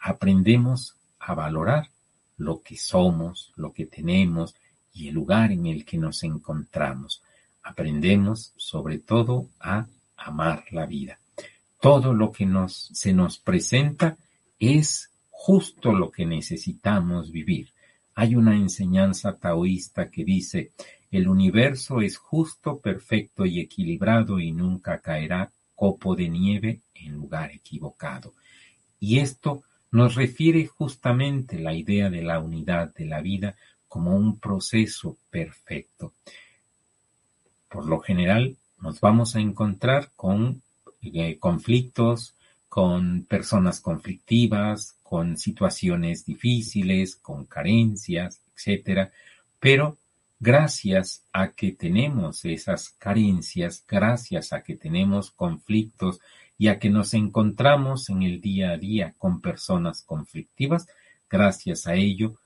aprendemos 0.00 0.96
a 1.18 1.34
valorar 1.34 1.88
lo 2.36 2.60
que 2.60 2.76
somos, 2.76 3.52
lo 3.56 3.72
que 3.72 3.86
tenemos 3.86 4.54
y 4.92 5.08
el 5.08 5.14
lugar 5.14 5.52
en 5.52 5.66
el 5.66 5.84
que 5.84 5.96
nos 5.96 6.22
encontramos. 6.22 7.22
Aprendemos 7.62 8.52
sobre 8.56 8.98
todo 8.98 9.48
a 9.60 9.86
amar 10.16 10.64
la 10.70 10.86
vida. 10.86 11.18
Todo 11.80 12.12
lo 12.12 12.32
que 12.32 12.46
nos, 12.46 12.90
se 12.92 13.12
nos 13.12 13.38
presenta 13.38 14.16
es 14.58 15.10
justo 15.30 15.92
lo 15.92 16.10
que 16.10 16.26
necesitamos 16.26 17.30
vivir. 17.30 17.70
Hay 18.14 18.34
una 18.34 18.56
enseñanza 18.56 19.36
taoísta 19.36 20.10
que 20.10 20.24
dice, 20.24 20.72
el 21.10 21.28
universo 21.28 22.00
es 22.00 22.16
justo, 22.16 22.78
perfecto 22.78 23.44
y 23.44 23.60
equilibrado 23.60 24.40
y 24.40 24.52
nunca 24.52 25.00
caerá 25.00 25.52
copo 25.76 26.16
de 26.16 26.28
nieve 26.28 26.80
en 26.94 27.12
lugar 27.12 27.52
equivocado. 27.52 28.32
Y 28.98 29.20
esto 29.20 29.62
nos 29.92 30.14
refiere 30.16 30.66
justamente 30.66 31.60
la 31.60 31.74
idea 31.74 32.10
de 32.10 32.22
la 32.22 32.40
unidad 32.40 32.92
de 32.94 33.04
la 33.06 33.20
vida 33.20 33.54
como 33.86 34.16
un 34.16 34.40
proceso 34.40 35.16
perfecto. 35.30 36.12
Por 37.68 37.86
lo 37.86 38.00
general 38.00 38.56
nos 38.80 39.00
vamos 39.00 39.36
a 39.36 39.40
encontrar 39.40 40.10
con 40.16 40.62
eh, 41.02 41.38
conflictos, 41.38 42.34
con 42.68 43.24
personas 43.24 43.80
conflictivas, 43.80 44.96
con 45.02 45.36
situaciones 45.38 46.26
difíciles, 46.26 47.16
con 47.16 47.44
carencias, 47.44 48.40
etcétera, 48.54 49.12
pero 49.60 49.96
gracias 50.38 51.24
a 51.32 51.52
que 51.52 51.72
tenemos 51.72 52.44
esas 52.44 52.90
carencias, 52.90 53.84
gracias 53.86 54.52
a 54.52 54.62
que 54.62 54.76
tenemos 54.76 55.30
conflictos, 55.30 56.20
ya 56.58 56.78
que 56.78 56.90
nos 56.90 57.14
encontramos 57.14 58.08
en 58.10 58.22
el 58.22 58.40
día 58.40 58.72
a 58.72 58.76
día 58.76 59.14
con 59.18 59.40
personas 59.40 60.02
conflictivas, 60.02 60.86
gracias 61.28 61.86
a 61.86 61.94
ello 61.94 62.36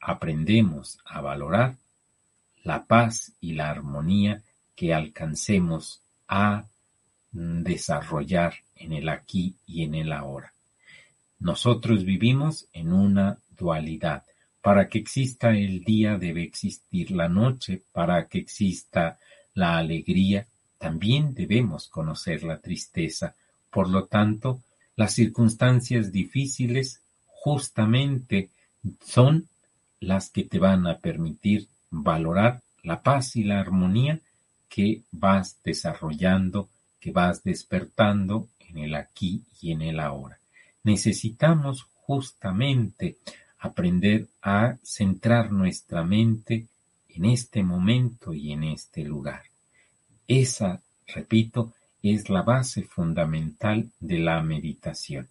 aprendemos 0.00 0.98
a 1.04 1.20
valorar 1.20 1.76
la 2.64 2.84
paz 2.84 3.32
y 3.40 3.52
la 3.52 3.70
armonía 3.70 4.42
que 4.74 4.94
alcancemos 4.94 6.02
a 6.26 6.64
desarrollar 7.32 8.54
en 8.76 8.92
el 8.92 9.08
aquí 9.08 9.56
y 9.66 9.84
en 9.84 9.94
el 9.94 10.12
ahora. 10.12 10.52
Nosotros 11.38 12.04
vivimos 12.04 12.66
en 12.72 12.92
una 12.92 13.38
dualidad. 13.56 14.24
Para 14.62 14.88
que 14.88 14.98
exista 14.98 15.50
el 15.50 15.82
día 15.84 16.18
debe 16.18 16.42
existir 16.42 17.10
la 17.10 17.28
noche, 17.28 17.82
para 17.92 18.28
que 18.28 18.38
exista 18.38 19.18
la 19.54 19.78
alegría 19.78 20.46
también 20.80 21.34
debemos 21.34 21.88
conocer 21.88 22.42
la 22.42 22.58
tristeza. 22.58 23.34
Por 23.70 23.90
lo 23.90 24.06
tanto, 24.06 24.62
las 24.96 25.12
circunstancias 25.12 26.10
difíciles 26.10 27.02
justamente 27.26 28.48
son 29.04 29.46
las 30.00 30.30
que 30.30 30.44
te 30.44 30.58
van 30.58 30.86
a 30.86 30.98
permitir 30.98 31.68
valorar 31.90 32.62
la 32.82 33.02
paz 33.02 33.36
y 33.36 33.44
la 33.44 33.60
armonía 33.60 34.20
que 34.70 35.02
vas 35.12 35.58
desarrollando, 35.62 36.70
que 36.98 37.12
vas 37.12 37.44
despertando 37.44 38.48
en 38.60 38.78
el 38.78 38.94
aquí 38.94 39.42
y 39.60 39.72
en 39.72 39.82
el 39.82 40.00
ahora. 40.00 40.38
Necesitamos 40.82 41.88
justamente 42.06 43.18
aprender 43.60 44.26
a 44.42 44.76
centrar 44.82 45.52
nuestra 45.52 46.02
mente 46.02 46.66
en 47.08 47.26
este 47.26 47.62
momento 47.62 48.32
y 48.32 48.52
en 48.52 48.64
este 48.64 49.04
lugar. 49.04 49.42
Esa, 50.26 50.80
repito, 51.06 51.72
es 52.02 52.30
la 52.30 52.42
base 52.42 52.82
fundamental 52.84 53.90
de 54.00 54.18
la 54.18 54.42
meditación. 54.42 55.28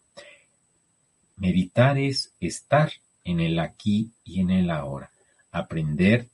Meditar 1.37 1.97
es 1.97 2.31
estar 2.39 2.91
en 3.23 3.39
el 3.39 3.59
aquí 3.59 4.11
y 4.23 4.41
en 4.41 4.51
el 4.51 4.69
ahora, 4.69 5.09
aprender 5.51 6.27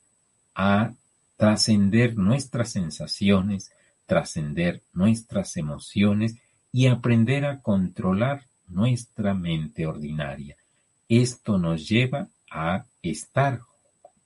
a 0.54 0.92
trascender 1.36 2.16
nuestras 2.16 2.72
sensaciones, 2.72 3.70
trascender 4.04 4.82
nuestras 4.92 5.56
emociones 5.56 6.36
y 6.72 6.88
aprender 6.88 7.46
a 7.46 7.60
controlar 7.60 8.44
nuestra 8.68 9.32
mente 9.32 9.86
ordinaria. 9.86 10.56
Esto 11.08 11.58
nos 11.58 11.88
lleva 11.88 12.28
a 12.50 12.84
estar 13.02 13.60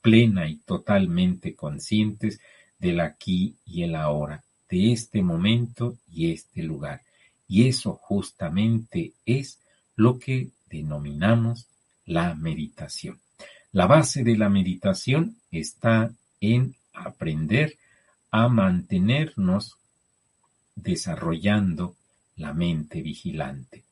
plena 0.00 0.48
y 0.48 0.56
totalmente 0.56 1.54
conscientes 1.54 2.40
del 2.78 3.00
aquí 3.00 3.56
y 3.66 3.82
el 3.82 3.94
ahora, 3.94 4.42
de 4.68 4.92
este 4.92 5.22
momento 5.22 5.98
y 6.10 6.32
este 6.32 6.62
lugar. 6.62 7.02
Y 7.46 7.68
eso 7.68 7.94
justamente 7.94 9.12
es 9.26 9.58
lo 9.96 10.18
que 10.18 10.48
denominamos 10.70 11.66
la 12.06 12.34
meditación. 12.34 13.20
La 13.72 13.86
base 13.86 14.24
de 14.24 14.36
la 14.36 14.48
meditación 14.48 15.36
está 15.50 16.10
en 16.40 16.74
aprender 16.92 17.76
a 18.30 18.48
mantenernos 18.48 19.76
desarrollando 20.74 21.96
la 22.36 22.54
mente 22.54 23.02
vigilante. 23.02 23.84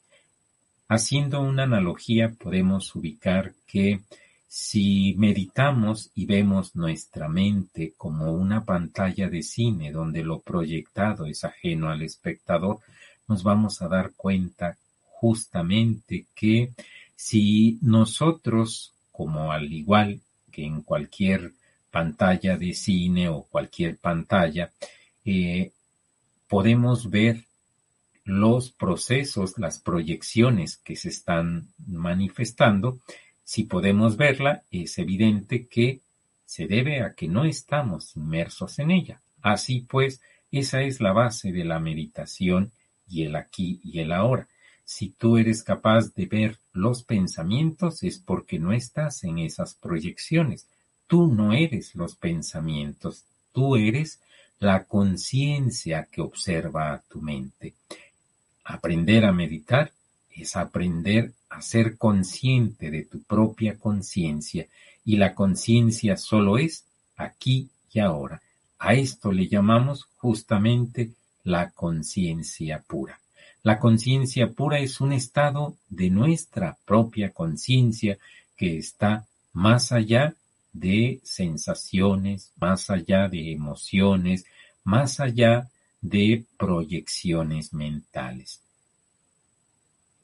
Haciendo 0.88 1.42
una 1.42 1.64
analogía 1.64 2.30
podemos 2.30 2.94
ubicar 2.96 3.52
que 3.66 4.00
si 4.46 5.14
meditamos 5.18 6.10
y 6.14 6.24
vemos 6.24 6.74
nuestra 6.74 7.28
mente 7.28 7.92
como 7.98 8.32
una 8.32 8.64
pantalla 8.64 9.28
de 9.28 9.42
cine 9.42 9.92
donde 9.92 10.24
lo 10.24 10.40
proyectado 10.40 11.26
es 11.26 11.44
ajeno 11.44 11.90
al 11.90 12.00
espectador, 12.00 12.78
nos 13.28 13.42
vamos 13.42 13.82
a 13.82 13.88
dar 13.88 14.12
cuenta 14.16 14.78
justamente 15.04 16.24
que 16.34 16.72
si 17.14 17.78
nosotros, 17.82 18.94
como 19.12 19.52
al 19.52 19.70
igual 19.70 20.20
que 20.50 20.64
en 20.64 20.80
cualquier 20.80 21.52
pantalla 21.90 22.56
de 22.56 22.72
cine 22.72 23.28
o 23.28 23.42
cualquier 23.42 23.98
pantalla, 23.98 24.70
eh, 25.26 25.70
podemos 26.48 27.10
ver 27.10 27.44
los 28.28 28.70
procesos, 28.70 29.58
las 29.58 29.78
proyecciones 29.78 30.76
que 30.76 30.96
se 30.96 31.08
están 31.08 31.68
manifestando, 31.86 33.00
si 33.42 33.64
podemos 33.64 34.18
verla, 34.18 34.64
es 34.70 34.98
evidente 34.98 35.66
que 35.66 36.00
se 36.44 36.66
debe 36.66 37.02
a 37.02 37.14
que 37.14 37.26
no 37.26 37.46
estamos 37.46 38.14
inmersos 38.16 38.78
en 38.80 38.90
ella. 38.90 39.22
Así 39.40 39.86
pues, 39.88 40.20
esa 40.52 40.82
es 40.82 41.00
la 41.00 41.12
base 41.12 41.52
de 41.52 41.64
la 41.64 41.80
meditación 41.80 42.70
y 43.08 43.22
el 43.24 43.34
aquí 43.34 43.80
y 43.82 44.00
el 44.00 44.12
ahora. 44.12 44.46
Si 44.84 45.08
tú 45.08 45.38
eres 45.38 45.62
capaz 45.62 46.14
de 46.14 46.26
ver 46.26 46.58
los 46.74 47.04
pensamientos 47.04 48.02
es 48.02 48.18
porque 48.18 48.58
no 48.58 48.74
estás 48.74 49.24
en 49.24 49.38
esas 49.38 49.72
proyecciones. 49.72 50.66
Tú 51.06 51.28
no 51.28 51.54
eres 51.54 51.94
los 51.94 52.14
pensamientos, 52.14 53.24
tú 53.52 53.76
eres 53.76 54.20
la 54.58 54.84
conciencia 54.84 56.06
que 56.12 56.20
observa 56.20 56.92
a 56.92 57.00
tu 57.00 57.22
mente. 57.22 57.72
Aprender 58.68 59.24
a 59.24 59.32
meditar 59.32 59.92
es 60.30 60.54
aprender 60.54 61.32
a 61.48 61.62
ser 61.62 61.96
consciente 61.96 62.90
de 62.90 63.02
tu 63.04 63.22
propia 63.22 63.78
conciencia 63.78 64.66
y 65.06 65.16
la 65.16 65.34
conciencia 65.34 66.18
solo 66.18 66.58
es 66.58 66.84
aquí 67.16 67.70
y 67.90 68.00
ahora. 68.00 68.42
A 68.78 68.92
esto 68.92 69.32
le 69.32 69.48
llamamos 69.48 70.06
justamente 70.18 71.12
la 71.44 71.70
conciencia 71.70 72.84
pura. 72.86 73.18
La 73.62 73.78
conciencia 73.78 74.50
pura 74.50 74.80
es 74.80 75.00
un 75.00 75.14
estado 75.14 75.74
de 75.88 76.10
nuestra 76.10 76.76
propia 76.84 77.30
conciencia 77.30 78.18
que 78.54 78.76
está 78.76 79.24
más 79.54 79.92
allá 79.92 80.34
de 80.74 81.20
sensaciones, 81.24 82.52
más 82.60 82.90
allá 82.90 83.28
de 83.28 83.50
emociones, 83.50 84.44
más 84.84 85.20
allá 85.20 85.70
de 86.00 86.44
proyecciones 86.56 87.72
mentales. 87.72 88.60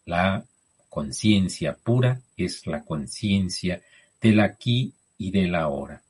La 0.07 0.45
conciencia 0.89 1.75
pura 1.75 2.21
es 2.37 2.67
la 2.67 2.85
conciencia 2.85 3.83
del 4.21 4.41
aquí 4.41 4.93
y 5.19 5.31
del 5.31 5.55
ahora. 5.55 6.03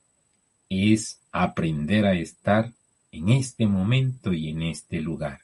Es 0.69 1.19
aprender 1.33 2.07
a 2.07 2.15
estar 2.15 2.73
en 3.12 3.29
este 3.29 3.67
momento 3.67 4.33
y 4.33 4.51
en 4.51 4.62
este 4.62 5.01
lugar. 5.01 5.41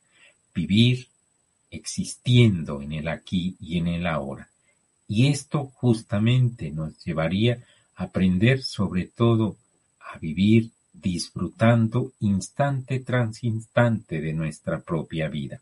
Vivir 0.55 1.09
existiendo 1.71 2.83
en 2.83 2.93
el 2.93 3.09
aquí 3.09 3.57
y 3.61 3.79
en 3.79 3.89
el 3.89 4.07
ahora. 4.07 4.49
Y 5.07 5.29
esto 5.29 5.71
justamente 5.75 6.71
nos 6.71 7.03
llevaría 7.05 7.63
a 7.95 8.05
aprender 8.05 8.63
sobre 8.63 9.07
todo 9.07 9.57
a 10.01 10.19
vivir 10.19 10.71
disfrutando 11.01 12.13
instante 12.21 13.01
tras 13.01 13.43
instante 13.45 14.21
de 14.21 14.33
nuestra 14.33 14.81
propia 14.81 15.29
vida. 15.29 15.61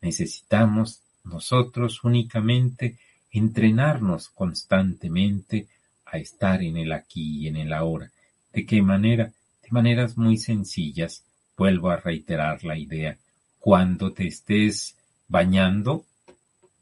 Necesitamos 0.00 1.00
nosotros 1.24 2.02
únicamente 2.04 2.96
entrenarnos 3.30 4.28
constantemente 4.30 5.66
a 6.06 6.18
estar 6.18 6.62
en 6.62 6.76
el 6.76 6.92
aquí 6.92 7.40
y 7.40 7.48
en 7.48 7.56
el 7.56 7.72
ahora. 7.72 8.10
¿De 8.52 8.66
qué 8.66 8.82
manera? 8.82 9.32
De 9.62 9.68
maneras 9.70 10.16
muy 10.16 10.36
sencillas. 10.36 11.22
Vuelvo 11.56 11.90
a 11.90 11.96
reiterar 11.96 12.64
la 12.64 12.76
idea. 12.76 13.16
Cuando 13.58 14.12
te 14.12 14.26
estés 14.26 14.96
bañando, 15.28 16.04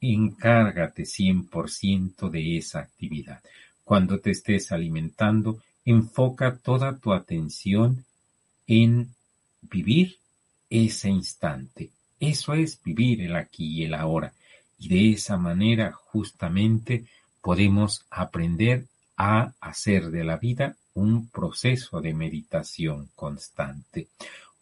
encárgate 0.01 1.03
100% 1.03 2.31
de 2.31 2.57
esa 2.57 2.81
actividad. 2.81 3.41
Cuando 3.85 4.21
te 4.21 4.31
estés 4.31 4.71
alimentando, 4.71 5.61
enfoca 5.91 6.57
toda 6.57 6.97
tu 6.99 7.13
atención 7.13 8.05
en 8.67 9.15
vivir 9.63 10.17
ese 10.69 11.09
instante, 11.09 11.91
eso 12.21 12.53
es 12.53 12.83
vivir 12.83 13.23
el 13.23 13.37
aquí 13.37 13.79
y 13.79 13.85
el 13.85 13.95
ahora. 13.95 14.33
Y 14.79 14.89
de 14.89 15.13
esa 15.13 15.37
manera 15.39 15.93
justamente 15.93 17.07
podemos 17.41 18.05
aprender 18.11 18.87
a 19.17 19.55
hacer 19.61 20.11
de 20.11 20.25
la 20.25 20.37
vida 20.37 20.77
un 20.95 21.29
proceso 21.29 22.01
de 22.01 22.13
meditación 22.13 23.09
constante. 23.15 24.09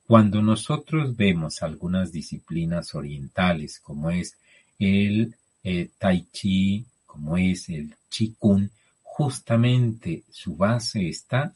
Cuando 0.07 0.41
nosotros 0.41 1.17
vemos 1.17 1.63
algunas 1.63 2.13
disciplinas 2.13 2.95
orientales 2.95 3.81
como 3.81 4.11
es 4.11 4.37
el 4.79 5.35
eh, 5.65 5.89
tai 5.99 6.27
chi, 6.33 6.87
como 7.05 7.37
es 7.37 7.69
el 7.69 7.97
Kung, 8.39 8.69
justamente 9.17 10.25
su 10.31 10.57
base 10.57 11.09
está 11.09 11.55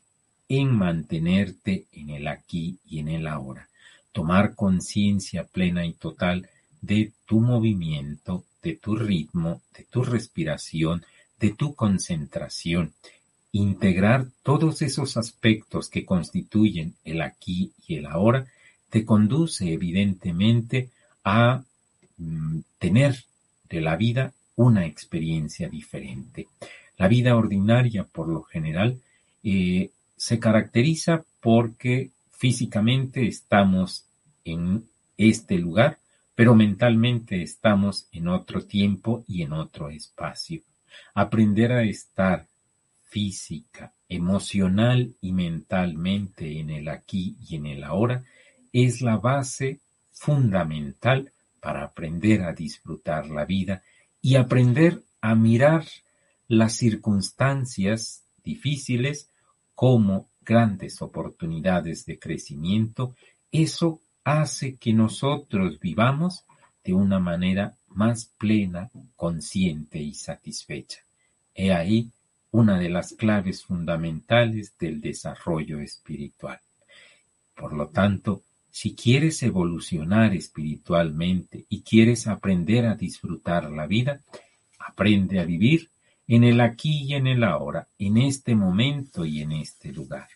en 0.48 0.74
mantenerte 0.74 1.84
en 1.92 2.08
el 2.08 2.26
aquí 2.26 2.78
y 2.86 3.00
en 3.00 3.08
el 3.08 3.26
ahora 3.26 3.68
tomar 4.12 4.54
conciencia 4.54 5.44
plena 5.44 5.84
y 5.84 5.92
total 5.92 6.48
de 6.80 7.12
tu 7.26 7.40
movimiento, 7.40 8.44
de 8.62 8.76
tu 8.76 8.96
ritmo, 8.96 9.60
de 9.76 9.84
tu 9.84 10.02
respiración, 10.02 11.04
de 11.38 11.50
tu 11.50 11.74
concentración, 11.74 12.94
integrar 13.52 14.28
todos 14.42 14.80
esos 14.80 15.18
aspectos 15.18 15.90
que 15.90 16.06
constituyen 16.06 16.94
el 17.04 17.20
aquí 17.20 17.72
y 17.86 17.96
el 17.96 18.06
ahora, 18.06 18.46
te 18.88 19.04
conduce 19.04 19.70
evidentemente 19.70 20.88
a 21.24 21.62
mm, 22.16 22.60
tener 22.78 23.22
de 23.68 23.80
la 23.82 23.96
vida 23.96 24.32
una 24.56 24.86
experiencia 24.86 25.68
diferente. 25.68 26.48
La 27.00 27.08
vida 27.08 27.34
ordinaria, 27.36 28.04
por 28.04 28.28
lo 28.28 28.42
general, 28.42 28.98
eh, 29.42 29.90
se 30.16 30.38
caracteriza 30.38 31.24
porque 31.40 32.10
Físicamente 32.40 33.26
estamos 33.26 34.06
en 34.46 34.88
este 35.18 35.58
lugar, 35.58 35.98
pero 36.34 36.54
mentalmente 36.54 37.42
estamos 37.42 38.06
en 38.12 38.28
otro 38.28 38.62
tiempo 38.62 39.24
y 39.28 39.42
en 39.42 39.52
otro 39.52 39.90
espacio. 39.90 40.62
Aprender 41.12 41.70
a 41.72 41.82
estar 41.82 42.46
física, 43.10 43.92
emocional 44.08 45.12
y 45.20 45.32
mentalmente 45.32 46.58
en 46.60 46.70
el 46.70 46.88
aquí 46.88 47.36
y 47.46 47.56
en 47.56 47.66
el 47.66 47.84
ahora 47.84 48.24
es 48.72 49.02
la 49.02 49.18
base 49.18 49.80
fundamental 50.10 51.30
para 51.60 51.84
aprender 51.84 52.40
a 52.40 52.54
disfrutar 52.54 53.28
la 53.28 53.44
vida 53.44 53.82
y 54.22 54.36
aprender 54.36 55.02
a 55.20 55.34
mirar 55.34 55.84
las 56.50 56.74
circunstancias 56.74 58.24
difíciles 58.42 59.30
como 59.76 60.26
grandes 60.40 61.00
oportunidades 61.00 62.04
de 62.06 62.18
crecimiento, 62.18 63.14
eso 63.52 64.00
hace 64.24 64.74
que 64.74 64.92
nosotros 64.92 65.78
vivamos 65.78 66.44
de 66.82 66.92
una 66.92 67.20
manera 67.20 67.76
más 67.86 68.32
plena, 68.36 68.90
consciente 69.14 70.00
y 70.00 70.12
satisfecha. 70.14 70.98
He 71.54 71.72
ahí 71.72 72.10
una 72.50 72.80
de 72.80 72.90
las 72.90 73.12
claves 73.12 73.62
fundamentales 73.62 74.76
del 74.76 75.00
desarrollo 75.00 75.78
espiritual. 75.78 76.58
Por 77.54 77.74
lo 77.74 77.90
tanto, 77.90 78.42
si 78.72 78.96
quieres 78.96 79.40
evolucionar 79.44 80.34
espiritualmente 80.34 81.64
y 81.68 81.82
quieres 81.82 82.26
aprender 82.26 82.86
a 82.86 82.96
disfrutar 82.96 83.70
la 83.70 83.86
vida, 83.86 84.20
aprende 84.80 85.38
a 85.38 85.44
vivir 85.44 85.88
en 86.30 86.44
el 86.44 86.60
aquí 86.60 87.06
y 87.08 87.14
en 87.14 87.26
el 87.26 87.42
ahora, 87.42 87.88
en 87.98 88.16
este 88.16 88.54
momento 88.54 89.24
y 89.24 89.40
en 89.40 89.50
este 89.50 89.90
lugar. 89.90 90.28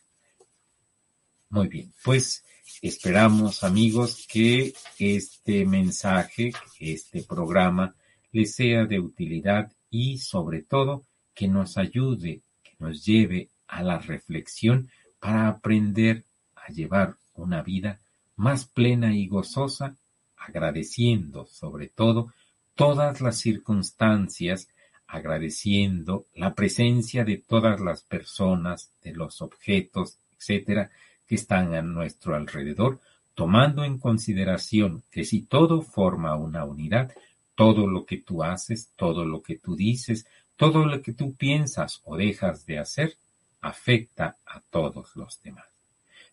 Muy 1.51 1.69
bien, 1.69 1.95
pues 2.03 2.45
esperamos 2.83 3.63
amigos 3.63 4.27
que 4.29 4.75
este 4.99 5.65
mensaje, 5.65 6.53
este 6.81 7.23
programa 7.23 7.95
les 8.33 8.57
sea 8.57 8.87
de 8.87 8.99
utilidad 8.99 9.71
y 9.89 10.19
sobre 10.19 10.63
todo 10.63 11.05
que 11.33 11.47
nos 11.47 11.79
ayude, 11.79 12.43
que 12.65 12.73
nos 12.81 13.05
lleve 13.05 13.51
a 13.69 13.85
la 13.85 14.01
reflexión 14.01 14.91
para 15.21 15.47
aprender 15.47 16.25
a 16.57 16.73
llevar 16.73 17.15
una 17.35 17.63
vida 17.63 18.01
más 18.35 18.65
plena 18.65 19.15
y 19.15 19.29
gozosa, 19.29 19.95
agradeciendo 20.37 21.47
sobre 21.47 21.87
todo 21.87 22.35
todas 22.75 23.21
las 23.21 23.39
circunstancias 23.39 24.67
agradeciendo 25.15 26.27
la 26.35 26.55
presencia 26.55 27.25
de 27.25 27.37
todas 27.37 27.81
las 27.81 28.03
personas, 28.03 28.91
de 29.05 29.13
los 29.13 29.43
objetos, 29.43 30.19
etcétera, 30.37 30.91
que 31.29 31.37
están 31.37 31.73
a 31.75 31.83
nuestro 31.83 32.35
alrededor, 32.35 33.01
tomando 33.37 33.85
en 33.85 33.99
consideración 33.99 35.05
que 35.13 35.25
si 35.25 35.43
todo 35.43 35.83
forma 35.83 36.37
una 36.37 36.65
unidad, 36.65 37.13
todo 37.55 37.87
lo 37.87 38.05
que 38.05 38.19
tú 38.19 38.43
haces, 38.43 38.91
todo 38.97 39.25
lo 39.25 39.41
que 39.41 39.57
tú 39.57 39.77
dices, 39.77 40.27
todo 40.57 40.85
lo 40.85 41.01
que 41.01 41.13
tú 41.13 41.35
piensas 41.35 42.01
o 42.05 42.17
dejas 42.17 42.67
de 42.67 42.81
hacer, 42.81 43.17
afecta 43.61 44.37
a 44.45 44.61
todos 44.69 45.15
los 45.15 45.41
demás. 45.43 45.67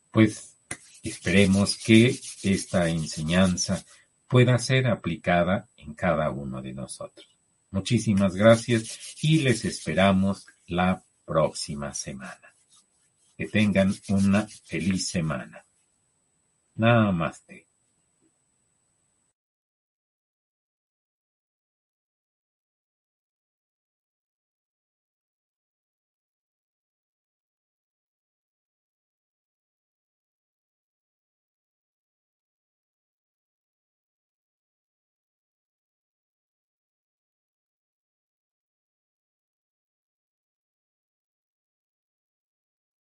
Pues 0.09 0.57
esperemos 1.03 1.77
que 1.77 2.19
esta 2.41 2.89
enseñanza 2.89 3.83
pueda 4.27 4.57
ser 4.57 4.87
aplicada 4.87 5.67
en 5.77 5.93
cada 5.93 6.31
uno 6.31 6.63
de 6.63 6.73
nosotros. 6.73 7.30
Muchísimas 7.71 8.35
gracias 8.35 9.15
y 9.21 9.39
les 9.39 9.65
esperamos 9.65 10.45
la 10.67 11.03
próxima 11.25 11.93
semana. 11.93 12.53
Que 13.37 13.47
tengan 13.47 13.93
una 14.09 14.47
feliz 14.65 15.07
semana. 15.07 15.65
Namaste. 16.75 17.70